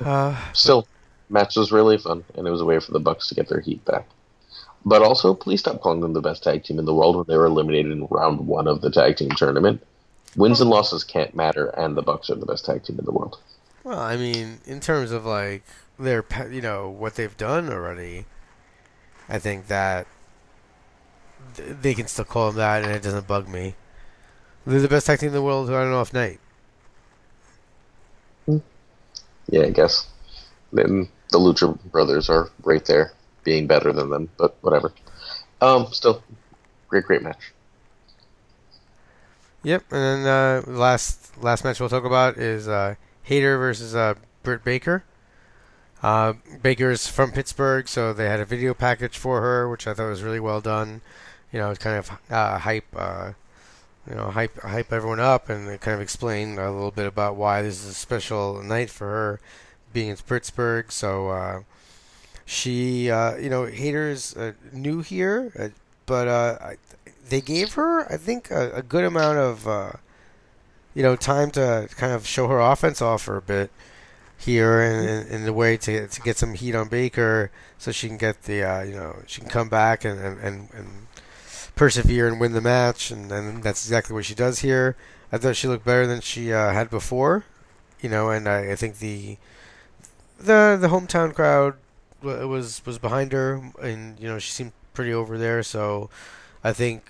Uh, 0.03 0.35
Still, 0.53 0.87
match 1.29 1.55
was 1.55 1.71
really 1.71 1.97
fun, 1.97 2.23
and 2.35 2.47
it 2.47 2.51
was 2.51 2.61
a 2.61 2.65
way 2.65 2.79
for 2.79 2.91
the 2.91 2.99
Bucks 2.99 3.29
to 3.29 3.35
get 3.35 3.47
their 3.47 3.61
heat 3.61 3.83
back. 3.85 4.07
But 4.85 5.01
also, 5.01 5.33
please 5.33 5.61
stop 5.61 5.79
calling 5.81 6.01
them 6.01 6.13
the 6.13 6.21
best 6.21 6.43
tag 6.43 6.63
team 6.63 6.77
in 6.79 6.85
the 6.85 6.93
world 6.93 7.15
when 7.15 7.25
they 7.27 7.37
were 7.37 7.45
eliminated 7.45 7.91
in 7.93 8.05
round 8.09 8.45
one 8.47 8.67
of 8.67 8.81
the 8.81 8.91
tag 8.91 9.15
team 9.15 9.29
tournament. 9.31 9.81
Wins 10.35 10.59
and 10.59 10.69
losses 10.69 11.03
can't 11.05 11.35
matter, 11.35 11.67
and 11.67 11.95
the 11.95 12.01
Bucks 12.01 12.29
are 12.29 12.35
the 12.35 12.45
best 12.45 12.65
tag 12.65 12.83
team 12.83 12.99
in 12.99 13.05
the 13.05 13.11
world. 13.11 13.39
well, 13.83 13.99
I 13.99 14.17
mean, 14.17 14.59
in 14.65 14.79
terms 14.81 15.11
of 15.11 15.25
like 15.25 15.63
their, 15.97 16.25
you 16.51 16.61
know, 16.61 16.89
what 16.89 17.15
they've 17.15 17.37
done 17.37 17.69
already, 17.71 18.25
I 19.29 19.39
think 19.39 19.67
that 19.67 20.07
th- 21.55 21.77
they 21.81 21.93
can 21.93 22.07
still 22.07 22.25
call 22.25 22.49
him 22.49 22.55
that, 22.55 22.83
and 22.83 22.91
it 22.91 23.03
doesn't 23.03 23.27
bug 23.27 23.47
me. 23.47 23.75
They're 24.65 24.79
the 24.79 24.87
best 24.87 25.07
tag 25.07 25.19
team 25.19 25.27
in 25.27 25.33
the 25.33 25.41
world. 25.41 25.69
I 25.69 25.73
don't 25.73 25.91
know 25.91 26.01
if 26.01 26.13
night. 26.13 26.39
Yeah, 29.49 29.63
I 29.63 29.69
guess. 29.71 30.07
Then 30.71 31.09
the 31.31 31.37
Lucha 31.37 31.79
Brothers 31.91 32.29
are 32.29 32.49
right 32.63 32.83
there, 32.85 33.13
being 33.43 33.67
better 33.67 33.91
than 33.91 34.09
them, 34.09 34.29
but 34.37 34.55
whatever. 34.61 34.93
Um, 35.61 35.87
still, 35.91 36.23
great, 36.87 37.05
great 37.05 37.21
match. 37.21 37.53
Yep, 39.63 39.83
and 39.91 40.25
then 40.25 40.27
uh, 40.27 40.63
last 40.67 41.41
last 41.41 41.63
match 41.63 41.79
we'll 41.79 41.89
talk 41.89 42.03
about 42.03 42.37
is 42.37 42.67
uh, 42.67 42.95
Hayter 43.23 43.57
versus 43.57 43.95
uh, 43.95 44.15
Britt 44.43 44.63
Baker. 44.63 45.03
Uh, 46.03 46.33
Baker's 46.61 47.07
from 47.07 47.31
Pittsburgh, 47.31 47.87
so 47.87 48.11
they 48.11 48.25
had 48.25 48.41
a 48.41 48.45
video 48.45 48.73
package 48.73 49.17
for 49.17 49.39
her, 49.39 49.69
which 49.69 49.87
I 49.87 49.93
thought 49.93 50.09
was 50.09 50.21
really 50.21 50.39
well 50.39 50.59
done. 50.59 50.99
You 51.53 51.59
know, 51.59 51.73
kind 51.75 51.97
of 51.97 52.11
uh, 52.29 52.57
hype, 52.57 52.87
uh, 52.93 53.31
you 54.09 54.15
know, 54.15 54.29
hype 54.29 54.59
hype 54.59 54.91
everyone 54.91 55.21
up, 55.21 55.47
and 55.47 55.79
kind 55.79 55.95
of 55.95 56.01
explain 56.01 56.59
a 56.59 56.69
little 56.69 56.91
bit 56.91 57.07
about 57.07 57.37
why 57.37 57.61
this 57.61 57.81
is 57.81 57.91
a 57.91 57.93
special 57.93 58.61
night 58.61 58.89
for 58.89 59.07
her, 59.07 59.39
being 59.93 60.09
in 60.09 60.17
Pittsburgh. 60.17 60.91
So 60.91 61.29
uh, 61.29 61.61
she, 62.45 63.09
uh, 63.09 63.37
you 63.37 63.49
know, 63.49 63.65
Hayter's 63.65 64.35
uh, 64.35 64.51
new 64.73 64.99
here, 64.99 65.71
but 66.05 66.77
they 67.29 67.39
gave 67.39 67.75
her, 67.75 68.11
I 68.11 68.17
think, 68.17 68.51
a, 68.51 68.71
a 68.73 68.81
good 68.81 69.05
amount 69.05 69.37
of, 69.37 69.95
you 70.93 71.01
know, 71.01 71.15
time 71.15 71.49
to 71.51 71.87
kind 71.95 72.11
of 72.11 72.27
show 72.27 72.49
her 72.49 72.59
offense 72.59 73.01
off 73.01 73.21
for 73.21 73.37
a 73.37 73.41
bit 73.41 73.71
here, 74.43 74.81
in, 74.81 75.27
in, 75.27 75.45
the 75.45 75.53
way 75.53 75.77
to 75.77 76.07
to 76.07 76.21
get 76.21 76.37
some 76.37 76.53
heat 76.53 76.75
on 76.75 76.87
Baker, 76.87 77.51
so 77.77 77.91
she 77.91 78.07
can 78.07 78.17
get 78.17 78.43
the, 78.43 78.63
uh, 78.63 78.81
you 78.83 78.95
know, 78.95 79.23
she 79.27 79.41
can 79.41 79.49
come 79.49 79.69
back 79.69 80.05
and 80.05 80.19
and, 80.19 80.39
and, 80.39 80.69
and 80.73 81.07
persevere 81.75 82.27
and 82.27 82.39
win 82.39 82.53
the 82.53 82.61
match, 82.61 83.11
and, 83.11 83.31
and 83.31 83.63
that's 83.63 83.85
exactly 83.85 84.13
what 84.13 84.25
she 84.25 84.35
does 84.35 84.59
here. 84.59 84.95
I 85.31 85.37
thought 85.37 85.55
she 85.55 85.67
looked 85.67 85.85
better 85.85 86.05
than 86.05 86.21
she 86.21 86.53
uh, 86.53 86.71
had 86.73 86.89
before, 86.89 87.45
you 88.01 88.09
know, 88.09 88.29
and 88.29 88.47
I, 88.47 88.71
I 88.71 88.75
think 88.75 88.99
the 88.99 89.37
the 90.37 90.77
the 90.79 90.89
hometown 90.89 91.33
crowd 91.33 91.75
wa- 92.21 92.45
was 92.45 92.85
was 92.85 92.99
behind 92.99 93.31
her, 93.31 93.71
and 93.81 94.19
you 94.19 94.27
know 94.27 94.39
she 94.39 94.51
seemed 94.51 94.73
pretty 94.93 95.13
over 95.13 95.37
there. 95.37 95.63
So 95.63 96.09
I 96.63 96.73
think 96.73 97.03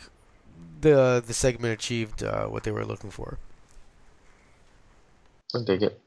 the 0.82 1.24
the 1.26 1.34
segment 1.34 1.74
achieved 1.74 2.24
uh, 2.24 2.46
what 2.46 2.64
they 2.64 2.72
were 2.72 2.86
looking 2.86 3.12
for. 3.12 3.40
I 5.56 5.60
dig 5.66 5.84
it. 5.84 6.03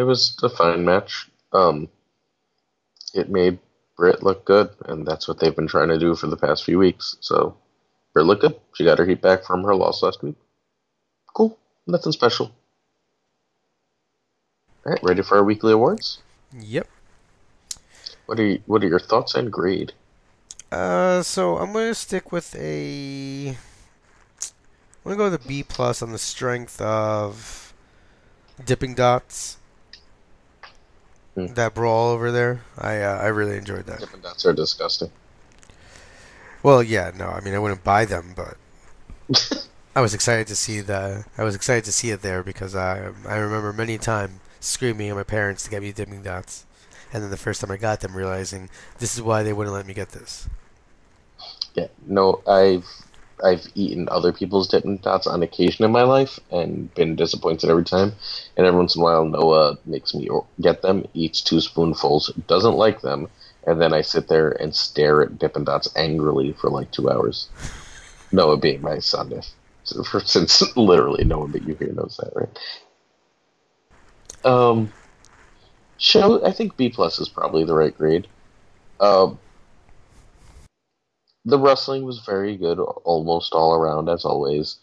It 0.00 0.04
was 0.04 0.34
a 0.42 0.48
fine 0.48 0.86
match. 0.86 1.28
Um, 1.52 1.86
it 3.12 3.28
made 3.28 3.58
Britt 3.98 4.22
look 4.22 4.46
good, 4.46 4.70
and 4.86 5.06
that's 5.06 5.28
what 5.28 5.38
they've 5.38 5.54
been 5.54 5.66
trying 5.66 5.88
to 5.88 5.98
do 5.98 6.14
for 6.14 6.26
the 6.26 6.38
past 6.38 6.64
few 6.64 6.78
weeks. 6.78 7.18
So, 7.20 7.54
Britt 8.14 8.24
looked 8.24 8.40
good. 8.40 8.58
She 8.74 8.84
got 8.84 8.96
her 8.96 9.04
heat 9.04 9.20
back 9.20 9.44
from 9.44 9.62
her 9.64 9.74
loss 9.74 10.02
last 10.02 10.22
week. 10.22 10.36
Cool. 11.34 11.58
Nothing 11.86 12.12
special. 12.12 12.50
All 14.86 14.92
right, 14.92 15.02
ready 15.02 15.20
for 15.20 15.36
our 15.36 15.44
weekly 15.44 15.74
awards? 15.74 16.22
Yep. 16.58 16.88
What 18.24 18.40
are 18.40 18.46
you, 18.46 18.62
what 18.64 18.82
are 18.82 18.88
your 18.88 19.00
thoughts 19.00 19.34
and 19.34 19.52
grade? 19.52 19.92
Uh, 20.72 21.22
so 21.22 21.58
I'm 21.58 21.74
gonna 21.74 21.94
stick 21.94 22.32
with 22.32 22.56
a. 22.56 23.48
I'm 23.50 23.56
gonna 25.04 25.16
go 25.16 25.24
with 25.24 25.44
a 25.44 25.46
B 25.46 25.62
plus 25.62 26.00
on 26.00 26.12
the 26.12 26.18
strength 26.18 26.80
of 26.80 27.74
dipping 28.64 28.94
dots. 28.94 29.58
Hmm. 31.48 31.54
That 31.54 31.74
brawl 31.74 32.10
over 32.10 32.30
there, 32.30 32.62
I 32.78 33.00
uh, 33.00 33.18
I 33.18 33.26
really 33.28 33.56
enjoyed 33.56 33.86
that. 33.86 34.00
Dippin' 34.00 34.20
Dots 34.20 34.44
are 34.46 34.52
disgusting. 34.52 35.10
Well, 36.62 36.82
yeah, 36.82 37.10
no, 37.16 37.28
I 37.28 37.40
mean 37.40 37.54
I 37.54 37.58
wouldn't 37.58 37.84
buy 37.84 38.04
them, 38.04 38.34
but 38.36 38.56
I 39.96 40.00
was 40.00 40.14
excited 40.14 40.46
to 40.48 40.56
see 40.56 40.80
the 40.80 41.24
I 41.38 41.44
was 41.44 41.54
excited 41.54 41.84
to 41.84 41.92
see 41.92 42.10
it 42.10 42.22
there 42.22 42.42
because 42.42 42.74
I 42.74 43.10
I 43.26 43.36
remember 43.36 43.72
many 43.72 43.94
a 43.94 43.98
time 43.98 44.40
screaming 44.60 45.08
at 45.08 45.16
my 45.16 45.22
parents 45.22 45.64
to 45.64 45.70
get 45.70 45.82
me 45.82 45.92
dipping 45.92 46.22
dots, 46.22 46.66
and 47.12 47.22
then 47.22 47.30
the 47.30 47.36
first 47.36 47.60
time 47.60 47.70
I 47.70 47.76
got 47.76 48.00
them, 48.00 48.16
realizing 48.16 48.68
this 48.98 49.14
is 49.14 49.22
why 49.22 49.42
they 49.42 49.52
wouldn't 49.52 49.74
let 49.74 49.86
me 49.86 49.94
get 49.94 50.10
this. 50.10 50.48
Yeah, 51.74 51.88
no, 52.06 52.42
I've 52.46 52.86
I've 53.44 53.66
eaten 53.74 54.08
other 54.10 54.32
people's 54.32 54.68
Dippin' 54.68 54.98
Dots 54.98 55.26
on 55.26 55.42
occasion 55.42 55.84
in 55.84 55.92
my 55.92 56.02
life 56.02 56.38
and 56.50 56.92
been 56.94 57.16
disappointed 57.16 57.70
every 57.70 57.84
time. 57.84 58.12
And 58.56 58.66
every 58.66 58.78
once 58.78 58.94
in 58.94 59.02
a 59.02 59.04
while, 59.04 59.24
Noah 59.24 59.78
makes 59.86 60.14
me 60.14 60.28
get 60.60 60.82
them, 60.82 61.06
eats 61.14 61.40
two 61.40 61.60
spoonfuls, 61.60 62.32
doesn't 62.46 62.76
like 62.76 63.00
them, 63.00 63.28
and 63.66 63.80
then 63.80 63.92
I 63.92 64.00
sit 64.02 64.28
there 64.28 64.50
and 64.50 64.74
stare 64.74 65.22
at 65.22 65.38
Dippin' 65.38 65.64
Dots 65.64 65.88
angrily 65.96 66.52
for 66.52 66.70
like 66.70 66.90
two 66.90 67.10
hours. 67.10 67.48
Noah 68.32 68.56
being 68.56 68.82
my 68.82 68.98
son, 68.98 69.32
if 69.32 69.46
for, 70.06 70.20
since 70.20 70.76
literally 70.76 71.24
no 71.24 71.38
one 71.40 71.50
but 71.50 71.62
you 71.62 71.74
here 71.74 71.92
knows 71.92 72.18
that, 72.18 72.32
right? 72.34 72.58
Um, 74.44 74.92
show 75.98 76.44
I 76.44 76.52
think 76.52 76.76
B 76.76 76.88
plus 76.88 77.18
is 77.18 77.28
probably 77.28 77.64
the 77.64 77.74
right 77.74 77.96
grade. 77.96 78.26
Um, 79.00 79.38
the 81.44 81.58
wrestling 81.58 82.04
was 82.04 82.20
very 82.20 82.56
good 82.56 82.78
almost 82.78 83.52
all 83.52 83.74
around 83.74 84.08
as 84.08 84.24
always. 84.24 84.76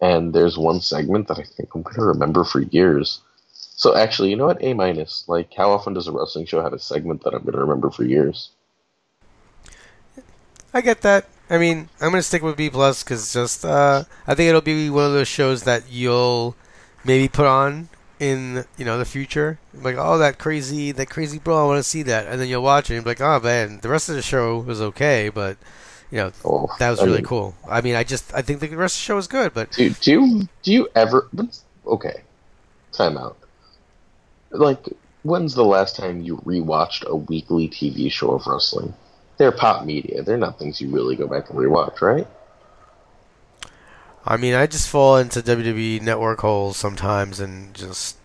And 0.00 0.32
there's 0.32 0.58
one 0.58 0.80
segment 0.80 1.28
that 1.28 1.38
i 1.38 1.44
think 1.44 1.74
i'm 1.74 1.82
going 1.82 1.94
to 1.94 2.02
remember 2.02 2.44
for 2.44 2.60
years. 2.60 3.20
So 3.52 3.96
actually 3.96 4.30
you 4.30 4.36
know 4.36 4.46
what? 4.46 4.62
A 4.62 4.74
minus. 4.74 5.24
Like 5.28 5.52
how 5.54 5.70
often 5.70 5.94
does 5.94 6.08
a 6.08 6.12
wrestling 6.12 6.46
show 6.46 6.62
have 6.62 6.72
a 6.72 6.78
segment 6.78 7.22
that 7.24 7.34
i'm 7.34 7.42
going 7.42 7.52
to 7.52 7.60
remember 7.60 7.90
for 7.90 8.04
years? 8.04 8.50
I 10.74 10.80
get 10.80 11.02
that. 11.02 11.28
I 11.50 11.58
mean, 11.58 11.90
I'm 12.00 12.10
gonna 12.10 12.22
stick 12.22 12.42
with 12.42 12.56
B 12.56 12.70
plus 12.70 13.02
because 13.02 13.30
just 13.30 13.64
uh, 13.64 14.04
I 14.26 14.34
think 14.34 14.48
it'll 14.48 14.62
be 14.62 14.88
one 14.88 15.04
of 15.04 15.12
those 15.12 15.28
shows 15.28 15.64
that 15.64 15.90
you'll 15.90 16.56
maybe 17.04 17.28
put 17.28 17.44
on 17.44 17.90
in 18.18 18.64
you 18.78 18.86
know 18.86 18.96
the 18.96 19.04
future. 19.04 19.58
Like, 19.74 19.96
oh, 19.98 20.16
that 20.16 20.38
crazy, 20.38 20.92
that 20.92 21.10
crazy 21.10 21.38
bro, 21.38 21.62
I 21.62 21.66
want 21.66 21.78
to 21.78 21.82
see 21.82 22.02
that, 22.04 22.26
and 22.26 22.40
then 22.40 22.48
you'll 22.48 22.62
watch 22.62 22.90
it 22.90 22.94
and 22.94 23.04
be 23.04 23.10
like, 23.10 23.20
oh 23.20 23.38
man, 23.40 23.80
the 23.80 23.90
rest 23.90 24.08
of 24.08 24.14
the 24.14 24.22
show 24.22 24.60
was 24.60 24.80
okay, 24.80 25.28
but 25.28 25.58
you 26.12 26.18
know 26.18 26.32
oh, 26.44 26.68
that 26.78 26.90
was 26.90 27.00
I 27.00 27.04
really 27.04 27.16
mean, 27.16 27.24
cool. 27.24 27.56
I 27.68 27.80
mean, 27.80 27.96
I 27.96 28.04
just 28.04 28.32
I 28.32 28.42
think 28.42 28.60
the 28.60 28.68
rest 28.68 28.94
of 28.96 29.00
the 29.00 29.04
show 29.04 29.16
was 29.16 29.26
good, 29.26 29.52
but 29.52 29.72
do, 29.72 29.90
do 29.90 30.10
you 30.12 30.48
do 30.62 30.72
you 30.72 30.88
ever 30.94 31.28
okay 31.84 32.22
time 32.92 33.18
out 33.18 33.36
like 34.50 34.86
when's 35.22 35.54
the 35.54 35.64
last 35.64 35.96
time 35.96 36.20
you 36.20 36.36
rewatched 36.38 37.04
a 37.06 37.16
weekly 37.16 37.68
tv 37.68 38.12
show 38.12 38.32
of 38.32 38.46
wrestling 38.46 38.92
they're 39.38 39.50
pop 39.50 39.84
media 39.84 40.22
they're 40.22 40.36
not 40.36 40.58
things 40.58 40.78
you 40.78 40.90
really 40.90 41.16
go 41.16 41.26
back 41.26 41.48
and 41.48 41.58
rewatch 41.58 42.00
right 42.02 42.28
I 44.24 44.36
mean, 44.36 44.54
I 44.54 44.66
just 44.66 44.88
fall 44.88 45.16
into 45.16 45.40
WWE 45.40 46.00
network 46.00 46.40
holes 46.40 46.76
sometimes 46.76 47.40
and 47.40 47.74
just 47.74 48.16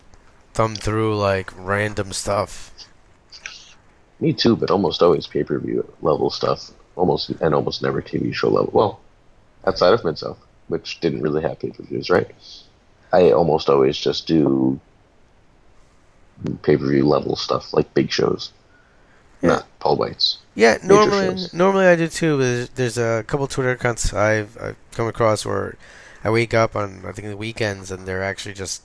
thumb 0.54 0.76
through 0.76 1.16
like 1.16 1.52
random 1.56 2.12
stuff. 2.12 2.72
Me 4.20 4.32
too, 4.32 4.56
but 4.56 4.70
almost 4.70 5.02
always 5.02 5.26
pay 5.26 5.42
per 5.42 5.58
view 5.58 5.90
level 6.00 6.30
stuff. 6.30 6.70
Almost 6.98 7.30
and 7.40 7.54
almost 7.54 7.80
never 7.80 8.02
TV 8.02 8.34
show 8.34 8.48
level. 8.50 8.70
Well, 8.74 9.00
outside 9.66 9.94
of 9.94 10.04
Mid 10.04 10.18
South, 10.18 10.38
which 10.66 11.00
didn't 11.00 11.22
really 11.22 11.42
have 11.42 11.58
pay 11.60 11.70
per 11.70 11.82
views, 11.84 12.10
right? 12.10 12.28
I 13.12 13.30
almost 13.30 13.68
always 13.70 13.96
just 13.96 14.26
do 14.26 14.78
pay 16.62 16.76
per 16.76 16.86
view 16.86 17.06
level 17.06 17.36
stuff 17.36 17.72
like 17.72 17.92
big 17.94 18.10
shows, 18.10 18.52
Yeah. 19.42 19.48
not 19.48 19.66
Paul 19.80 19.96
White's. 19.96 20.38
Yeah, 20.54 20.78
normally 20.82 21.46
normally 21.52 21.86
I 21.86 21.94
do 21.96 22.08
too. 22.08 22.36
But 22.36 22.42
there's, 22.42 22.68
there's 22.70 22.98
a 22.98 23.24
couple 23.26 23.46
Twitter 23.46 23.70
accounts 23.70 24.12
I've, 24.12 24.58
I've 24.60 24.76
come 24.92 25.06
across 25.06 25.46
where 25.46 25.76
I 26.24 26.30
wake 26.30 26.52
up 26.52 26.74
on 26.74 27.04
I 27.06 27.12
think 27.12 27.28
the 27.28 27.36
weekends 27.36 27.90
and 27.92 28.06
they're 28.06 28.24
actually 28.24 28.54
just 28.54 28.82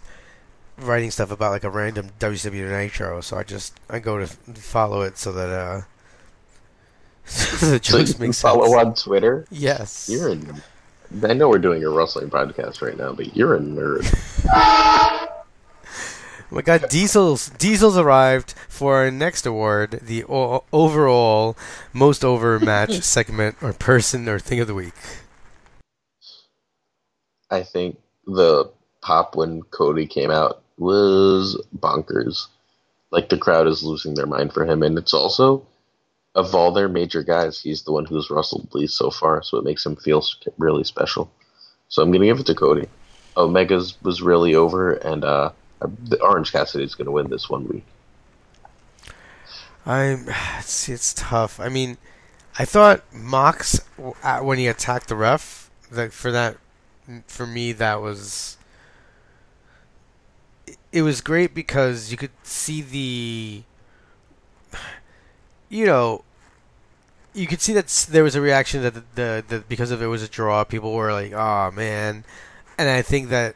writing 0.78 1.10
stuff 1.12 1.32
about 1.32 1.52
like 1.52 1.64
a 1.64 1.70
random 1.70 2.12
WCW 2.20 2.70
Nitro. 2.70 3.22
So 3.22 3.38
I 3.38 3.44
just 3.44 3.80
I 3.90 3.98
go 4.00 4.20
to 4.20 4.28
follow 4.28 5.02
it 5.02 5.18
so 5.18 5.32
that 5.32 5.50
uh 5.50 5.82
the 7.26 7.30
So 7.80 7.80
jokes 7.80 8.14
you 8.14 8.20
make 8.28 8.36
follow 8.36 8.68
sense. 8.68 8.76
on 8.76 8.96
Twitter. 8.96 9.46
Yes. 9.52 10.10
You're 10.12 10.30
in. 10.30 10.62
I 11.24 11.34
know 11.34 11.48
we're 11.50 11.60
doing 11.60 11.84
a 11.84 11.90
wrestling 11.90 12.30
podcast 12.30 12.82
right 12.82 12.98
now, 12.98 13.14
but 13.14 13.36
you're 13.36 13.56
a 13.56 13.60
nerd. 13.60 14.04
Oh 16.52 16.58
my 16.58 16.62
God, 16.62 16.88
Diesel's 16.88 17.50
Diesel's 17.50 17.98
arrived 17.98 18.54
for 18.70 18.98
our 18.98 19.10
next 19.10 19.48
award, 19.48 20.02
the 20.04 20.24
o- 20.26 20.64
overall 20.72 21.58
most 21.94 22.24
over 22.24 22.60
match 22.60 22.92
segment 23.02 23.56
or 23.60 23.74
person 23.74 24.30
or 24.30 24.38
thing 24.38 24.60
of 24.60 24.68
the 24.68 24.76
week. 24.76 24.94
I 27.50 27.64
think 27.64 27.98
the 28.28 28.70
pop 29.02 29.36
when 29.36 29.64
Cody 29.64 30.06
came 30.06 30.30
out 30.30 30.62
was 30.78 31.60
bonkers. 31.76 32.46
Like 33.10 33.30
the 33.30 33.38
crowd 33.40 33.66
is 33.68 33.82
losing 33.82 34.14
their 34.14 34.28
mind 34.28 34.54
for 34.54 34.64
him, 34.64 34.84
and 34.84 34.96
it's 34.96 35.14
also 35.14 35.66
of 36.36 36.56
all 36.56 36.72
their 36.72 36.90
major 36.90 37.24
guys, 37.24 37.60
he's 37.60 37.84
the 37.84 37.92
one 37.92 38.06
who's 38.06 38.30
wrestled 38.30 38.74
least 38.74 38.98
so 38.98 39.12
far, 39.12 39.44
so 39.44 39.58
it 39.58 39.64
makes 39.64 39.86
him 39.86 39.96
feel 39.96 40.24
really 40.58 40.84
special. 40.84 41.32
So 41.90 42.02
I'm 42.02 42.12
gonna 42.12 42.26
give 42.26 42.40
it 42.40 42.46
to 42.48 42.56
Cody. 42.56 42.88
Omega's 43.36 43.96
was 44.02 44.22
really 44.22 44.56
over, 44.56 44.94
and 44.94 45.24
uh, 45.24 45.52
the 45.80 46.22
Orange 46.22 46.52
Cassidy's 46.52 46.96
gonna 46.96 47.12
win 47.12 47.30
this 47.30 47.50
one 47.50 47.68
week. 47.68 47.86
I'm 49.86 50.28
see, 50.62 50.94
it's 50.94 51.14
tough. 51.14 51.60
I 51.60 51.70
mean, 51.70 51.98
I 52.58 52.66
thought 52.66 53.04
Mox 53.14 53.80
when 54.42 54.58
he 54.58 54.68
attacked 54.68 55.10
the 55.10 55.16
ref, 55.16 55.70
that 55.92 56.14
for 56.14 56.32
that, 56.32 56.58
for 57.28 57.46
me 57.46 57.74
that 57.74 58.02
was 58.02 58.58
it 60.92 61.02
was 61.02 61.22
great 61.22 61.54
because 61.54 62.12
you 62.12 62.18
could 62.18 62.32
see 62.44 62.82
the 62.82 63.64
you 65.74 65.86
know 65.86 66.24
you 67.34 67.48
could 67.48 67.60
see 67.60 67.74
that 67.74 67.88
there 68.12 68.24
was 68.24 68.36
a 68.36 68.42
reaction 68.42 68.84
that 68.84 68.94
the, 68.94 69.04
the, 69.16 69.44
the 69.48 69.60
because 69.68 69.90
of 69.92 70.02
it 70.02 70.06
was 70.06 70.22
a 70.22 70.28
draw 70.28 70.64
people 70.64 70.94
were 70.94 71.12
like 71.12 71.34
oh 71.34 71.72
man 71.72 72.24
and 72.78 72.90
i 72.90 73.02
think 73.02 73.30
that 73.30 73.56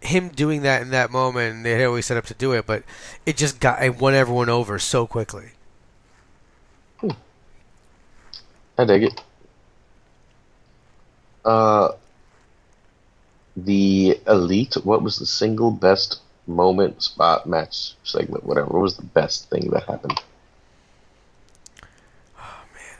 him 0.00 0.28
doing 0.28 0.62
that 0.62 0.80
in 0.80 0.90
that 0.90 1.10
moment 1.10 1.64
they 1.64 1.72
had 1.72 1.84
always 1.84 2.06
set 2.06 2.16
up 2.16 2.24
to 2.24 2.34
do 2.34 2.52
it 2.52 2.64
but 2.66 2.84
it 3.26 3.36
just 3.36 3.60
got 3.60 3.82
it 3.82 3.98
won 3.98 4.14
everyone 4.14 4.48
over 4.48 4.78
so 4.78 5.06
quickly 5.06 5.50
hmm. 7.00 7.10
i 8.78 8.84
dig 8.84 9.02
it 9.02 9.22
uh 11.44 11.90
the 13.56 14.18
elite 14.28 14.74
what 14.84 15.02
was 15.02 15.18
the 15.18 15.26
single 15.26 15.70
best 15.70 16.20
moment, 16.46 17.02
spot, 17.02 17.46
match, 17.46 17.94
segment, 18.02 18.44
whatever. 18.44 18.68
What 18.68 18.82
was 18.82 18.96
the 18.96 19.04
best 19.04 19.48
thing 19.50 19.70
that 19.70 19.84
happened? 19.84 20.20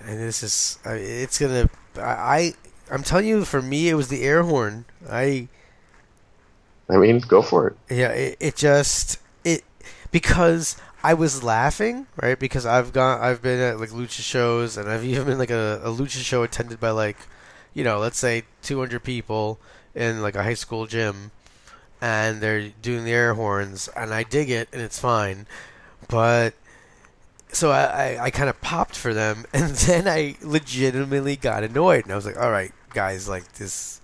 And 0.01 0.19
this 0.19 0.43
is 0.43 0.79
it's 0.85 1.39
gonna. 1.39 1.69
I 1.97 2.55
I'm 2.91 3.03
telling 3.03 3.27
you, 3.27 3.45
for 3.45 3.63
me, 3.63 3.89
it 3.89 3.95
was 3.95 4.09
the 4.09 4.23
air 4.23 4.43
horn. 4.43 4.85
I. 5.09 5.49
I 6.89 6.97
mean, 6.97 7.21
go 7.21 7.41
for 7.41 7.69
it. 7.69 7.77
Yeah, 7.89 8.09
it, 8.09 8.37
it 8.41 8.57
just 8.57 9.19
it 9.45 9.63
because 10.11 10.77
I 11.03 11.15
was 11.15 11.43
laughing, 11.43 12.07
right? 12.21 12.39
Because 12.39 12.67
I've 12.67 12.93
gone, 12.93 13.21
I've 13.21 13.41
been 13.41 13.61
at 13.61 13.79
like 13.79 13.91
lucha 13.91 14.23
shows, 14.23 14.77
and 14.77 14.89
I've 14.89 15.05
even 15.05 15.27
been 15.27 15.39
like 15.39 15.51
a, 15.51 15.81
a 15.85 15.91
lucha 15.91 16.23
show 16.23 16.43
attended 16.43 16.81
by 16.81 16.91
like, 16.91 17.17
you 17.75 17.85
know, 17.85 17.99
let's 17.99 18.19
say 18.19 18.45
200 18.63 19.03
people 19.05 19.59
in 19.95 20.21
like 20.21 20.35
a 20.35 20.43
high 20.43 20.55
school 20.55 20.87
gym, 20.87 21.31
and 22.01 22.41
they're 22.41 22.69
doing 22.83 23.05
the 23.05 23.13
air 23.13 23.35
horns, 23.35 23.89
and 23.97 24.13
I 24.13 24.25
dig 24.25 24.51
it, 24.51 24.69
and 24.73 24.83
it's 24.83 24.99
fine. 24.99 25.47
But 26.09 26.55
so 27.53 27.71
I, 27.71 27.85
I, 27.85 28.25
I 28.25 28.31
kind 28.31 28.49
of 28.49 28.61
popped 28.61 28.97
for 28.97 29.15
them, 29.15 29.45
and 29.53 29.71
then 29.71 30.09
I 30.09 30.37
legitimately 30.43 31.37
got 31.37 31.63
annoyed, 31.65 32.05
and 32.05 32.13
I 32.13 32.17
was 32.17 32.27
like, 32.27 32.39
"All 32.39 32.51
right, 32.51 32.73
guys, 32.95 33.29
like 33.29 33.53
this, 33.55 34.01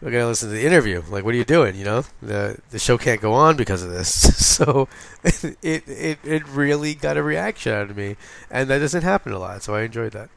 we're 0.00 0.10
gonna 0.10 0.26
listen 0.26 0.48
to 0.48 0.54
the 0.54 0.66
interview. 0.66 1.02
Like, 1.08 1.24
what 1.24 1.34
are 1.34 1.38
you 1.38 1.44
doing? 1.44 1.76
You 1.76 1.84
know, 1.84 2.04
the 2.22 2.58
the 2.70 2.78
show 2.78 2.98
can't 2.98 3.20
go 3.20 3.32
on 3.32 3.56
because 3.56 3.82
of 3.82 3.90
this." 3.90 4.08
so 4.46 4.88
it 5.24 5.88
it 5.88 6.18
it 6.24 6.48
really 6.48 6.94
got 6.94 7.16
a 7.16 7.22
reaction 7.22 7.72
out 7.72 7.90
of 7.90 7.96
me, 7.96 8.16
and 8.50 8.68
that 8.70 8.78
doesn't 8.78 9.02
happen 9.02 9.32
a 9.32 9.38
lot. 9.38 9.62
So 9.62 9.74
I 9.74 9.82
enjoyed 9.82 10.12
that. 10.12 10.30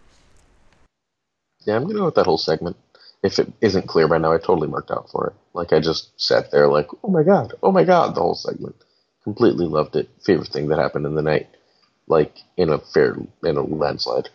Yeah, 1.66 1.76
I'm 1.76 1.84
gonna 1.84 1.96
go 1.96 2.06
with 2.06 2.16
that 2.16 2.26
whole 2.26 2.38
segment 2.38 2.78
if 3.24 3.40
it 3.40 3.52
isn't 3.62 3.88
clear 3.88 4.08
by 4.08 4.18
now, 4.18 4.34
I 4.34 4.38
totally 4.38 4.68
marked 4.68 4.92
out 4.92 5.10
for 5.10 5.28
it. 5.28 5.34
Like 5.54 5.74
I 5.74 5.80
just 5.80 6.20
sat 6.20 6.52
there, 6.52 6.68
like, 6.68 6.88
oh 7.04 7.10
my 7.10 7.24
god, 7.24 7.54
oh 7.64 7.72
my 7.72 7.84
god, 7.84 8.16
the 8.16 8.22
whole 8.22 8.36
segment. 8.36 8.76
Completely 9.24 9.66
loved 9.66 9.96
it. 9.96 10.10
Favorite 10.24 10.50
thing 10.50 10.70
that 10.70 10.80
happened 10.80 11.06
in 11.06 11.16
the 11.16 11.22
night, 11.22 11.50
like 12.08 12.42
in 12.56 12.70
a 12.70 12.80
fair 12.80 13.18
in 13.44 13.58
a 13.58 13.62
landslide. 13.62 14.30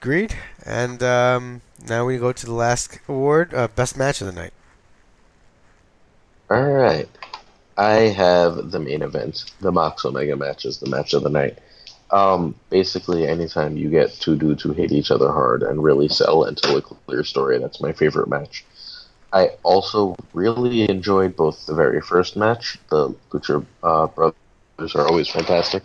Agreed. 0.00 0.36
And 0.64 1.02
um, 1.02 1.62
now 1.88 2.06
we 2.06 2.18
go 2.18 2.32
to 2.32 2.46
the 2.46 2.52
last 2.52 3.00
award, 3.08 3.54
uh, 3.54 3.68
best 3.68 3.96
match 3.96 4.20
of 4.20 4.26
the 4.26 4.32
night. 4.32 4.52
All 6.48 6.62
right, 6.62 7.08
I 7.76 7.92
have 7.92 8.70
the 8.70 8.78
main 8.78 9.02
event, 9.02 9.52
the 9.60 9.72
Mox 9.72 10.04
Omega 10.04 10.36
match 10.36 10.64
is 10.64 10.78
the 10.78 10.88
match 10.88 11.12
of 11.12 11.24
the 11.24 11.28
night. 11.28 11.58
Um, 12.12 12.54
basically, 12.70 13.26
anytime 13.26 13.76
you 13.76 13.90
get 13.90 14.12
two 14.12 14.36
dudes 14.36 14.62
who 14.62 14.72
hate 14.72 14.92
each 14.92 15.10
other 15.10 15.32
hard 15.32 15.64
and 15.64 15.82
really 15.82 16.06
sell 16.06 16.44
and 16.44 16.56
tell 16.56 16.76
a 16.76 16.82
clear 16.82 17.24
story, 17.24 17.58
that's 17.58 17.80
my 17.80 17.92
favorite 17.92 18.28
match. 18.28 18.64
I 19.32 19.50
also 19.64 20.14
really 20.32 20.88
enjoyed 20.88 21.34
both 21.34 21.66
the 21.66 21.74
very 21.74 22.00
first 22.00 22.36
match, 22.36 22.78
the 22.90 23.12
Lucha 23.32 23.66
uh, 23.82 24.06
Brothers 24.06 24.38
are 24.78 25.06
always 25.06 25.28
fantastic, 25.28 25.82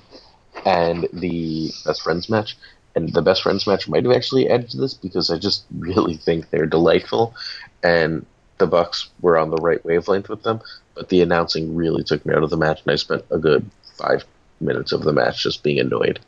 and 0.66 1.08
the 1.14 1.72
Best 1.86 2.02
Friends 2.02 2.30
match. 2.30 2.58
And 2.94 3.14
the 3.14 3.22
Best 3.22 3.44
Friends 3.44 3.66
match 3.66 3.88
might 3.88 4.04
have 4.04 4.14
actually 4.14 4.50
added 4.50 4.70
to 4.72 4.78
this 4.78 4.94
because 4.94 5.30
I 5.32 5.38
just 5.38 5.66
really 5.78 6.18
think 6.18 6.50
they're 6.50 6.66
delightful, 6.66 7.36
and 7.84 8.26
the 8.58 8.68
Bucks 8.68 9.10
were 9.22 9.38
on 9.38 9.50
the 9.50 9.58
right 9.58 9.84
wavelength 9.84 10.30
with 10.30 10.44
them. 10.44 10.62
But 10.94 11.10
the 11.10 11.22
announcing 11.22 11.76
really 11.76 12.04
took 12.04 12.26
me 12.26 12.34
out 12.34 12.44
of 12.44 12.50
the 12.50 12.58
match, 12.58 12.82
and 12.84 12.92
I 12.92 12.96
spent 12.96 13.26
a 13.32 13.38
good 13.38 13.70
five 13.98 14.26
minutes 14.60 14.92
of 14.92 15.04
the 15.04 15.14
match 15.14 15.44
just 15.44 15.64
being 15.64 15.80
annoyed. 15.80 16.20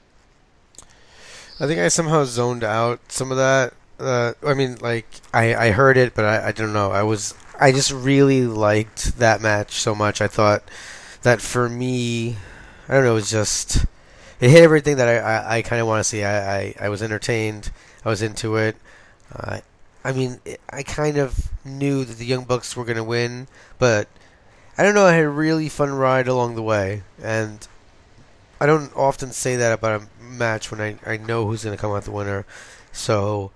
I 1.59 1.67
think 1.67 1.79
I 1.79 1.87
somehow 1.89 2.23
zoned 2.23 2.63
out 2.63 3.11
some 3.11 3.31
of 3.31 3.37
that. 3.37 3.73
Uh, 3.99 4.33
I 4.43 4.53
mean, 4.53 4.77
like 4.81 5.05
I, 5.33 5.55
I 5.55 5.71
heard 5.71 5.97
it, 5.97 6.15
but 6.15 6.25
I, 6.25 6.47
I 6.47 6.51
don't 6.51 6.73
know. 6.73 6.91
I 6.91 7.03
was 7.03 7.35
I 7.59 7.71
just 7.71 7.91
really 7.91 8.45
liked 8.47 9.19
that 9.19 9.41
match 9.41 9.73
so 9.73 9.93
much. 9.93 10.19
I 10.19 10.27
thought 10.27 10.63
that 11.21 11.41
for 11.41 11.69
me, 11.69 12.37
I 12.87 12.93
don't 12.93 13.03
know, 13.03 13.11
it 13.11 13.15
was 13.15 13.31
just 13.31 13.85
it 14.39 14.49
hit 14.49 14.63
everything 14.63 14.97
that 14.97 15.07
I, 15.07 15.17
I, 15.17 15.57
I 15.57 15.61
kind 15.61 15.81
of 15.81 15.87
want 15.87 16.01
to 16.01 16.03
see. 16.03 16.23
I, 16.23 16.57
I, 16.57 16.75
I 16.81 16.89
was 16.89 17.01
entertained. 17.01 17.71
I 18.03 18.09
was 18.09 18.21
into 18.21 18.57
it. 18.57 18.75
Uh, 19.33 19.59
I 20.03 20.11
mean, 20.11 20.39
I 20.69 20.83
kind 20.83 21.17
of 21.17 21.49
knew 21.63 22.03
that 22.03 22.17
the 22.17 22.25
Young 22.25 22.43
Bucks 22.43 22.75
were 22.75 22.83
going 22.83 22.97
to 22.97 23.03
win, 23.03 23.47
but 23.79 24.09
I 24.77 24.83
don't 24.83 24.95
know. 24.95 25.05
I 25.05 25.13
had 25.13 25.23
a 25.23 25.29
really 25.29 25.69
fun 25.69 25.93
ride 25.93 26.27
along 26.27 26.55
the 26.55 26.61
way, 26.61 27.03
and 27.21 27.65
I 28.59 28.65
don't 28.65 28.93
often 28.97 29.31
say 29.31 29.55
that 29.55 29.71
about 29.71 30.01
a 30.01 30.21
match 30.21 30.71
when 30.71 30.81
I, 30.81 30.97
I 31.05 31.17
know 31.17 31.47
who's 31.47 31.63
going 31.63 31.75
to 31.75 31.81
come 31.81 31.91
out 31.91 32.03
the 32.03 32.11
winner. 32.11 32.45
So, 32.91 33.51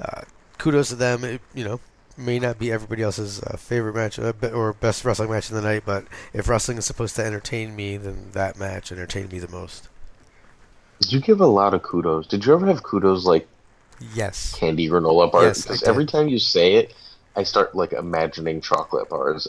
uh, 0.00 0.22
kudos 0.58 0.90
to 0.90 0.96
them. 0.96 1.24
It, 1.24 1.40
you 1.54 1.64
know, 1.64 1.80
may 2.16 2.38
not 2.38 2.58
be 2.58 2.72
everybody 2.72 3.02
else's 3.02 3.42
uh, 3.42 3.56
favorite 3.56 3.94
match 3.94 4.18
uh, 4.18 4.32
or 4.52 4.72
best 4.72 5.04
wrestling 5.04 5.30
match 5.30 5.48
of 5.48 5.54
the 5.54 5.62
night, 5.62 5.82
but 5.84 6.04
if 6.32 6.48
wrestling 6.48 6.78
is 6.78 6.84
supposed 6.84 7.16
to 7.16 7.24
entertain 7.24 7.76
me, 7.76 7.96
then 7.96 8.30
that 8.32 8.58
match 8.58 8.90
entertained 8.90 9.32
me 9.32 9.38
the 9.38 9.48
most. 9.48 9.88
Did 11.00 11.12
you 11.12 11.20
give 11.20 11.40
a 11.40 11.46
lot 11.46 11.74
of 11.74 11.82
kudos? 11.82 12.26
Did 12.26 12.44
you 12.44 12.54
ever 12.54 12.66
have 12.66 12.82
kudos 12.82 13.24
like 13.24 13.46
yes 14.12 14.54
candy 14.54 14.88
granola 14.88 15.30
bars? 15.30 15.62
Because 15.62 15.82
every 15.82 16.06
time 16.06 16.28
you 16.28 16.38
say 16.38 16.74
it, 16.74 16.94
I 17.34 17.42
start 17.42 17.74
like 17.74 17.92
imagining 17.92 18.60
chocolate 18.60 19.08
bars. 19.08 19.46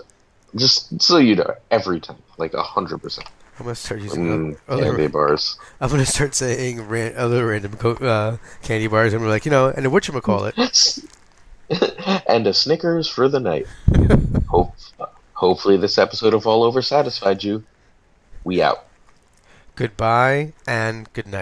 Just 0.55 1.01
so 1.01 1.17
you 1.17 1.35
know, 1.35 1.55
every 1.71 1.99
time, 1.99 2.17
like 2.37 2.53
a 2.53 2.63
hundred 2.63 2.99
percent. 2.99 3.29
I'm 3.59 3.65
gonna 3.65 3.75
start 3.75 4.01
using 4.01 4.23
mm, 4.23 4.57
other, 4.67 4.83
candy 4.83 5.07
bars. 5.07 5.57
I'm 5.81 5.89
gonna 5.89 6.05
start 6.05 6.35
saying 6.35 6.87
ran, 6.87 7.15
other 7.15 7.47
random 7.47 7.73
co- 7.73 7.93
uh, 7.93 8.37
candy 8.61 8.87
bars, 8.87 9.13
and 9.13 9.21
we're 9.21 9.29
like, 9.29 9.45
you 9.45 9.51
know, 9.51 9.69
and 9.69 9.91
what 9.91 10.07
you 10.07 10.19
call 10.21 10.45
it, 10.45 10.55
and 12.27 12.47
a 12.47 12.53
Snickers 12.53 13.07
for 13.09 13.27
the 13.27 13.39
night. 13.39 13.67
Hope, 14.47 14.75
hopefully, 15.33 15.77
this 15.77 15.97
episode 15.97 16.33
of 16.33 16.47
All 16.47 16.63
Over 16.63 16.81
satisfied 16.81 17.43
you. 17.43 17.63
We 18.43 18.61
out. 18.61 18.85
Goodbye 19.75 20.53
and 20.65 21.11
good 21.13 21.27
night. 21.27 21.35